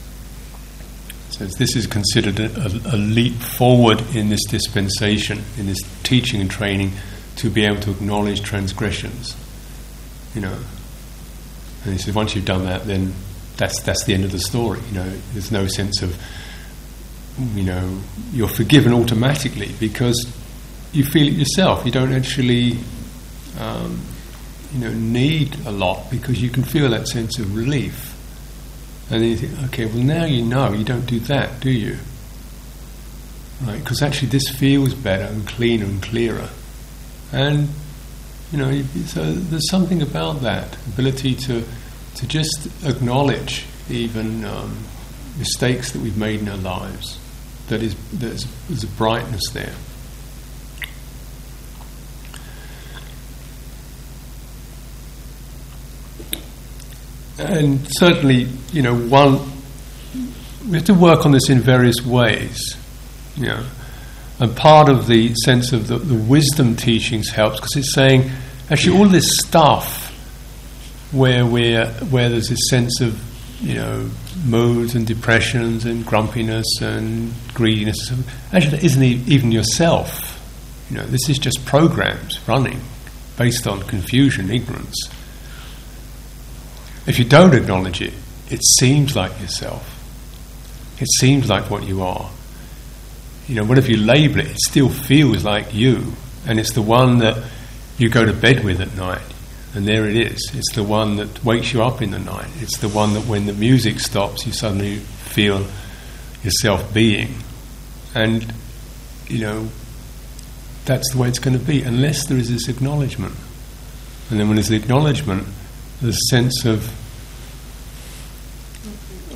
says 1.29 1.53
this 1.55 1.75
is 1.75 1.87
considered 1.87 2.39
a, 2.39 2.95
a, 2.95 2.97
leap 2.97 3.33
forward 3.33 4.01
in 4.15 4.29
this 4.29 4.43
dispensation, 4.47 5.43
in 5.57 5.67
this 5.67 5.79
teaching 6.03 6.41
and 6.41 6.49
training, 6.49 6.91
to 7.37 7.49
be 7.49 7.65
able 7.65 7.81
to 7.81 7.91
acknowledge 7.91 8.41
transgressions. 8.41 9.35
You 10.35 10.41
know, 10.41 10.57
and 11.83 11.93
he 11.93 11.99
says 11.99 12.13
once 12.13 12.35
you've 12.35 12.45
done 12.45 12.65
that, 12.65 12.85
then 12.85 13.13
that's 13.57 13.81
that's 13.81 14.05
the 14.05 14.13
end 14.13 14.23
of 14.23 14.31
the 14.31 14.39
story. 14.39 14.79
You 14.89 14.99
know, 14.99 15.09
there's 15.33 15.51
no 15.51 15.67
sense 15.67 16.01
of, 16.01 16.15
you 17.55 17.63
know, 17.63 17.99
you're 18.31 18.47
forgiven 18.47 18.93
automatically 18.93 19.71
because 19.79 20.25
you 20.93 21.03
feel 21.03 21.27
it 21.27 21.33
yourself. 21.33 21.85
You 21.85 21.91
don't 21.91 22.13
actually, 22.13 22.77
um, 23.59 24.01
you 24.73 24.79
know, 24.79 24.93
need 24.93 25.55
a 25.65 25.71
lot 25.71 26.09
because 26.09 26.41
you 26.41 26.49
can 26.49 26.63
feel 26.63 26.89
that 26.89 27.07
sense 27.07 27.39
of 27.39 27.55
relief. 27.55 28.17
And 29.11 29.21
then 29.21 29.29
you 29.29 29.37
think, 29.37 29.63
okay, 29.65 29.85
well 29.85 30.03
now 30.03 30.25
you 30.25 30.43
know. 30.43 30.71
You 30.71 30.85
don't 30.85 31.05
do 31.05 31.19
that, 31.21 31.59
do 31.59 31.69
you? 31.69 31.97
Right? 33.65 33.79
Because 33.79 34.01
actually, 34.01 34.29
this 34.29 34.47
feels 34.49 34.93
better 34.93 35.25
and 35.25 35.47
cleaner 35.47 35.85
and 35.85 36.01
clearer, 36.01 36.49
and 37.31 37.69
you 38.51 38.57
know, 38.57 38.81
so 39.05 39.31
there's 39.31 39.69
something 39.69 40.01
about 40.01 40.41
that 40.41 40.75
ability 40.87 41.35
to 41.35 41.63
to 42.15 42.27
just 42.27 42.67
acknowledge 42.85 43.65
even 43.89 44.43
um, 44.45 44.77
mistakes 45.37 45.91
that 45.91 46.01
we've 46.01 46.17
made 46.17 46.39
in 46.39 46.49
our 46.49 46.57
lives. 46.57 47.19
That 47.67 47.81
is, 47.81 47.95
there's, 48.11 48.45
there's 48.67 48.83
a 48.83 48.87
brightness 48.87 49.41
there. 49.53 49.73
And 57.39 57.87
certainly, 57.91 58.47
you 58.71 58.81
know, 58.81 58.95
one 58.95 59.39
we 60.67 60.77
have 60.77 60.85
to 60.85 60.93
work 60.93 61.25
on 61.25 61.31
this 61.31 61.49
in 61.49 61.59
various 61.59 62.01
ways. 62.05 62.77
You 63.35 63.47
know, 63.47 63.65
and 64.39 64.55
part 64.55 64.89
of 64.89 65.07
the 65.07 65.33
sense 65.35 65.71
of 65.71 65.87
the, 65.87 65.97
the 65.97 66.15
wisdom 66.15 66.75
teachings 66.75 67.29
helps 67.29 67.59
because 67.59 67.75
it's 67.75 67.93
saying, 67.93 68.29
actually, 68.69 68.97
all 68.97 69.07
this 69.07 69.37
stuff 69.39 70.09
where 71.11 71.45
we're, 71.45 71.87
where 72.09 72.29
there's 72.29 72.49
this 72.49 72.69
sense 72.69 73.01
of, 73.01 73.19
you 73.61 73.75
know, 73.75 74.09
moods 74.45 74.95
and 74.95 75.05
depressions 75.05 75.85
and 75.85 76.05
grumpiness 76.05 76.65
and 76.81 77.33
greediness. 77.53 78.11
Actually, 78.51 78.77
that 78.77 78.83
isn't 78.83 79.03
even 79.03 79.51
yourself. 79.51 80.37
You 80.89 80.97
know, 80.97 81.05
this 81.05 81.29
is 81.29 81.37
just 81.37 81.65
programs 81.65 82.39
running 82.47 82.81
based 83.37 83.67
on 83.67 83.81
confusion, 83.83 84.49
ignorance. 84.49 85.09
If 87.07 87.19
you 87.19 87.25
don't 87.25 87.53
acknowledge 87.53 88.01
it, 88.01 88.13
it 88.49 88.63
seems 88.79 89.15
like 89.15 89.39
yourself. 89.41 89.97
It 90.99 91.07
seems 91.19 91.49
like 91.49 91.69
what 91.69 91.83
you 91.83 92.03
are 92.03 92.29
you 93.51 93.55
know, 93.55 93.65
whatever 93.65 93.91
you 93.91 93.97
label 93.97 94.39
it, 94.39 94.47
it 94.47 94.59
still 94.59 94.87
feels 94.87 95.43
like 95.43 95.73
you. 95.73 96.13
And 96.47 96.57
it's 96.57 96.71
the 96.71 96.81
one 96.81 97.17
that 97.19 97.37
you 97.97 98.09
go 98.09 98.25
to 98.25 98.31
bed 98.31 98.63
with 98.63 98.79
at 98.79 98.95
night. 98.95 99.21
And 99.73 99.85
there 99.85 100.07
it 100.07 100.15
is. 100.15 100.51
It's 100.53 100.73
the 100.73 100.83
one 100.83 101.17
that 101.17 101.43
wakes 101.43 101.73
you 101.73 101.83
up 101.83 102.01
in 102.01 102.11
the 102.11 102.19
night. 102.19 102.49
It's 102.61 102.77
the 102.77 102.87
one 102.87 103.13
that 103.13 103.25
when 103.25 103.45
the 103.45 103.53
music 103.53 103.99
stops, 103.99 104.45
you 104.45 104.53
suddenly 104.53 104.97
feel 104.97 105.65
yourself 106.43 106.93
being. 106.93 107.35
And, 108.15 108.53
you 109.27 109.39
know, 109.39 109.67
that's 110.85 111.11
the 111.11 111.17
way 111.17 111.27
it's 111.27 111.39
going 111.39 111.57
to 111.57 111.63
be, 111.63 111.83
unless 111.83 112.27
there 112.27 112.37
is 112.37 112.49
this 112.49 112.69
acknowledgement. 112.69 113.35
And 114.29 114.39
then 114.39 114.47
when 114.47 114.55
there's 114.55 114.69
the 114.69 114.77
acknowledgement, 114.77 115.45
a 116.03 116.13
sense 116.29 116.65
of, 116.65 116.89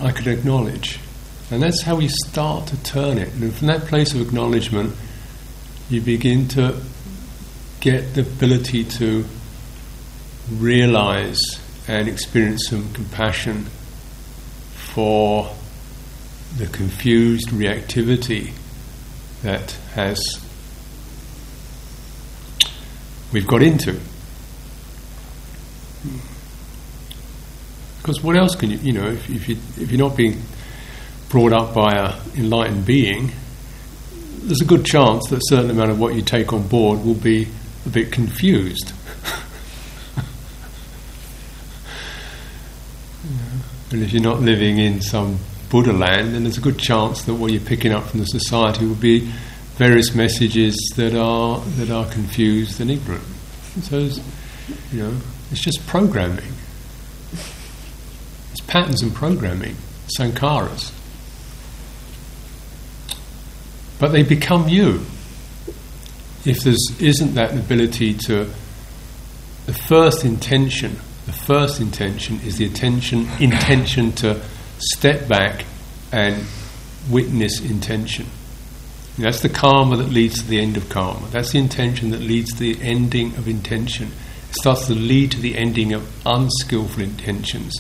I 0.02 0.12
could 0.12 0.28
acknowledge. 0.28 1.00
And 1.52 1.62
that's 1.62 1.82
how 1.82 1.96
we 1.96 2.08
start 2.08 2.68
to 2.68 2.84
turn 2.84 3.18
it. 3.18 3.32
And 3.34 3.54
from 3.54 3.68
that 3.68 3.82
place 3.86 4.14
of 4.14 4.22
acknowledgement, 4.22 4.96
you 5.90 6.02
begin 6.02 6.48
to 6.50 6.82
get 7.82 8.16
the 8.16 8.22
ability 8.22 8.84
to 8.84 9.26
realize 10.52 11.40
and 11.88 12.08
experience 12.08 12.68
some 12.68 12.92
compassion 12.94 13.66
for 14.74 15.56
the 16.58 16.66
confused 16.68 17.50
reactivity 17.50 18.52
that 19.44 19.72
has 19.94 20.20
we've 23.32 23.46
got 23.46 23.62
into. 23.62 24.00
Because 28.06 28.22
what 28.22 28.38
else 28.38 28.54
can 28.54 28.70
you, 28.70 28.78
you 28.78 28.94
know, 28.94 29.08
if, 29.08 29.28
if, 29.32 29.50
you, 29.50 29.56
if 29.82 29.90
you're 29.90 29.98
not 29.98 30.16
being 30.16 30.40
brought 31.30 31.52
up 31.54 31.74
by 31.74 31.92
an 31.96 32.14
enlightened 32.38 32.86
being, 32.86 33.32
there's 34.44 34.62
a 34.62 34.66
good 34.66 34.86
chance 34.86 35.28
that 35.32 35.38
a 35.38 35.42
certain 35.46 35.72
amount 35.72 35.90
of 35.90 36.00
what 36.00 36.14
you 36.14 36.22
take 36.22 36.54
on 36.54 36.68
board 36.68 37.04
will 37.04 37.16
be 37.16 37.48
a 37.84 37.90
bit 37.90 38.12
confused. 38.12 38.94
and 43.90 44.04
if 44.04 44.14
you're 44.14 44.22
not 44.22 44.40
living 44.40 44.78
in 44.78 45.02
some 45.02 45.40
Buddha 45.72 45.92
land, 45.92 46.36
then 46.36 46.44
there's 46.44 46.60
a 46.60 46.62
good 46.62 46.78
chance 46.78 47.24
that 47.24 47.34
what 47.34 47.52
you're 47.52 47.60
picking 47.60 47.92
up 47.92 48.04
from 48.04 48.20
the 48.20 48.28
society 48.28 48.86
will 48.86 48.94
be 48.94 49.22
various 49.78 50.14
messages 50.14 50.76
that 50.96 51.16
are 51.16 51.60
that 51.80 51.90
are 51.90 52.06
confused 52.12 52.80
and 52.80 52.92
ignorant. 52.92 53.26
So, 53.82 53.98
you 54.92 55.02
know, 55.02 55.18
it's 55.50 55.62
just 55.62 55.88
programming. 55.88 56.55
Patterns 58.76 59.04
and 59.04 59.16
programming, 59.16 59.78
sankharas. 60.20 60.92
But 64.00 64.12
they 64.12 64.22
become 64.22 64.68
you. 64.68 65.06
If 66.44 66.60
there 66.66 66.76
isn't 67.00 67.36
that 67.36 67.54
ability 67.54 68.16
to, 68.26 68.50
the 69.66 69.74
first 69.74 70.26
intention, 70.26 70.98
the 71.26 71.32
first 71.32 71.80
intention 71.80 72.42
is 72.42 72.58
the 72.58 72.66
attention, 72.66 73.30
intention 73.40 74.12
to 74.16 74.42
step 74.80 75.30
back 75.30 75.64
and 76.12 76.44
witness 77.10 77.62
intention. 77.62 78.26
That's 79.18 79.40
the 79.40 79.48
karma 79.48 79.96
that 79.96 80.10
leads 80.10 80.42
to 80.42 80.50
the 80.50 80.60
end 80.60 80.76
of 80.76 80.90
karma. 80.90 81.26
That's 81.28 81.54
the 81.54 81.60
intention 81.60 82.10
that 82.10 82.20
leads 82.20 82.52
to 82.52 82.60
the 82.60 82.78
ending 82.82 83.38
of 83.38 83.48
intention. 83.48 84.12
It 84.50 84.56
starts 84.56 84.88
to 84.88 84.94
lead 84.94 85.32
to 85.32 85.40
the 85.40 85.58
ending 85.58 85.94
of 85.94 86.12
unskillful 86.26 87.02
intentions 87.02 87.80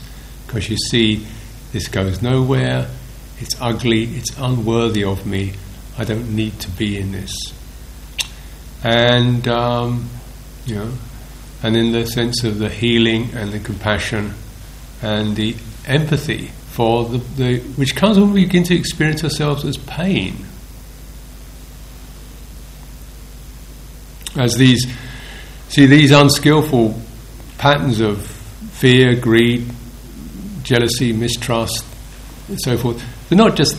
because 0.56 0.70
you 0.70 0.78
see 0.78 1.28
this 1.74 1.90
goes 1.90 2.22
nowhere, 2.22 2.88
it's 3.40 3.60
ugly, 3.60 4.06
it's 4.16 4.38
unworthy 4.38 5.04
of 5.04 5.26
me, 5.26 5.52
I 5.98 6.06
don't 6.06 6.34
need 6.34 6.58
to 6.62 6.70
be 6.72 6.98
in 6.98 7.12
this. 7.12 7.36
And, 8.82 9.46
um, 9.50 10.10
you 10.66 10.76
know, 10.76 10.94
and 11.62 11.76
in 11.76 11.92
the 11.92 12.08
sense 12.08 12.46
of 12.46 12.60
the 12.60 12.70
healing 12.70 13.32
and 13.34 13.52
the 13.52 13.60
compassion 13.60 14.34
and 15.02 15.36
the 15.36 15.58
empathy 15.88 16.52
for 16.70 17.04
the, 17.04 17.18
the 17.18 17.60
which 17.76 17.94
comes 17.96 18.18
when 18.18 18.32
we 18.32 18.46
begin 18.46 18.64
to 18.64 18.76
experience 18.76 19.26
ourselves 19.26 19.66
as 19.66 19.76
pain. 19.76 20.38
As 24.38 24.56
these 24.56 24.88
see 25.68 25.86
these 25.86 26.12
unskillful 26.12 26.98
patterns 27.58 28.00
of 28.00 28.26
fear, 28.26 29.16
greed, 29.16 29.70
jealousy, 30.66 31.14
mistrust, 31.14 31.86
and 32.48 32.60
so 32.62 32.78
forth. 32.78 33.02
They're 33.30 33.38
not 33.38 33.56
just 33.56 33.78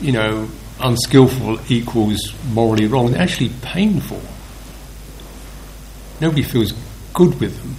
you 0.00 0.12
know 0.12 0.48
unskillful 0.80 1.58
equals 1.68 2.18
morally 2.52 2.86
wrong. 2.86 3.10
They're 3.10 3.22
actually 3.22 3.50
painful. 3.62 4.20
Nobody 6.20 6.42
feels 6.42 6.72
good 7.14 7.40
with 7.40 7.60
them. 7.60 7.74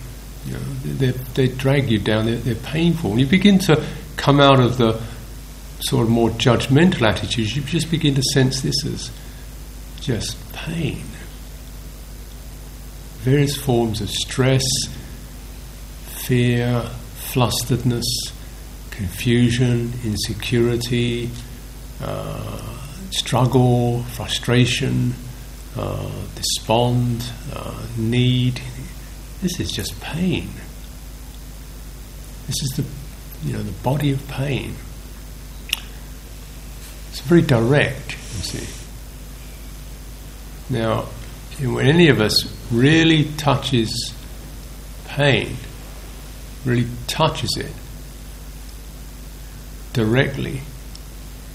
You 0.46 0.54
know, 0.54 0.60
they, 0.98 1.12
they 1.12 1.48
drag 1.56 1.90
you 1.90 2.00
down. 2.00 2.26
They're, 2.26 2.38
they're 2.38 2.56
painful. 2.56 3.12
And 3.12 3.20
you 3.20 3.26
begin 3.26 3.60
to 3.60 3.86
come 4.18 4.40
out 4.40 4.60
of 4.60 4.78
the 4.78 5.02
sort 5.82 6.04
of 6.06 6.10
more 6.10 6.30
judgmental 6.32 7.08
attitudes. 7.08 7.56
You 7.56 7.62
just 7.64 7.92
begin 7.92 8.16
to 8.16 8.24
sense 8.34 8.62
this 8.62 8.86
as 8.86 9.12
just 10.02 10.38
pain 10.54 11.04
various 13.20 13.58
forms 13.58 14.00
of 14.00 14.10
stress, 14.10 14.64
fear, 16.06 16.90
flusteredness, 17.18 18.06
confusion, 19.00 19.94
insecurity, 20.04 21.30
uh, 22.04 22.78
struggle, 23.12 24.04
frustration, 24.04 25.14
uh, 25.78 26.12
despond, 26.36 27.24
uh, 27.56 27.82
need. 27.98 28.62
This 29.42 29.58
is 29.62 29.72
just 29.72 29.98
pain. 30.02 30.50
This 32.48 32.62
is 32.62 32.70
the, 32.76 33.48
you 33.48 33.54
know, 33.54 33.64
the 33.64 33.72
body 33.84 34.12
of 34.12 34.28
pain. 34.28 34.76
It's 37.12 37.22
very 37.22 37.42
direct, 37.42 38.12
you 38.12 38.44
see. 38.44 38.86
Now, 40.70 41.04
when 41.62 41.88
any 41.88 42.10
of 42.10 42.20
us 42.20 42.54
really 42.70 43.32
touches 43.38 44.14
pain, 45.08 45.56
really 46.66 46.88
touches 47.08 47.52
it 47.56 47.72
directly, 49.94 50.62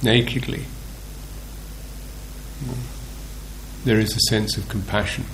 nakedly, 0.03 0.65
there 3.85 4.01
is 4.01 4.17
a 4.17 4.21
sense 4.31 4.57
of 4.57 4.69
compassion. 4.69 5.25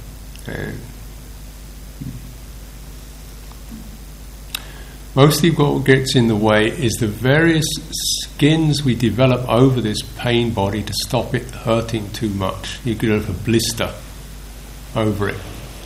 Mostly 5.14 5.51
what 5.51 5.84
gets 5.84 6.14
in 6.14 6.28
the 6.28 6.36
way 6.36 6.68
is 6.68 6.92
the 6.94 7.09
various 7.09 7.66
skins 7.90 8.84
we 8.84 8.94
develop 8.94 9.48
over 9.48 9.80
this 9.80 10.03
pain 10.16 10.53
body 10.53 10.82
to 10.82 10.92
stop 10.92 11.34
it 11.34 11.51
hurting 11.51 12.11
too 12.12 12.30
much. 12.30 12.78
You 12.84 12.94
could 12.94 13.11
have 13.11 13.28
a 13.28 13.44
blister 13.44 13.92
over 14.94 15.28
it. 15.28 15.38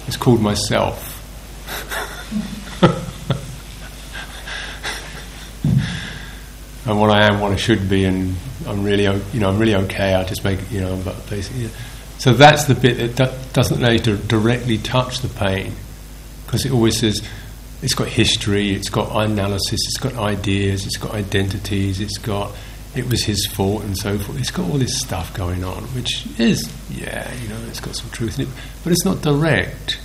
It's 0.07 0.17
called 0.17 0.43
myself. 0.43 1.11
and 6.87 7.01
what 7.01 7.11
I 7.11 7.27
am, 7.27 7.41
what 7.41 7.53
I 7.53 7.57
should 7.57 7.89
be, 7.89 8.05
and 8.05 8.37
I'm 8.67 8.85
really, 8.85 9.05
you 9.05 9.41
know, 9.41 9.49
I'm 9.49 9.59
really 9.59 9.75
okay. 9.75 10.15
I 10.15 10.25
just 10.25 10.45
make, 10.45 10.59
you 10.71 10.81
know, 10.81 11.01
but 11.05 11.29
basically, 11.31 11.71
so 12.19 12.33
that's 12.33 12.65
the 12.65 12.75
bit 12.75 13.17
that 13.17 13.53
doesn't 13.53 13.81
you 13.81 13.99
to 14.01 14.17
directly 14.17 14.79
touch 14.79 15.21
the 15.21 15.29
pain, 15.29 15.73
because 16.45 16.65
it 16.65 16.73
always 16.73 16.99
says 16.99 17.23
it's 17.83 17.95
got 17.95 18.09
history, 18.09 18.73
it's 18.73 18.91
got 18.91 19.11
analysis, 19.25 19.81
it's 19.87 19.99
got 19.99 20.15
ideas, 20.15 20.87
it's 20.87 20.97
got 20.97 21.13
identities, 21.13 22.01
it's 22.01 22.19
got 22.19 22.53
it 22.95 23.09
was 23.09 23.25
his 23.25 23.47
fault 23.47 23.83
and 23.83 23.99
so 23.99 24.19
forth. 24.19 24.39
It's 24.39 24.51
got 24.51 24.71
all 24.71 24.79
this 24.79 25.01
stuff 25.01 25.35
going 25.35 25.65
on, 25.65 25.83
which 25.95 26.27
is, 26.39 26.73
yeah, 26.91 27.33
you 27.43 27.49
know, 27.49 27.59
it's 27.69 27.81
got 27.81 27.97
some 27.97 28.11
truth 28.11 28.39
in 28.39 28.47
it, 28.47 28.53
but 28.85 28.93
it's 28.93 29.05
not 29.05 29.21
direct. 29.21 29.99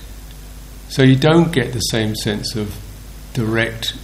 So 0.88 1.02
you 1.02 1.14
don't 1.14 1.52
get 1.52 1.72
the 1.72 1.80
same 1.80 2.16
sense 2.16 2.56
of 2.56 2.76
direct 3.32 3.94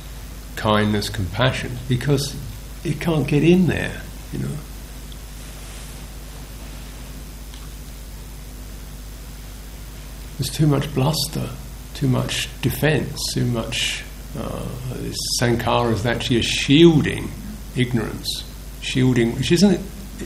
kindness, 0.54 1.08
compassion, 1.08 1.78
because 1.88 2.36
it 2.86 3.00
can't 3.00 3.26
get 3.26 3.42
in 3.42 3.66
there, 3.66 4.02
you 4.32 4.38
know. 4.38 4.56
There's 10.38 10.50
too 10.50 10.66
much 10.66 10.92
bluster, 10.94 11.48
too 11.94 12.08
much 12.08 12.48
defense, 12.60 13.18
too 13.32 13.46
much. 13.46 14.04
Uh, 14.38 14.66
sankhara 15.40 15.92
is 15.92 16.04
actually 16.04 16.38
a 16.38 16.42
shielding 16.42 17.30
ignorance 17.74 18.44
shielding, 18.86 19.34
which 19.34 19.50
isn't 19.52 19.80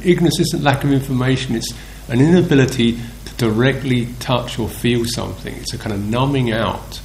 ignorance 0.05 0.39
isn't 0.41 0.63
lack 0.63 0.85
of 0.85 0.93
information, 0.93 1.57
it's 1.57 1.73
an 2.09 2.21
inability 2.21 2.99
to 3.25 3.35
directly 3.37 4.07
touch 4.19 4.59
or 4.59 4.69
feel 4.69 5.05
something. 5.05 5.55
It's 5.57 5.75
a 5.75 5.79
kind 5.79 5.93
of 5.93 6.01
numbing 6.01 6.53
out, 6.53 6.97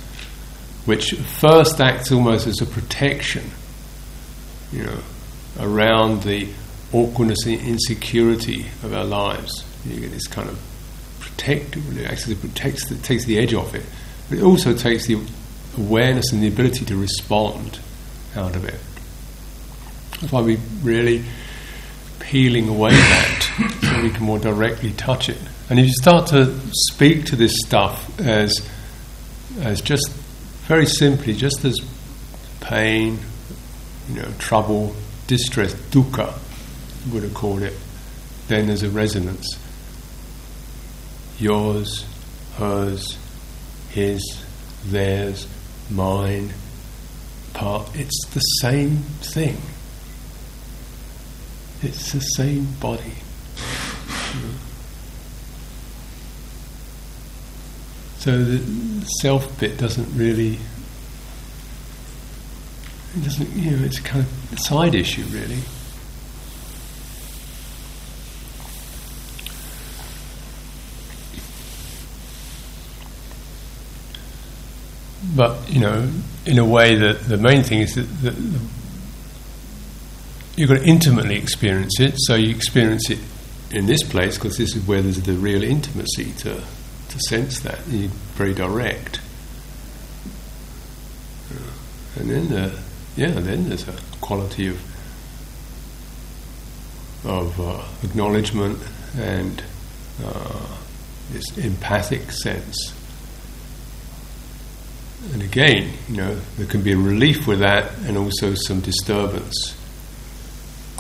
which 0.86 1.14
first 1.14 1.80
acts 1.80 2.12
almost 2.12 2.48
as 2.48 2.62
a 2.62 2.66
protection, 2.66 3.50
you 4.72 4.84
know, 4.84 5.00
around 5.60 6.24
the 6.24 6.50
awkwardness 6.92 7.46
and 7.46 7.60
insecurity 7.62 8.66
of 8.84 8.94
our 8.94 9.04
lives. 9.04 9.64
You 9.86 10.00
get 10.00 10.12
this 10.12 10.28
kind 10.28 10.50
of 10.50 10.60
protective, 11.20 11.98
it 11.98 12.10
acts 12.10 12.24
as 12.28 12.32
a 12.32 12.36
protects, 12.36 12.90
it 12.92 13.04
takes 13.04 13.26
the 13.26 13.38
edge 13.38 13.54
off 13.54 13.76
it, 13.76 13.84
but 14.30 14.40
it 14.40 14.44
also 14.44 14.76
takes 14.76 15.06
the 15.06 15.20
awareness 15.78 16.32
and 16.32 16.42
the 16.42 16.48
ability 16.48 16.86
to 16.86 16.96
respond 16.96 17.80
out 18.36 18.56
of 18.56 18.66
it. 18.66 18.80
That's 20.22 20.32
why 20.32 20.42
we're 20.42 20.60
really 20.82 21.24
peeling 22.20 22.70
away 22.70 22.92
that 22.92 23.80
so 23.82 24.02
we 24.02 24.10
can 24.10 24.24
more 24.24 24.40
directly 24.40 24.92
touch 24.94 25.30
it. 25.30 25.38
And 25.70 25.80
if 25.80 25.88
you 25.88 25.94
start 25.94 26.28
to 26.28 26.58
speak 26.92 27.26
to 27.26 27.36
this 27.36 27.56
stuff 27.66 28.20
as 28.20 28.68
as 29.62 29.82
just 29.82 30.12
very 30.68 30.86
simply, 30.86 31.34
just 31.34 31.64
as 31.64 31.78
pain, 32.60 33.20
you 34.10 34.16
know, 34.16 34.32
trouble, 34.38 34.96
distress, 35.28 35.74
dukkha, 35.74 36.38
would 37.12 37.24
have 37.24 37.34
called 37.34 37.62
it, 37.62 37.74
then 38.48 38.68
there's 38.68 38.84
a 38.84 38.90
resonance. 38.90 39.58
Yours, 41.40 42.06
hers, 42.58 43.18
his, 43.90 44.22
theirs, 44.86 45.48
mine, 45.90 46.54
part. 47.54 47.90
It's 47.96 48.26
the 48.28 48.40
same 48.40 48.98
thing. 49.22 49.58
It's 51.82 52.12
the 52.12 52.22
same 52.22 52.68
body. 52.80 53.14
So 58.20 58.44
the 58.44 59.06
self 59.22 59.60
bit 59.60 59.78
doesn't 59.78 60.18
really 60.18 60.60
it 63.16 63.24
doesn't, 63.24 63.52
you 63.56 63.72
know, 63.72 63.86
it's 63.86 64.00
a 64.00 64.04
kind 64.04 64.26
of 64.26 64.54
a 64.54 64.58
side 64.58 64.94
issue, 64.94 65.24
really. 65.26 65.60
But 75.36 75.70
you 75.70 75.80
know, 75.80 76.10
in 76.46 76.60
a 76.60 76.66
way 76.66 76.96
that 76.96 77.22
the 77.22 77.38
main 77.38 77.64
thing 77.64 77.82
is 77.82 77.96
that, 77.96 78.04
that 78.22 78.36
you've 80.56 80.70
got 80.70 80.80
to 80.80 80.86
intimately 80.86 81.36
experience 81.36 82.00
it. 82.00 82.14
So 82.18 82.36
you 82.36 82.56
experience 82.56 83.10
it 83.10 83.20
in 83.72 83.86
this 83.86 84.04
place 84.04 84.36
because 84.36 84.58
this 84.58 84.76
is 84.76 84.88
where 84.88 85.02
there's 85.02 85.22
the 85.22 85.34
real 85.34 85.64
intimacy 85.64 86.32
to 86.40 86.62
to 87.10 87.20
sense 87.20 87.60
that. 87.62 87.80
You're 87.88 88.10
very 88.36 88.54
direct, 88.54 89.20
and 92.18 92.30
then 92.30 92.50
the 92.50 92.85
yeah, 93.16 93.32
then 93.32 93.70
there's 93.70 93.88
a 93.88 93.96
quality 94.22 94.68
of 94.68 94.82
of 97.26 97.60
uh, 97.60 97.84
acknowledgement 98.04 98.78
and 99.18 99.64
uh, 100.24 100.78
this 101.32 101.58
empathic 101.58 102.32
sense. 102.32 102.94
And 105.34 105.42
again, 105.42 105.92
you 106.08 106.18
know, 106.18 106.36
there 106.58 106.68
can 106.68 106.84
be 106.84 106.92
a 106.92 106.98
relief 106.98 107.48
with 107.48 107.60
that 107.60 107.98
and 108.00 108.18
also 108.18 108.54
some 108.54 108.80
disturbance. 108.80 109.76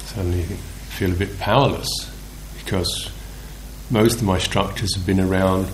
Suddenly 0.04 0.40
you 0.40 0.56
feel 0.90 1.12
a 1.12 1.16
bit 1.16 1.38
powerless 1.38 1.88
because 2.64 3.12
most 3.92 4.16
of 4.16 4.24
my 4.24 4.40
structures 4.40 4.96
have 4.96 5.06
been 5.06 5.20
around 5.20 5.70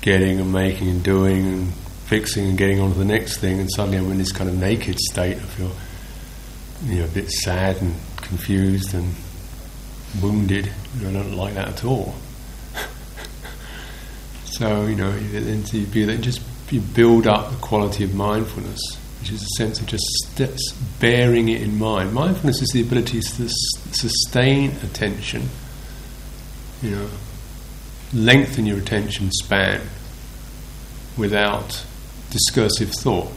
getting 0.00 0.40
and 0.40 0.52
making 0.52 0.88
and 0.88 1.04
doing 1.04 1.46
and 1.46 1.72
fixing 2.14 2.46
and 2.48 2.56
getting 2.56 2.78
on 2.78 2.92
to 2.92 2.98
the 2.98 3.04
next 3.04 3.38
thing, 3.38 3.58
and 3.58 3.68
suddenly 3.74 3.98
I'm 3.98 4.08
in 4.12 4.18
this 4.18 4.30
kind 4.30 4.48
of 4.48 4.56
naked 4.56 5.00
state. 5.00 5.36
I 5.36 5.40
feel, 5.40 5.72
you 6.84 7.00
know, 7.00 7.06
a 7.06 7.08
bit 7.08 7.28
sad 7.28 7.82
and 7.82 7.92
confused 8.18 8.94
and 8.94 9.12
wounded. 10.22 10.70
I 11.00 11.10
don't 11.10 11.34
like 11.34 11.54
that 11.54 11.66
at 11.66 11.84
all. 11.84 12.14
so 14.44 14.86
you 14.86 14.94
know, 14.94 15.10
then 15.10 15.64
you 15.72 15.86
be 15.86 16.04
that 16.04 16.20
just 16.20 16.40
you 16.70 16.80
build 16.80 17.26
up 17.26 17.50
the 17.50 17.56
quality 17.56 18.04
of 18.04 18.14
mindfulness, 18.14 18.80
which 19.18 19.32
is 19.32 19.42
a 19.42 19.56
sense 19.56 19.80
of 19.80 19.86
just 19.86 20.04
st- 20.36 20.72
bearing 21.00 21.48
it 21.48 21.62
in 21.62 21.76
mind. 21.76 22.14
Mindfulness 22.14 22.62
is 22.62 22.68
the 22.68 22.80
ability 22.82 23.22
to 23.22 23.48
sustain 23.48 24.70
attention. 24.84 25.48
You 26.80 26.90
know, 26.92 27.08
lengthen 28.12 28.66
your 28.66 28.78
attention 28.78 29.32
span 29.32 29.80
without 31.16 31.84
discursive 32.34 32.90
thought. 32.90 33.30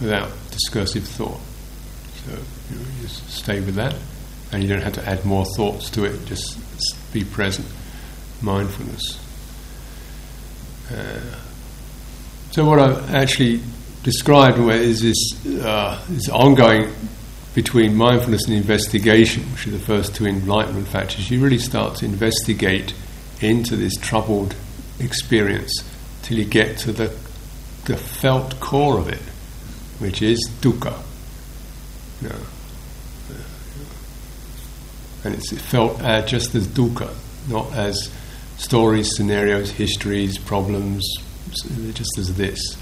Without 0.00 0.30
discursive 0.52 1.02
thought. 1.08 1.40
So 2.24 2.38
you, 2.70 2.80
you 3.00 3.08
stay 3.08 3.60
with 3.60 3.74
that, 3.74 3.96
and 4.52 4.62
you 4.62 4.68
don't 4.68 4.82
have 4.82 4.92
to 4.92 5.08
add 5.08 5.24
more 5.24 5.44
thoughts 5.56 5.90
to 5.90 6.04
it, 6.04 6.24
just 6.26 6.56
be 7.12 7.24
present. 7.24 7.66
Mindfulness. 8.40 9.18
Uh, 10.88 11.38
so, 12.52 12.64
what 12.64 12.78
I've 12.78 13.12
actually 13.12 13.60
described 14.04 14.58
is 14.58 15.02
this, 15.02 15.46
uh, 15.64 16.00
this 16.08 16.28
ongoing 16.28 16.92
between 17.54 17.94
mindfulness 17.94 18.46
and 18.46 18.54
investigation, 18.54 19.42
which 19.52 19.66
are 19.66 19.70
the 19.70 19.78
first 19.78 20.14
two 20.14 20.26
enlightenment 20.26 20.88
factors, 20.88 21.30
you 21.30 21.42
really 21.42 21.58
start 21.58 21.96
to 21.96 22.06
investigate 22.06 22.94
into 23.40 23.76
this 23.76 23.94
troubled 23.96 24.54
experience 24.98 25.72
till 26.22 26.38
you 26.38 26.44
get 26.44 26.78
to 26.78 26.92
the, 26.92 27.14
the 27.84 27.96
felt 27.96 28.58
core 28.60 28.98
of 28.98 29.08
it, 29.08 29.20
which 29.98 30.22
is 30.22 30.38
dukkha. 30.60 30.96
No. 32.22 32.36
And 35.24 35.34
it's 35.34 35.52
felt 35.60 36.00
uh, 36.02 36.24
just 36.24 36.54
as 36.54 36.66
dukkha, 36.66 37.14
not 37.48 37.72
as 37.74 38.10
stories, 38.56 39.14
scenarios, 39.14 39.70
histories, 39.70 40.38
problems, 40.38 41.06
just 41.92 42.18
as 42.18 42.34
this. 42.36 42.76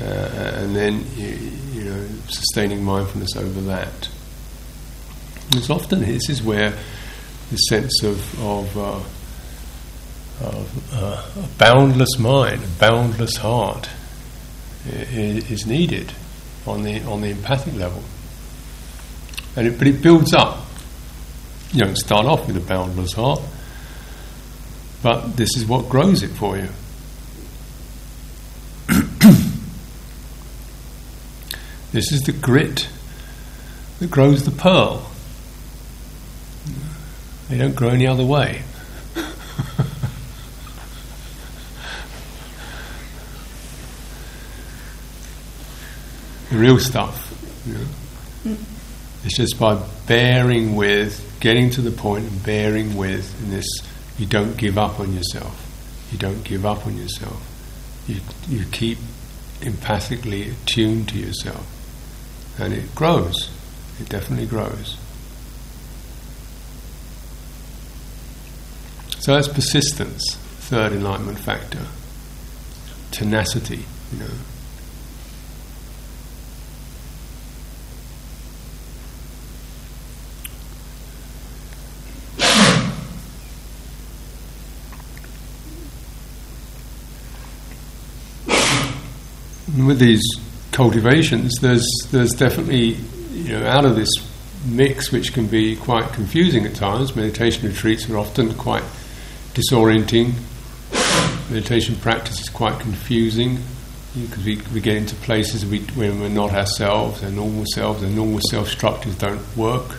Uh, 0.00 0.02
and 0.02 0.76
then 0.76 1.04
you, 1.16 1.26
you, 1.72 1.84
know 1.84 2.06
sustaining 2.28 2.84
mindfulness 2.84 3.36
over 3.36 3.60
that. 3.62 4.08
It's 5.50 5.70
often 5.70 6.00
this 6.00 6.28
is 6.30 6.40
where 6.40 6.78
the 7.50 7.56
sense 7.56 8.02
of 8.04 8.40
of, 8.40 8.78
uh, 8.78 9.00
of 10.46 10.94
uh, 10.94 11.42
a 11.42 11.48
boundless 11.58 12.16
mind, 12.16 12.62
a 12.62 12.66
boundless 12.78 13.36
heart, 13.38 13.88
is, 14.86 15.50
is 15.50 15.66
needed 15.66 16.12
on 16.64 16.84
the 16.84 17.02
on 17.02 17.22
the 17.22 17.30
empathic 17.30 17.74
level. 17.74 18.02
And 19.56 19.66
it, 19.66 19.78
but 19.78 19.88
it 19.88 20.00
builds 20.00 20.32
up. 20.32 20.64
You 21.72 21.84
don't 21.84 21.96
start 21.98 22.24
off 22.24 22.46
with 22.46 22.56
a 22.56 22.60
boundless 22.60 23.14
heart, 23.14 23.40
but 25.02 25.36
this 25.36 25.56
is 25.56 25.66
what 25.66 25.88
grows 25.88 26.22
it 26.22 26.30
for 26.30 26.56
you. 26.56 26.68
This 31.90 32.12
is 32.12 32.22
the 32.22 32.32
grit 32.32 32.86
that 33.98 34.10
grows 34.10 34.44
the 34.44 34.50
pearl. 34.50 35.10
They 37.48 37.56
don't 37.56 37.74
grow 37.74 37.88
any 37.88 38.06
other 38.06 38.26
way. 38.26 38.62
the 39.14 39.24
real 46.52 46.78
stuff. 46.78 47.24
You 47.66 47.72
know, 48.52 48.58
It's 49.24 49.38
just 49.38 49.58
by 49.58 49.82
bearing 50.06 50.76
with, 50.76 51.38
getting 51.40 51.70
to 51.70 51.80
the 51.80 51.90
point 51.90 52.24
and 52.24 52.44
bearing 52.44 52.98
with 52.98 53.42
in 53.42 53.50
this, 53.50 53.66
you 54.18 54.26
don't 54.26 54.58
give 54.58 54.76
up 54.76 55.00
on 55.00 55.14
yourself. 55.14 55.64
You 56.12 56.18
don't 56.18 56.44
give 56.44 56.66
up 56.66 56.86
on 56.86 56.98
yourself. 56.98 57.42
You, 58.06 58.20
you 58.46 58.66
keep 58.66 58.98
empathically 59.60 60.52
attuned 60.52 61.08
to 61.08 61.18
yourself 61.18 61.66
and 62.58 62.72
it 62.74 62.94
grows. 62.94 63.50
It 64.00 64.08
definitely 64.08 64.46
grows. 64.46 64.96
So 69.20 69.34
that's 69.34 69.48
persistence, 69.48 70.36
third 70.36 70.92
enlightenment 70.92 71.38
factor. 71.38 71.86
Tenacity, 73.10 73.84
you 74.12 74.18
know. 74.18 74.30
with 89.86 90.00
these 90.00 90.22
cultivations, 90.78 91.52
there's 91.60 91.84
there's 92.12 92.34
definitely 92.34 92.96
you 93.32 93.52
know 93.52 93.66
out 93.66 93.84
of 93.84 93.96
this 93.96 94.08
mix, 94.64 95.10
which 95.10 95.32
can 95.32 95.48
be 95.48 95.74
quite 95.74 96.12
confusing 96.12 96.64
at 96.66 96.74
times. 96.76 97.16
Meditation 97.16 97.68
retreats 97.68 98.08
are 98.08 98.16
often 98.16 98.54
quite 98.54 98.84
disorienting. 99.54 100.34
Meditation 101.50 101.96
practice 101.96 102.40
is 102.40 102.48
quite 102.48 102.78
confusing 102.78 103.58
because 104.14 104.44
we, 104.44 104.62
we 104.72 104.80
get 104.80 104.96
into 104.96 105.16
places 105.16 105.66
we, 105.66 105.80
when 105.96 106.20
we're 106.20 106.28
not 106.28 106.52
ourselves, 106.52 107.24
our 107.24 107.30
normal 107.30 107.64
selves, 107.74 108.04
our 108.04 108.10
normal 108.10 108.38
self 108.48 108.68
structures 108.68 109.16
don't 109.16 109.44
work. 109.56 109.98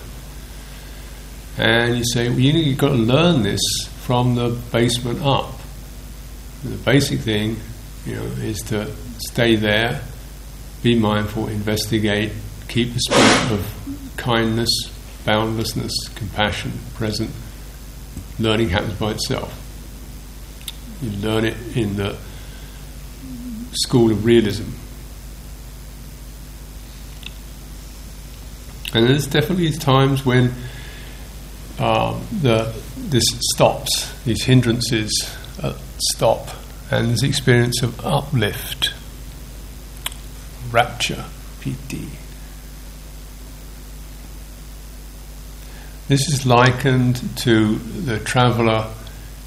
And 1.58 1.98
you 1.98 2.06
say, 2.06 2.30
well, 2.30 2.40
you 2.40 2.54
know, 2.54 2.60
you've 2.60 2.78
got 2.78 2.90
to 2.90 3.04
learn 3.16 3.44
this 3.44 3.60
from 4.00 4.36
the 4.36 4.58
basement 4.72 5.22
up. 5.24 5.52
the 6.64 6.78
basic 6.78 7.20
thing, 7.20 7.58
you 8.06 8.16
know, 8.16 8.24
is 8.48 8.62
to 8.70 8.90
stay 9.20 9.58
there 9.58 10.02
be 10.82 10.98
mindful, 10.98 11.48
investigate, 11.48 12.32
keep 12.68 12.94
the 12.94 13.00
spirit 13.00 13.60
of 13.60 14.14
kindness, 14.18 14.70
boundlessness, 15.26 15.92
compassion 16.16 16.72
present. 16.94 17.30
Learning 18.38 18.70
happens 18.70 18.94
by 18.94 19.12
itself. 19.12 19.54
You 21.02 21.12
learn 21.12 21.46
it 21.46 21.58
in 21.76 21.96
the 21.98 22.18
school 23.74 24.12
of 24.12 24.26
realism. 24.26 24.70
And 28.94 29.08
there's 29.08 29.28
definitely 29.28 29.72
times 29.74 30.26
when 30.26 30.54
um, 31.78 32.26
the, 32.42 32.74
this 32.98 33.26
stops, 33.54 34.12
these 34.24 34.44
hindrances 34.44 35.12
uh, 35.62 35.78
stop, 36.12 36.50
and 36.92 37.10
there's 37.10 37.24
experience 37.24 37.84
of 37.84 38.04
uplift 38.06 38.94
rapture, 40.72 41.26
piti. 41.60 42.08
This 46.08 46.28
is 46.28 46.46
likened 46.46 47.38
to 47.40 47.76
the 47.76 48.20
traveller 48.20 48.88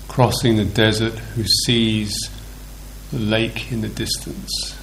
crossing 0.09 0.57
the 0.57 0.64
desert 0.64 1.14
who 1.14 1.45
sees 1.64 2.16
the 3.11 3.18
lake 3.18 3.73
in 3.73 3.81
the 3.81 3.89
distance. 3.89 4.79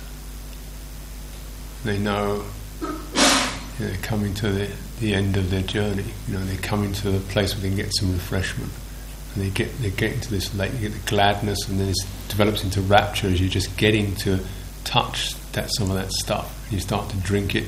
They 1.85 1.97
know 1.97 2.09
know, 2.19 2.43
they're 3.79 3.97
coming 4.01 4.33
to 4.35 4.49
the, 4.49 4.71
the 4.99 5.13
end 5.13 5.37
of 5.37 5.49
their 5.49 5.61
journey. 5.61 6.05
You 6.27 6.33
know, 6.33 6.43
they're 6.45 6.57
coming 6.57 6.93
to 6.93 7.15
a 7.15 7.19
place 7.19 7.53
where 7.53 7.61
they 7.61 7.69
can 7.69 7.77
get 7.77 7.95
some 7.95 8.11
refreshment. 8.11 8.71
And 9.33 9.43
they 9.43 9.49
get 9.49 9.77
they 9.79 9.91
get 9.91 10.13
into 10.13 10.31
this 10.31 10.53
lake, 10.55 10.73
you 10.73 10.89
get 10.89 10.93
the 10.93 11.09
gladness, 11.09 11.67
and 11.69 11.79
then 11.79 11.89
it 11.89 11.97
develops 12.27 12.63
into 12.63 12.81
rapture 12.81 13.27
as 13.27 13.39
you're 13.39 13.49
just 13.49 13.77
getting 13.77 14.15
to 14.17 14.39
touch 14.83 15.35
that 15.53 15.69
some 15.77 15.89
of 15.89 15.97
that 15.97 16.11
stuff. 16.11 16.67
You 16.71 16.79
start 16.79 17.09
to 17.09 17.17
drink 17.17 17.55
it. 17.55 17.65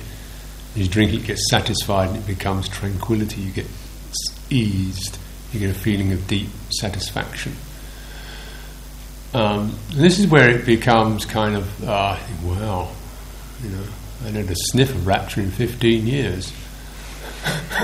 You 0.76 0.88
drink 0.88 1.12
it, 1.12 1.18
you 1.18 1.26
get 1.26 1.38
satisfied, 1.38 2.10
and 2.10 2.18
it 2.18 2.28
becomes 2.28 2.70
tranquility. 2.70 3.42
You 3.42 3.52
get 3.52 3.68
eased. 4.50 5.18
You 5.52 5.60
get 5.60 5.70
a 5.70 5.80
feeling 5.80 6.14
of 6.14 6.28
deep 6.28 6.50
satisfaction. 6.70 7.54
Um, 9.34 9.78
this 9.94 10.20
is 10.20 10.28
where 10.28 10.50
it 10.50 10.66
becomes 10.66 11.26
kind 11.26 11.56
of, 11.56 11.84
uh, 11.84 12.18
wow, 12.44 12.90
you 13.64 13.70
know, 13.70 13.84
I 14.26 14.30
had 14.30 14.50
a 14.50 14.56
sniff 14.56 14.90
of 14.90 15.08
rapture 15.08 15.42
in 15.42 15.52
15 15.52 16.06
years. 16.06 16.54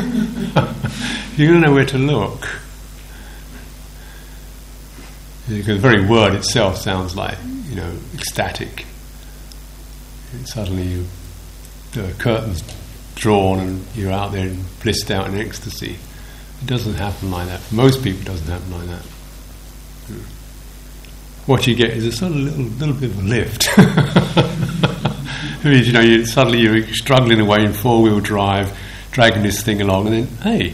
You're 1.35 1.47
going 1.47 1.61
to 1.61 1.67
know 1.67 1.73
where 1.73 1.85
to 1.85 1.97
look. 1.97 2.47
Because 5.47 5.65
the 5.65 5.77
very 5.77 6.05
word 6.05 6.35
itself 6.35 6.77
sounds 6.77 7.15
like, 7.15 7.37
you 7.69 7.75
know, 7.75 7.97
ecstatic. 8.13 8.85
Suddenly 10.45 10.83
you, 10.83 11.05
the 11.93 12.13
curtains 12.17 12.63
drawn 13.15 13.59
and 13.59 13.85
you're 13.95 14.11
out 14.11 14.31
there 14.31 14.47
and 14.47 14.65
blissed 14.81 15.09
out 15.09 15.27
in 15.27 15.35
ecstasy. 15.35 15.97
It 16.61 16.67
doesn't 16.67 16.95
happen 16.95 17.31
like 17.31 17.47
that. 17.47 17.59
For 17.59 17.75
most 17.75 18.03
people, 18.03 18.21
it 18.21 18.25
doesn't 18.25 18.47
happen 18.47 18.71
like 18.71 18.87
that. 18.87 19.03
Hmm 20.07 20.37
what 21.47 21.65
you 21.65 21.73
get 21.75 21.91
is 21.91 22.05
a 22.05 22.11
sort 22.11 22.33
of 22.33 22.37
little, 22.37 22.65
little 22.65 22.93
bit 22.93 23.09
of 23.09 23.19
a 23.19 23.21
lift. 23.21 23.67
you 25.63 25.93
know, 25.93 26.01
you, 26.01 26.25
suddenly 26.25 26.59
you're 26.59 26.85
struggling 26.87 27.39
away 27.39 27.63
in 27.63 27.71
four 27.71 28.03
wheel 28.03 28.19
drive, 28.19 28.77
dragging 29.11 29.43
this 29.43 29.63
thing 29.63 29.81
along, 29.81 30.07
and 30.07 30.15
then, 30.15 30.27
hey, 30.43 30.73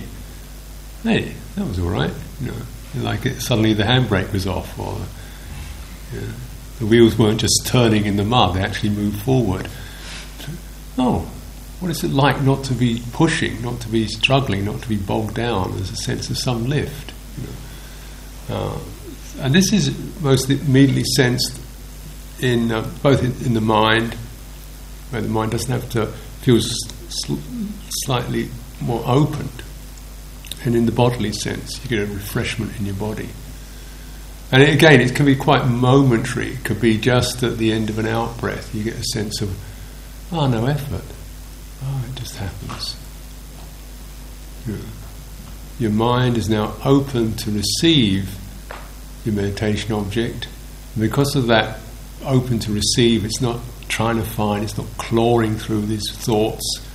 hey, 1.04 1.34
that 1.56 1.68
was 1.68 1.78
all 1.78 1.90
right. 1.90 2.12
You 2.42 2.48
know, 2.48 2.58
like 3.04 3.26
it, 3.28 3.40
suddenly 3.40 3.74
the 3.74 3.84
handbrake 3.84 4.34
was 4.34 4.48
off, 4.48 4.78
or 4.80 4.98
you 6.12 6.22
know, 6.26 6.34
the 6.80 6.86
wheels 6.86 7.18
weren't 7.18 7.40
just 7.40 7.64
turning 7.66 8.06
in 8.06 8.18
the 8.18 8.24
mud; 8.24 8.56
they 8.56 8.62
actually 8.62 8.90
moved 8.90 9.22
forward. 9.22 9.70
Oh, 10.98 11.30
what 11.80 11.92
is 11.92 12.04
it 12.04 12.12
like 12.12 12.42
not 12.42 12.64
to 12.66 12.74
be 12.74 13.02
pushing, 13.12 13.62
not 13.62 13.82
to 13.82 13.90
be 13.90 14.08
struggling, 14.08 14.66
not 14.66 14.82
to 14.82 14.90
be 14.90 14.96
bogged 14.96 15.36
down? 15.36 15.76
There's 15.76 15.92
a 15.92 15.98
sense 15.98 16.30
of 16.30 16.38
some 16.38 16.66
lift. 16.66 17.14
You 17.38 17.48
know. 17.48 18.56
uh, 18.56 18.80
and 19.40 19.54
this 19.54 19.74
is 19.74 19.94
most 20.22 20.50
immediately 20.50 21.04
sensed 21.16 21.60
in 22.40 22.72
uh, 22.72 22.90
both 23.02 23.24
in, 23.24 23.46
in, 23.46 23.54
the 23.54 23.62
mind, 23.62 24.14
where 25.10 25.22
the 25.22 25.28
mind 25.28 25.52
doesn't 25.52 25.72
have 25.72 25.90
to 25.92 26.08
feel 26.42 26.60
sl- 26.62 27.36
slightly 28.04 28.50
more 28.82 29.04
opened, 29.06 29.64
and 30.64 30.76
in 30.76 30.86
the 30.86 30.92
bodily 30.92 31.32
sense, 31.32 31.82
you 31.84 31.90
get 31.90 32.00
a 32.10 32.14
refreshment 32.14 32.78
in 32.80 32.86
your 32.86 32.96
body. 32.96 33.30
And 34.54 34.62
again, 34.62 35.02
it 35.02 35.16
can 35.16 35.26
be 35.26 35.36
quite 35.36 35.66
momentary. 35.66 36.54
It 36.54 36.64
could 36.64 36.80
be 36.80 37.00
just 37.00 37.42
at 37.42 37.58
the 37.58 37.74
end 37.74 37.90
of 37.90 37.98
an 37.98 38.06
out 38.06 38.38
breath, 38.38 38.74
you 38.76 38.84
get 38.84 38.94
a 38.94 39.04
sense 39.04 39.42
of, 39.42 39.52
oh, 40.32 40.46
no 40.48 40.68
effort. 40.68 41.02
Oh, 41.84 42.06
it 42.08 42.16
just 42.16 42.36
happens. 42.36 42.96
Yeah. 44.68 44.76
Your 45.80 45.90
mind 45.90 46.38
is 46.38 46.50
now 46.50 46.76
open 46.86 47.36
to 47.38 47.52
receive 47.52 48.38
your 49.26 49.34
meditation 49.34 49.92
object. 49.92 50.48
And 50.94 51.02
because 51.02 51.36
of 51.36 51.48
that 51.48 51.80
open 52.24 52.60
to 52.60 52.72
receive, 52.72 53.26
it's 53.26 53.42
not 53.42 53.60
trying 53.90 54.18
to 54.18 54.24
find, 54.24 54.64
it's 54.64 54.78
not 54.78 54.88
clawing 55.00 55.56
through 55.56 55.88
these 55.88 56.12
thoughts 56.12 56.88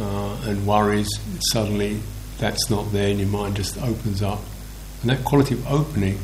uh, 0.00 0.40
and 0.46 0.66
worries. 0.66 1.10
Suddenly, 1.52 2.00
that's 2.38 2.70
not 2.70 2.92
there, 2.92 3.10
and 3.10 3.20
your 3.20 3.28
mind 3.28 3.56
just 3.56 3.76
opens 3.76 4.22
up. 4.22 4.40
And 5.02 5.10
that 5.10 5.22
quality 5.22 5.52
of 5.52 5.70
opening 5.70 6.18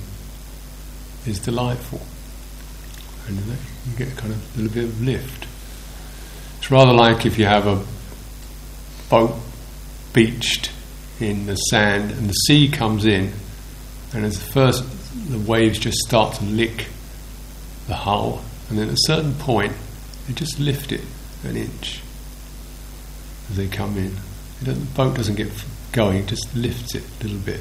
is 1.27 1.39
delightful. 1.39 2.01
And 3.27 3.39
you 3.39 3.97
get 3.97 4.17
kind 4.17 4.33
of 4.33 4.57
a 4.57 4.63
little 4.63 4.75
bit 4.75 4.85
of 4.85 5.01
lift. 5.03 5.47
It's 6.59 6.71
rather 6.71 6.93
like 6.93 7.27
if 7.27 7.39
you 7.39 7.45
have 7.47 7.67
a 7.67 7.85
boat 9.09 9.35
beached 10.13 10.71
in 11.21 11.47
the 11.47 11.57
sand 11.57 12.11
and 12.11 12.29
the 12.29 12.33
sea 12.33 12.69
comes 12.69 13.05
in 13.05 13.33
and 14.15 14.25
as 14.27 14.39
the 14.39 14.53
first, 14.53 14.85
the 15.31 15.39
waves 15.39 15.79
just 15.79 15.99
start 15.99 16.35
to 16.37 16.45
lick 16.45 16.87
the 17.87 17.95
hull, 17.95 18.43
and 18.69 18.79
then 18.79 18.89
at 18.89 18.95
a 18.95 18.99
certain 19.07 19.35
point, 19.35 19.73
they 20.27 20.35
just 20.35 20.61
lift 20.61 20.93
it 20.93 21.01
an 21.45 21.57
inch 21.57 22.01
as 23.51 23.57
they 23.57 23.69
come 23.69 23.97
in. 23.97 24.15
the 24.63 24.75
boat 24.75 25.17
doesn't 25.17 25.37
get 25.37 25.51
going; 25.93 26.27
just 26.27 26.55
lifts 26.55 26.95
it 26.95 27.05
a 27.21 27.25
little 27.25 27.39
bit. 27.39 27.61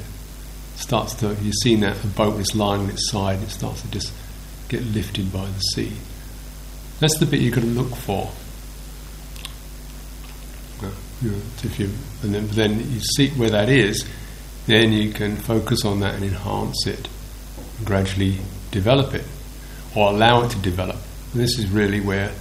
Starts 0.82 1.14
to 1.14 1.36
you've 1.40 1.54
seen 1.62 1.80
that 1.80 1.96
the 2.02 2.08
boat 2.08 2.38
is 2.38 2.54
lying 2.54 2.82
on 2.82 2.90
its 2.90 3.10
side; 3.10 3.40
it 3.42 3.50
starts 3.50 3.82
to 3.82 3.90
just 3.90 4.12
get 4.68 4.82
lifted 4.82 5.32
by 5.32 5.46
the 5.46 5.60
sea. 5.60 5.92
That's 7.00 7.18
the 7.18 7.26
bit 7.26 7.40
you've 7.40 7.54
got 7.54 7.62
to 7.62 7.66
look 7.66 7.96
for. 7.96 8.30
If 11.64 11.78
you 11.78 11.88
and 12.22 12.34
then, 12.34 12.48
then 12.48 12.92
you 12.92 13.00
see 13.00 13.30
where 13.30 13.50
that 13.50 13.68
is 13.68 14.04
then 14.66 14.92
you 14.92 15.12
can 15.12 15.36
focus 15.36 15.84
on 15.84 16.00
that 16.00 16.14
and 16.14 16.24
enhance 16.24 16.86
it, 16.86 17.08
and 17.78 17.86
gradually 17.86 18.38
develop 18.70 19.14
it, 19.14 19.24
or 19.94 20.10
allow 20.10 20.42
it 20.44 20.50
to 20.50 20.58
develop. 20.58 20.96
And 21.32 21.42
this 21.42 21.58
is 21.58 21.68
really 21.68 22.00
where 22.00 22.32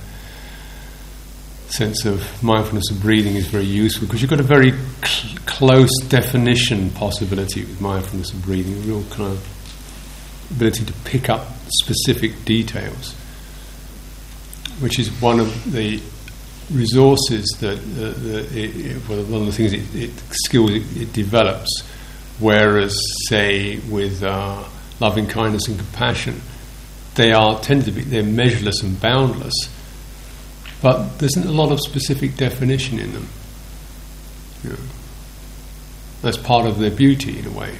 sense 1.71 2.05
of 2.05 2.43
mindfulness 2.43 2.91
of 2.91 3.01
breathing 3.01 3.35
is 3.35 3.47
very 3.47 3.63
useful 3.63 4.05
because 4.05 4.21
you've 4.21 4.29
got 4.29 4.39
a 4.39 4.43
very 4.43 4.71
cl- 5.03 5.37
close 5.45 5.89
definition 6.09 6.89
possibility 6.91 7.61
with 7.61 7.79
mindfulness 7.79 8.33
of 8.33 8.41
breathing, 8.43 8.73
a 8.73 8.93
real 8.93 9.03
kind 9.09 9.31
of 9.31 10.51
ability 10.51 10.85
to 10.85 10.93
pick 11.05 11.29
up 11.29 11.47
specific 11.67 12.43
details, 12.45 13.13
which 14.79 14.99
is 14.99 15.09
one 15.21 15.39
of 15.39 15.71
the 15.71 16.01
resources 16.71 17.45
that, 17.59 17.77
uh, 17.77 18.55
it, 18.55 18.75
it, 18.75 19.09
well, 19.09 19.23
one 19.23 19.41
of 19.41 19.45
the 19.47 19.51
things 19.51 19.73
it, 19.73 19.95
it 19.95 20.11
skills 20.31 20.71
it, 20.71 21.13
develops. 21.13 21.83
Whereas, 22.39 22.97
say, 23.27 23.77
with 23.89 24.23
uh, 24.23 24.63
loving 24.99 25.27
kindness 25.27 25.67
and 25.67 25.77
compassion, 25.77 26.41
they 27.15 27.33
are 27.33 27.59
tend 27.59 27.85
to 27.85 27.91
be 27.91 28.01
they're 28.01 28.23
measureless 28.23 28.81
and 28.81 28.99
boundless, 28.99 29.53
but 30.81 31.19
there 31.19 31.27
isn't 31.27 31.47
a 31.47 31.51
lot 31.51 31.71
of 31.71 31.79
specific 31.79 32.35
definition 32.35 32.99
in 32.99 33.13
them. 33.13 33.27
You 34.63 34.71
know, 34.71 34.77
that's 36.21 36.37
part 36.37 36.65
of 36.65 36.79
their 36.79 36.91
beauty 36.91 37.39
in 37.39 37.47
a 37.47 37.51
way. 37.51 37.77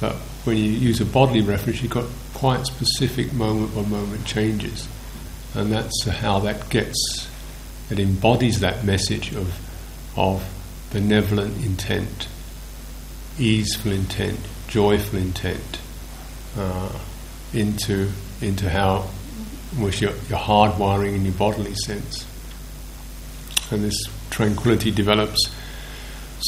But 0.00 0.16
when 0.44 0.56
you 0.56 0.64
use 0.64 1.00
a 1.00 1.04
bodily 1.04 1.40
reference, 1.40 1.82
you've 1.82 1.92
got 1.92 2.06
quite 2.34 2.66
specific 2.66 3.32
moment 3.32 3.74
by 3.74 3.82
moment 3.82 4.26
changes, 4.26 4.88
and 5.54 5.72
that's 5.72 6.04
how 6.04 6.40
that 6.40 6.68
gets. 6.68 7.28
It 7.90 7.98
embodies 7.98 8.60
that 8.60 8.84
message 8.84 9.34
of 9.34 9.60
of 10.16 10.48
benevolent 10.92 11.64
intent 11.64 12.28
easeful 13.38 13.92
intent, 13.92 14.38
joyful 14.68 15.18
intent 15.18 15.78
uh, 16.56 16.92
into 17.52 18.10
into 18.40 18.68
how 18.68 19.08
which 19.78 20.00
your, 20.00 20.12
your 20.28 20.38
hardwiring 20.38 21.14
in 21.14 21.24
your 21.24 21.34
bodily 21.34 21.74
sense. 21.74 22.26
And 23.70 23.82
this 23.82 23.96
tranquility 24.30 24.90
develops, 24.90 25.50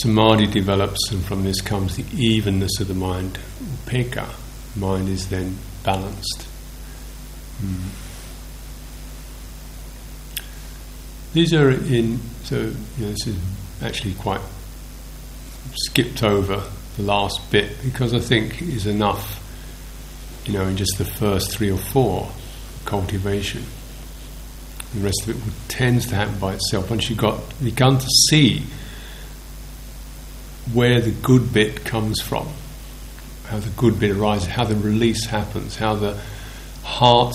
samadhi 0.02 0.46
develops, 0.46 1.10
and 1.10 1.24
from 1.24 1.44
this 1.44 1.60
comes 1.60 1.96
the 1.96 2.04
evenness 2.16 2.80
of 2.80 2.88
the 2.88 2.94
mind. 2.94 3.38
Upekkha, 3.62 4.28
mind 4.76 5.08
is 5.08 5.28
then 5.28 5.56
balanced. 5.82 6.46
Mm. 7.62 7.88
These 11.32 11.52
are 11.52 11.70
in 11.70 12.20
so 12.44 12.56
you 12.56 13.04
know, 13.04 13.10
this 13.10 13.26
is 13.26 13.36
actually 13.82 14.14
quite 14.14 14.40
skipped 15.74 16.22
over 16.22 16.62
the 16.96 17.02
last 17.02 17.50
bit 17.50 17.70
because 17.82 18.14
I 18.14 18.20
think 18.20 18.62
is 18.62 18.86
enough, 18.86 19.42
you 20.46 20.52
know, 20.52 20.66
in 20.66 20.76
just 20.76 20.96
the 20.96 21.04
first 21.04 21.56
three 21.56 21.70
or 21.70 21.78
four 21.78 22.30
cultivation. 22.86 23.64
The 24.94 25.00
rest 25.00 25.26
of 25.26 25.36
it 25.36 25.68
tends 25.68 26.06
to 26.06 26.14
happen 26.14 26.38
by 26.38 26.54
itself 26.54 26.88
once 26.88 27.10
you've 27.10 27.18
got 27.18 27.42
begun 27.62 27.98
to 27.98 28.06
see 28.30 28.62
where 30.72 31.00
the 31.00 31.10
good 31.10 31.52
bit 31.52 31.84
comes 31.84 32.20
from, 32.20 32.48
how 33.46 33.58
the 33.58 33.70
good 33.70 34.00
bit 34.00 34.16
arises, 34.16 34.48
how 34.48 34.64
the 34.64 34.74
release 34.74 35.26
happens, 35.26 35.76
how 35.76 35.94
the 35.94 36.18
heart 36.82 37.34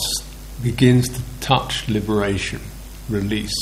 begins 0.64 1.10
to 1.10 1.22
touch 1.40 1.88
liberation, 1.88 2.62
release. 3.10 3.54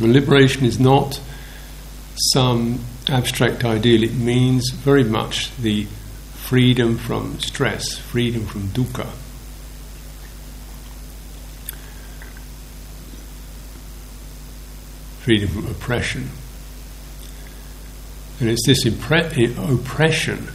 And 0.00 0.12
liberation 0.12 0.64
is 0.64 0.80
not 0.80 1.20
some 2.32 2.80
abstract 3.08 3.64
ideal, 3.64 4.02
it 4.02 4.14
means 4.14 4.70
very 4.70 5.04
much 5.04 5.54
the 5.56 5.86
freedom 6.34 6.98
from 6.98 7.38
stress, 7.40 7.96
freedom 7.98 8.44
from 8.46 8.62
dukkha, 8.68 9.08
freedom 15.30 15.48
from 15.48 15.70
oppression. 15.70 16.28
And 18.40 18.50
it's 18.50 18.66
this 18.66 18.84
impre- 18.84 19.72
oppression 19.72 20.48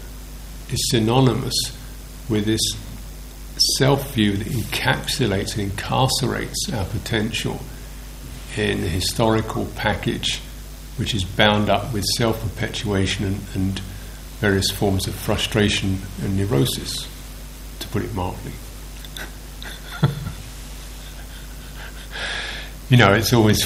is 0.69 0.89
synonymous 0.89 1.55
with 2.27 2.43
this 2.43 2.59
self 3.77 4.13
view 4.13 4.33
that 4.33 4.47
encapsulates 4.47 5.57
and 5.57 5.71
incarcerates 5.71 6.73
our 6.73 6.83
potential 6.83 7.61
in 8.57 8.83
a 8.83 8.87
historical 8.87 9.65
package 9.77 10.41
which 10.97 11.15
is 11.15 11.23
bound 11.23 11.69
up 11.69 11.93
with 11.93 12.03
self 12.17 12.41
perpetuation 12.41 13.23
and, 13.27 13.39
and, 13.53 13.79
various 14.41 14.69
forms 14.69 15.07
of 15.07 15.15
frustration 15.15 15.99
and 16.21 16.35
neurosis, 16.35 17.07
to 17.79 17.87
put 17.87 18.03
it 18.03 18.13
mildly. 18.13 18.51
you 22.89 22.97
know, 22.97 23.13
it's 23.13 23.31
always 23.31 23.63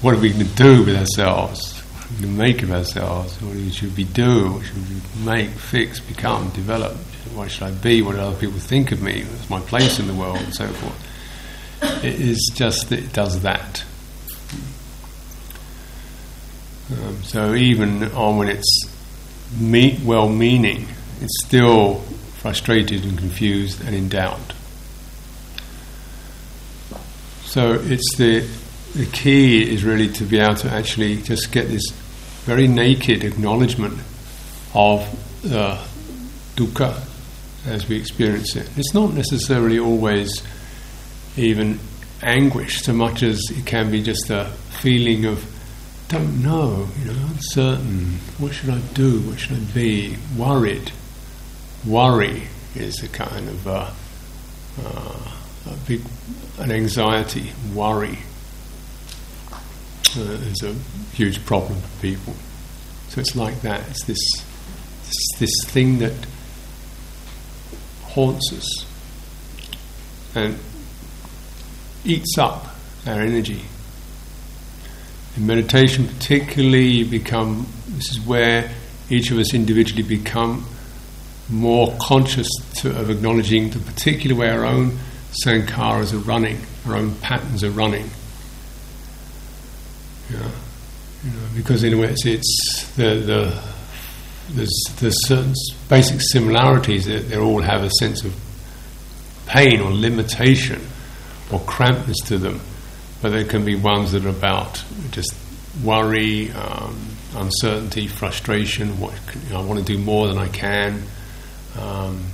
what 0.00 0.14
are 0.14 0.18
we 0.18 0.32
to 0.32 0.44
do 0.44 0.84
with 0.84 0.96
ourselves? 0.96 1.80
What 1.80 2.04
are 2.04 2.14
we 2.14 2.20
to 2.22 2.26
make 2.28 2.62
of 2.62 2.70
ourselves? 2.70 3.40
What 3.42 3.74
should 3.74 3.96
we 3.96 4.04
do? 4.04 4.52
What 4.52 4.64
should 4.64 4.76
we 4.76 5.24
make, 5.24 5.50
fix, 5.50 5.98
become, 6.00 6.50
develop? 6.50 6.96
What 7.34 7.50
should 7.50 7.64
I 7.64 7.70
be? 7.72 8.02
What 8.02 8.12
do 8.12 8.20
other 8.20 8.36
people 8.36 8.58
think 8.58 8.92
of 8.92 9.02
me? 9.02 9.24
What's 9.24 9.50
my 9.50 9.60
place 9.60 9.98
in 9.98 10.06
the 10.06 10.14
world? 10.14 10.38
And 10.38 10.54
so 10.54 10.68
forth. 10.68 12.04
It 12.04 12.20
is 12.20 12.50
just 12.54 12.90
that 12.90 12.98
it 13.00 13.12
does 13.12 13.42
that. 13.42 13.84
Um, 16.90 17.22
so 17.22 17.54
even 17.54 18.04
on 18.12 18.38
when 18.38 18.48
it's 18.48 18.88
me- 19.58 20.00
well-meaning, 20.04 20.86
it's 21.20 21.44
still 21.44 21.96
frustrated 22.38 23.04
and 23.04 23.18
confused 23.18 23.84
and 23.84 23.94
in 23.94 24.08
doubt. 24.08 24.54
So 27.42 27.72
it's 27.72 28.16
the 28.16 28.48
the 28.94 29.06
key 29.06 29.70
is 29.70 29.84
really 29.84 30.08
to 30.08 30.24
be 30.24 30.38
able 30.38 30.54
to 30.56 30.70
actually 30.70 31.20
just 31.22 31.52
get 31.52 31.68
this 31.68 31.84
very 32.44 32.66
naked 32.66 33.24
acknowledgement 33.24 33.98
of 34.74 35.02
uh, 35.52 35.84
dukkha 36.56 37.04
as 37.66 37.88
we 37.88 37.96
experience 37.96 38.56
it. 38.56 38.68
It's 38.76 38.94
not 38.94 39.12
necessarily 39.12 39.78
always 39.78 40.42
even 41.36 41.78
anguish 42.22 42.80
so 42.80 42.92
much 42.92 43.22
as 43.22 43.40
it 43.50 43.66
can 43.66 43.90
be 43.90 44.02
just 44.02 44.30
a 44.30 44.46
feeling 44.80 45.26
of 45.26 45.44
don't 46.08 46.42
know, 46.42 46.88
you 46.98 47.12
know, 47.12 47.26
uncertain. 47.26 48.18
What 48.38 48.54
should 48.54 48.70
I 48.70 48.78
do? 48.94 49.20
What 49.20 49.38
should 49.38 49.58
I 49.58 49.60
be? 49.74 50.16
Worried. 50.36 50.90
Worry 51.86 52.48
is 52.74 53.02
a 53.02 53.08
kind 53.08 53.48
of 53.48 53.68
uh, 53.68 53.90
uh, 54.82 55.32
a 55.70 55.76
big 55.86 56.00
an 56.58 56.72
anxiety, 56.72 57.52
worry 57.74 58.18
uh, 60.16 60.20
is 60.20 60.62
a 60.62 60.72
huge 61.14 61.44
problem 61.44 61.80
for 61.80 62.02
people. 62.02 62.34
So 63.08 63.20
it's 63.20 63.36
like 63.36 63.60
that. 63.62 63.88
It's 63.90 64.04
this 64.04 64.20
this, 65.04 65.38
this 65.38 65.72
thing 65.72 65.98
that 65.98 66.14
haunts 68.04 68.52
us 68.52 68.86
and 70.34 70.58
eats 72.04 72.36
up 72.38 72.76
our 73.06 73.20
energy 73.20 73.62
in 75.38 75.46
meditation, 75.46 76.08
particularly, 76.08 76.86
you 76.86 77.04
become, 77.06 77.66
this 77.86 78.10
is 78.10 78.20
where 78.20 78.70
each 79.08 79.30
of 79.30 79.38
us 79.38 79.54
individually 79.54 80.02
become 80.02 80.66
more 81.48 81.96
conscious 82.00 82.48
to, 82.78 82.90
of 82.98 83.08
acknowledging 83.08 83.70
the 83.70 83.78
particular 83.78 84.34
way 84.34 84.50
our 84.50 84.64
own 84.64 84.98
sankharas 85.44 86.12
are 86.12 86.18
running, 86.18 86.58
our 86.86 86.96
own 86.96 87.14
patterns 87.16 87.62
are 87.62 87.70
running. 87.70 88.10
Yeah. 90.30 90.50
You 91.24 91.30
know, 91.30 91.48
because 91.56 91.82
in 91.82 91.94
a 91.94 91.98
way 91.98 92.08
it's, 92.08 92.26
it's 92.26 92.92
the, 92.96 93.14
the 93.16 93.62
there's, 94.50 94.84
there's 95.00 95.26
certain 95.26 95.54
basic 95.88 96.20
similarities 96.20 97.06
that 97.06 97.28
they 97.28 97.36
all 97.36 97.60
have 97.60 97.82
a 97.82 97.90
sense 97.98 98.24
of 98.24 98.34
pain 99.46 99.80
or 99.80 99.90
limitation 99.90 100.80
or 101.50 101.58
crampness 101.60 102.24
to 102.26 102.38
them 102.38 102.60
but 103.20 103.30
there 103.30 103.44
can 103.44 103.64
be 103.64 103.74
ones 103.74 104.12
that 104.12 104.24
are 104.24 104.28
about 104.28 104.82
just 105.10 105.34
worry, 105.82 106.50
um, 106.52 106.98
uncertainty, 107.34 108.06
frustration. 108.06 109.00
What 109.00 109.14
you 109.44 109.52
know, 109.52 109.60
I 109.60 109.64
want 109.64 109.84
to 109.84 109.84
do 109.84 109.98
more 109.98 110.28
than 110.28 110.38
I 110.38 110.48
can. 110.48 111.02
Um, 111.78 112.24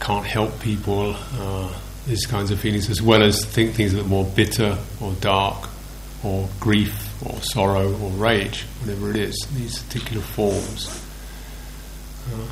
can't 0.00 0.26
help 0.26 0.60
people. 0.60 1.14
Uh, 1.38 1.72
these 2.06 2.26
kinds 2.26 2.50
of 2.50 2.58
feelings, 2.58 2.90
as 2.90 3.00
well 3.00 3.22
as 3.22 3.44
think 3.44 3.74
things 3.74 3.92
that 3.92 4.04
are 4.04 4.08
more 4.08 4.24
bitter 4.24 4.76
or 5.00 5.12
dark, 5.20 5.68
or 6.24 6.48
grief 6.60 7.08
or 7.24 7.40
sorrow 7.42 7.92
or 7.92 8.10
rage, 8.10 8.62
whatever 8.80 9.10
it 9.10 9.16
is. 9.16 9.36
These 9.54 9.82
particular 9.82 10.22
forms. 10.22 11.04
Uh, 12.32 12.46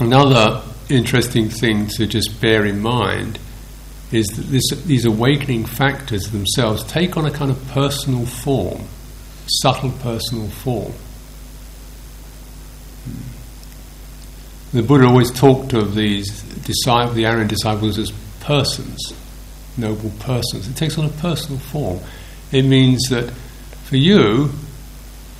another 0.00 0.62
interesting 0.88 1.48
thing 1.48 1.86
to 1.86 2.06
just 2.06 2.40
bear 2.40 2.64
in 2.64 2.80
mind 2.80 3.38
is 4.10 4.26
that 4.28 4.42
this, 4.42 4.68
these 4.84 5.04
awakening 5.06 5.64
factors 5.64 6.30
themselves 6.30 6.84
take 6.84 7.16
on 7.16 7.24
a 7.24 7.30
kind 7.30 7.50
of 7.50 7.68
personal 7.68 8.26
form, 8.26 8.82
subtle 9.46 9.90
personal 9.90 10.48
form. 10.48 10.92
The 14.72 14.82
Buddha 14.82 15.06
always 15.06 15.30
talked 15.30 15.72
of 15.74 15.94
these 15.94 16.42
disciples, 16.64 17.14
the 17.14 17.26
Aryan 17.26 17.46
disciples 17.46 17.98
as 17.98 18.10
persons, 18.40 19.12
noble 19.76 20.10
persons. 20.20 20.68
It 20.68 20.76
takes 20.76 20.98
on 20.98 21.06
a 21.06 21.08
personal 21.10 21.58
form. 21.58 22.00
It 22.50 22.64
means 22.64 23.08
that 23.08 23.30
for 23.84 23.96
you, 23.96 24.50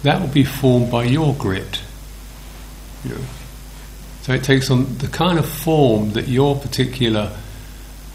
that 0.02 0.20
will 0.20 0.28
be 0.28 0.44
formed 0.44 0.90
by 0.90 1.04
your 1.04 1.34
grit. 1.34 1.80
You 3.04 3.10
know, 3.10 3.20
so 4.22 4.32
it 4.32 4.44
takes 4.44 4.70
on 4.70 4.98
the 4.98 5.08
kind 5.08 5.38
of 5.38 5.48
form 5.48 6.12
that 6.12 6.28
your 6.28 6.56
particular 6.56 7.36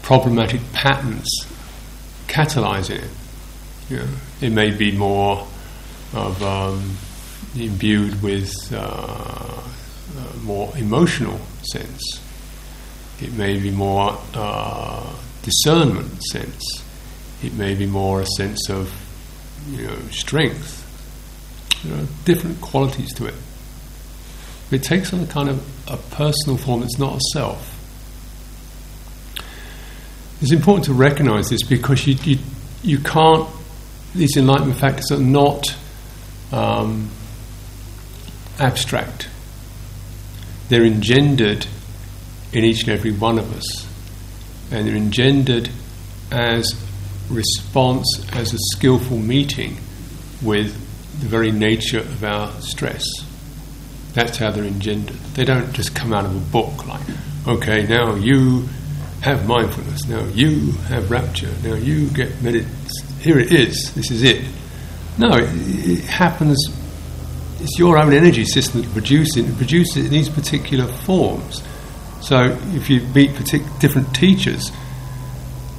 problematic 0.02 0.60
patterns 0.72 1.28
catalyze 2.26 2.90
it. 2.90 3.08
You 3.90 3.98
know, 3.98 4.08
it 4.40 4.50
may 4.50 4.70
be 4.70 4.92
more 4.92 5.46
of 6.14 6.42
um, 6.42 6.96
imbued 7.56 8.22
with 8.22 8.54
uh, 8.72 9.62
a 10.16 10.36
more 10.38 10.72
emotional 10.76 11.38
sense. 11.62 12.20
It 13.20 13.32
may 13.34 13.58
be 13.58 13.70
more 13.70 14.18
uh, 14.34 15.14
discernment 15.42 16.22
sense. 16.24 16.62
It 17.42 17.54
may 17.54 17.74
be 17.74 17.86
more 17.86 18.20
a 18.20 18.26
sense 18.26 18.68
of 18.68 18.92
you 19.70 19.86
know 19.86 19.98
strength. 20.10 20.84
There 21.84 21.96
are 21.96 22.06
different 22.24 22.60
qualities 22.60 23.12
to 23.14 23.26
it. 23.26 23.34
It 24.70 24.82
takes 24.82 25.12
on 25.14 25.20
a 25.20 25.26
kind 25.26 25.48
of 25.48 25.88
a 25.88 25.96
personal 25.96 26.58
form 26.58 26.80
that's 26.80 26.98
not 26.98 27.16
a 27.16 27.20
self. 27.32 27.74
It's 30.40 30.52
important 30.52 30.84
to 30.86 30.92
recognize 30.92 31.48
this 31.48 31.62
because 31.62 32.06
you, 32.06 32.14
you, 32.22 32.38
you 32.82 32.98
can't, 32.98 33.48
these 34.14 34.36
enlightenment 34.36 34.78
factors 34.78 35.10
are 35.10 35.18
not 35.18 35.64
um, 36.52 37.10
abstract. 38.60 39.28
They're 40.68 40.84
engendered 40.84 41.66
in 42.52 42.64
each 42.64 42.82
and 42.82 42.90
every 42.90 43.12
one 43.12 43.38
of 43.38 43.52
us. 43.56 43.87
And 44.70 44.86
they're 44.86 44.96
engendered 44.96 45.70
as 46.30 46.74
response, 47.30 48.06
as 48.32 48.52
a 48.52 48.58
skillful 48.72 49.18
meeting 49.18 49.76
with 50.42 50.72
the 51.20 51.26
very 51.26 51.50
nature 51.50 52.00
of 52.00 52.22
our 52.24 52.50
stress. 52.60 53.04
That's 54.12 54.38
how 54.38 54.50
they're 54.50 54.64
engendered. 54.64 55.16
They 55.34 55.44
don't 55.44 55.72
just 55.72 55.94
come 55.94 56.12
out 56.12 56.24
of 56.24 56.34
a 56.34 56.52
book 56.52 56.86
like, 56.86 57.02
okay, 57.46 57.86
now 57.86 58.14
you 58.14 58.68
have 59.20 59.46
mindfulness, 59.46 60.06
now 60.06 60.24
you 60.26 60.72
have 60.88 61.10
rapture, 61.10 61.50
now 61.62 61.74
you 61.74 62.08
get 62.10 62.40
meditation. 62.40 62.74
Here 63.20 63.38
it 63.38 63.52
is, 63.52 63.92
this 63.94 64.10
is 64.10 64.22
it. 64.22 64.44
No, 65.18 65.30
it, 65.32 65.48
it, 65.52 66.04
happens, 66.04 66.56
it's 67.60 67.78
your 67.78 67.98
own 67.98 68.12
energy 68.12 68.44
system 68.44 68.82
that 68.82 68.92
produces 68.92 69.36
it, 69.36 69.48
it 69.48 69.56
produces 69.56 69.96
it 69.96 70.04
in 70.06 70.12
these 70.12 70.28
particular 70.28 70.86
forms. 70.86 71.62
So 72.28 72.54
if 72.74 72.90
you 72.90 73.00
meet 73.00 73.30
partic- 73.30 73.80
different 73.80 74.14
teachers, 74.14 74.70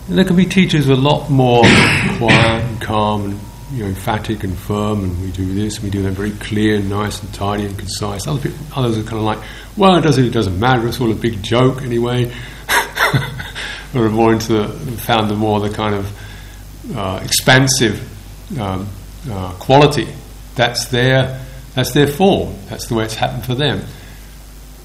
there 0.07 0.25
can 0.25 0.35
be 0.35 0.47
teachers 0.47 0.87
a 0.89 0.95
lot 0.95 1.29
more 1.29 1.61
quiet 2.17 2.63
and 2.65 2.81
calm 2.81 3.25
and 3.25 3.39
you 3.71 3.83
know, 3.83 3.89
emphatic 3.89 4.43
and 4.43 4.57
firm, 4.57 5.03
and 5.03 5.21
we 5.21 5.29
do 5.29 5.53
this, 5.53 5.75
and 5.75 5.83
we 5.83 5.91
do 5.91 6.01
that 6.01 6.13
very 6.13 6.31
clear 6.31 6.77
and 6.77 6.89
nice 6.89 7.21
and 7.21 7.31
tidy 7.35 7.67
and 7.67 7.77
concise. 7.77 8.25
Other 8.25 8.41
people, 8.41 8.57
others 8.75 8.97
are 8.97 9.03
kind 9.03 9.17
of 9.17 9.25
like, 9.25 9.37
well, 9.77 9.95
it 9.97 10.01
doesn't, 10.01 10.25
it 10.25 10.31
doesn't 10.31 10.59
matter. 10.59 10.87
It's 10.87 10.99
all 10.99 11.11
a 11.11 11.13
big 11.13 11.43
joke 11.43 11.83
anyway. 11.83 12.33
or 13.93 14.09
more 14.09 14.33
into 14.33 14.53
the, 14.53 14.67
found 14.97 15.29
the 15.29 15.35
more 15.35 15.59
the 15.59 15.69
kind 15.69 15.93
of 15.93 16.97
uh, 16.97 17.19
expansive 17.23 18.59
um, 18.59 18.89
uh, 19.29 19.53
quality. 19.59 20.07
That's 20.55 20.85
their 20.85 21.45
that's 21.75 21.91
their 21.91 22.07
form. 22.07 22.55
That's 22.69 22.87
the 22.87 22.95
way 22.95 23.03
it's 23.03 23.13
happened 23.13 23.45
for 23.45 23.53
them. 23.53 23.85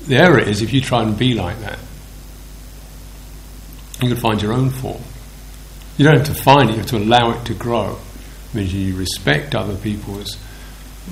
The 0.06 0.16
error 0.16 0.38
is 0.38 0.60
if 0.60 0.72
you 0.72 0.80
try 0.82 1.02
and 1.02 1.16
be 1.18 1.32
like 1.32 1.58
that, 1.60 1.78
you 4.02 4.08
can 4.08 4.18
find 4.18 4.42
your 4.42 4.52
own 4.52 4.68
form. 4.68 5.00
You 5.96 6.04
don't 6.04 6.18
have 6.18 6.26
to 6.26 6.34
find 6.34 6.68
it; 6.68 6.72
you 6.72 6.78
have 6.78 6.90
to 6.90 6.98
allow 6.98 7.30
it 7.30 7.44
to 7.46 7.54
grow. 7.54 7.98
It 8.48 8.54
means 8.54 8.74
you 8.74 8.96
respect 8.96 9.54
other 9.54 9.76
people's 9.76 10.36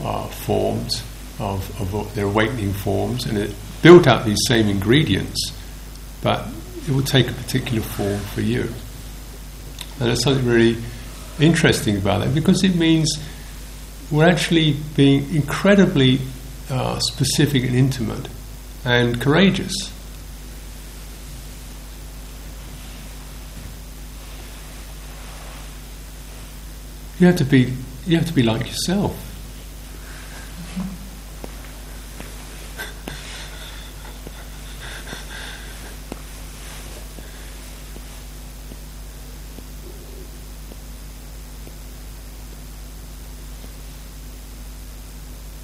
uh, 0.03 0.27
forms 0.27 1.03
of, 1.39 1.95
of 1.95 2.15
their 2.15 2.27
awakening 2.27 2.73
forms, 2.75 3.25
and 3.25 3.39
it 3.39 3.55
built 3.81 4.07
up 4.07 4.25
these 4.27 4.39
same 4.47 4.69
ingredients, 4.69 5.53
but 6.23 6.47
it 6.87 6.91
will 6.91 7.03
take 7.03 7.31
a 7.31 7.35
particular 7.35 7.83
form 7.83 8.21
for 8.21 8.43
you. 8.43 8.63
And 9.99 10.09
there's 10.09 10.23
something 10.23 10.47
really 10.47 10.77
interesting 11.41 11.97
about 11.97 12.25
that 12.25 12.35
because 12.35 12.63
it 12.63 12.75
means 12.75 13.11
we're 14.11 14.29
actually 14.29 14.77
being 14.95 15.35
incredibly 15.35 16.21
uh, 16.69 16.99
specific 16.99 17.65
and 17.65 17.75
intimate 17.75 18.29
and 18.85 19.21
courageous. 19.21 19.73
You 27.19 27.27
have 27.27 27.37
to 27.37 27.45
be 27.45 27.73
you 28.07 28.17
have 28.17 28.27
to 28.27 28.33
be 28.33 28.43
like 28.43 28.67
yourself. 28.67 29.29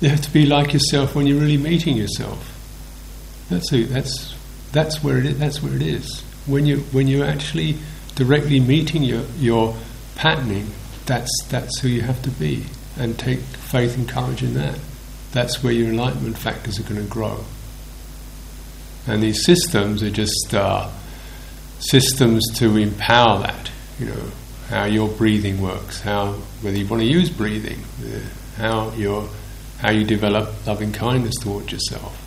You 0.00 0.10
have 0.10 0.20
to 0.20 0.30
be 0.32 0.46
like 0.46 0.72
yourself 0.72 1.16
when 1.16 1.26
you're 1.26 1.40
really 1.40 1.56
meeting 1.56 1.96
yourself. 1.96 2.57
That's 3.50 3.72
a, 3.72 3.84
that's 3.84 4.34
that's 4.72 5.02
where 5.02 5.18
it 5.18 5.26
is, 5.26 5.38
that's 5.38 5.62
where 5.62 5.74
it 5.74 5.82
is. 5.82 6.20
When 6.46 6.66
you 6.66 6.80
when 6.92 7.08
you're 7.08 7.26
actually 7.26 7.76
directly 8.14 8.60
meeting 8.60 9.02
your 9.02 9.22
your 9.38 9.74
patterning, 10.16 10.70
that's 11.06 11.30
that's 11.48 11.80
who 11.80 11.88
you 11.88 12.02
have 12.02 12.20
to 12.22 12.30
be, 12.30 12.66
and 12.98 13.18
take 13.18 13.40
faith 13.40 13.96
and 13.96 14.08
courage 14.08 14.42
in 14.42 14.54
that. 14.54 14.78
That's 15.32 15.62
where 15.62 15.72
your 15.72 15.88
enlightenment 15.88 16.38
factors 16.38 16.78
are 16.78 16.82
going 16.82 17.02
to 17.02 17.10
grow. 17.10 17.44
And 19.06 19.22
these 19.22 19.44
systems 19.44 20.02
are 20.02 20.10
just 20.10 20.52
uh, 20.52 20.90
systems 21.78 22.44
to 22.56 22.76
empower 22.76 23.40
that. 23.40 23.70
You 23.98 24.06
know 24.06 24.30
how 24.68 24.84
your 24.84 25.08
breathing 25.08 25.62
works, 25.62 26.00
how 26.00 26.32
whether 26.60 26.76
you 26.76 26.86
want 26.86 27.02
to 27.02 27.08
use 27.08 27.30
breathing, 27.30 27.82
uh, 28.04 28.20
how 28.56 28.90
your 28.92 29.28
how 29.78 29.92
you 29.92 30.04
develop 30.04 30.66
loving 30.66 30.92
kindness 30.92 31.36
towards 31.36 31.72
yourself. 31.72 32.17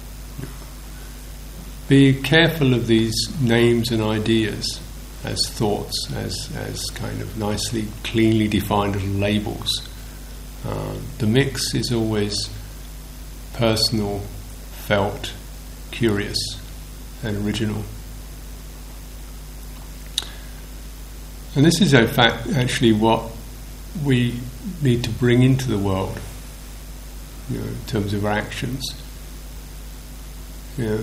Be 1.92 2.14
careful 2.14 2.74
of 2.74 2.88
these 2.88 3.14
names 3.42 3.92
and 3.92 4.02
ideas 4.02 4.80
as 5.26 5.38
thoughts, 5.50 6.10
as, 6.14 6.50
as 6.56 6.86
kind 6.92 7.20
of 7.22 7.38
nicely, 7.38 7.86
cleanly 8.06 8.48
defined 8.48 8.96
little 8.96 9.10
labels. 9.10 9.90
Uh, 10.66 10.96
the 11.18 11.28
mix 11.28 11.76
is 11.76 11.92
always 11.92 12.50
personal, 13.56 14.20
felt, 14.86 15.34
curious, 15.92 16.38
and 17.24 17.46
original. 17.46 17.84
And 21.58 21.66
this 21.66 21.82
is, 21.82 21.94
in 21.94 22.08
fact, 22.08 22.48
actually 22.52 22.94
what 22.94 23.30
we 24.06 24.40
need 24.82 25.04
to 25.04 25.10
bring 25.10 25.44
into 25.44 25.68
the 25.68 25.78
world 25.78 26.18
you 27.50 27.58
know, 27.58 27.66
in 27.66 27.86
terms 27.88 28.14
of 28.14 28.24
our 28.24 28.32
actions. 28.32 28.82
Yeah. 30.78 31.00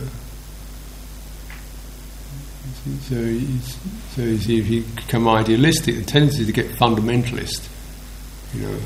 So, 3.09 3.15
so 4.15 4.23
you 4.23 4.39
see, 4.39 4.59
if 4.59 4.69
you 4.69 4.83
become 4.83 5.29
idealistic, 5.29 5.97
the 5.97 6.05
tendency 6.05 6.45
to 6.45 6.53
get 6.53 6.67
fundamentalist, 6.67 7.69
you 8.55 8.63
know, 8.63 8.79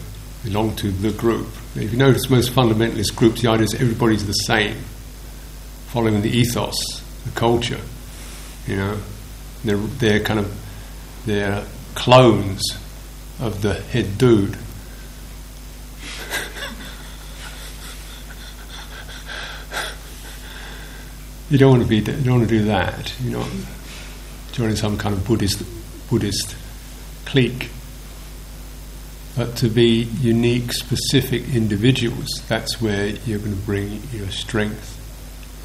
belong 0.44 0.74
to 0.76 0.90
the 0.90 1.10
group. 1.12 1.48
If 1.74 1.92
you 1.92 1.98
notice 1.98 2.28
most 2.28 2.52
fundamentalist 2.52 3.14
groups, 3.16 3.42
the 3.42 3.50
idea 3.50 3.64
is 3.64 3.74
everybody's 3.74 4.26
the 4.26 4.32
same, 4.32 4.76
following 5.86 6.22
the 6.22 6.30
ethos, 6.30 6.76
the 7.24 7.30
culture, 7.32 7.80
you 8.66 8.76
know. 8.76 8.98
They're, 9.64 9.76
they're 9.76 10.20
kind 10.20 10.40
of, 10.40 11.24
they're 11.24 11.64
clones 11.94 12.62
of 13.38 13.62
the 13.62 13.74
head 13.74 14.18
dude. 14.18 14.56
You 21.52 21.58
don't 21.58 21.70
want 21.72 21.82
to 21.82 21.88
be. 21.88 21.96
You 21.96 22.24
don't 22.24 22.38
want 22.38 22.48
to 22.48 22.58
do 22.58 22.64
that. 22.64 23.12
You 23.20 23.32
know, 23.32 23.46
joining 24.52 24.74
some 24.74 24.96
kind 24.96 25.14
of 25.14 25.26
Buddhist 25.26 25.62
Buddhist 26.08 26.56
clique. 27.26 27.68
But 29.36 29.54
to 29.56 29.68
be 29.68 30.04
unique, 30.22 30.72
specific 30.72 31.54
individuals, 31.54 32.30
that's 32.48 32.80
where 32.80 33.08
you're 33.26 33.38
going 33.38 33.54
to 33.54 33.66
bring 33.66 34.00
your 34.14 34.30
strength 34.30 34.98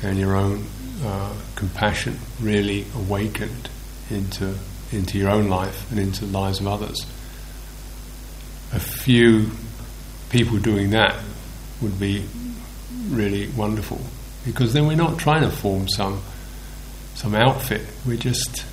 and 0.03 0.19
your 0.19 0.35
own 0.35 0.65
uh, 1.05 1.33
compassion 1.55 2.19
really 2.41 2.85
awakened 2.93 3.69
into 4.09 4.55
into 4.91 5.17
your 5.17 5.29
own 5.29 5.47
life 5.47 5.89
and 5.89 6.01
into 6.01 6.25
the 6.25 6.37
lives 6.37 6.59
of 6.59 6.67
others. 6.67 6.99
A 8.73 8.79
few 8.81 9.51
people 10.31 10.57
doing 10.59 10.89
that 10.89 11.17
would 11.81 11.97
be 11.97 12.25
really 13.09 13.47
wonderful 13.51 14.01
because 14.47 14.71
then 14.71 14.87
we're 14.87 14.95
not 14.95 15.19
trying 15.19 15.41
to 15.41 15.51
form 15.51 15.89
some 15.89 16.21
some 17.15 17.35
outfit. 17.35 17.81
We're 18.05 18.15
just 18.17 18.63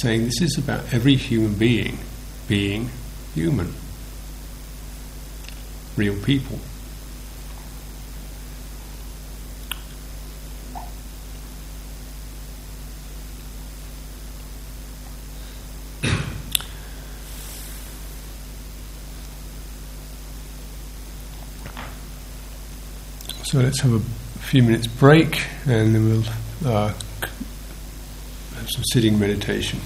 saying 0.00 0.24
this 0.24 0.40
is 0.40 0.56
about 0.56 0.94
every 0.94 1.16
human 1.16 1.54
being 1.54 1.98
being 2.46 2.90
human, 3.34 3.74
real 5.96 6.16
people. 6.22 6.60
So 23.42 23.60
let's 23.60 23.80
have 23.80 23.94
a 23.94 24.25
few 24.46 24.62
minutes 24.62 24.86
break 24.86 25.42
and 25.66 25.92
then 25.92 26.04
we'll 26.04 26.24
uh, 26.72 26.88
have 28.54 28.68
some 28.70 28.84
sitting 28.92 29.18
meditation. 29.18 29.80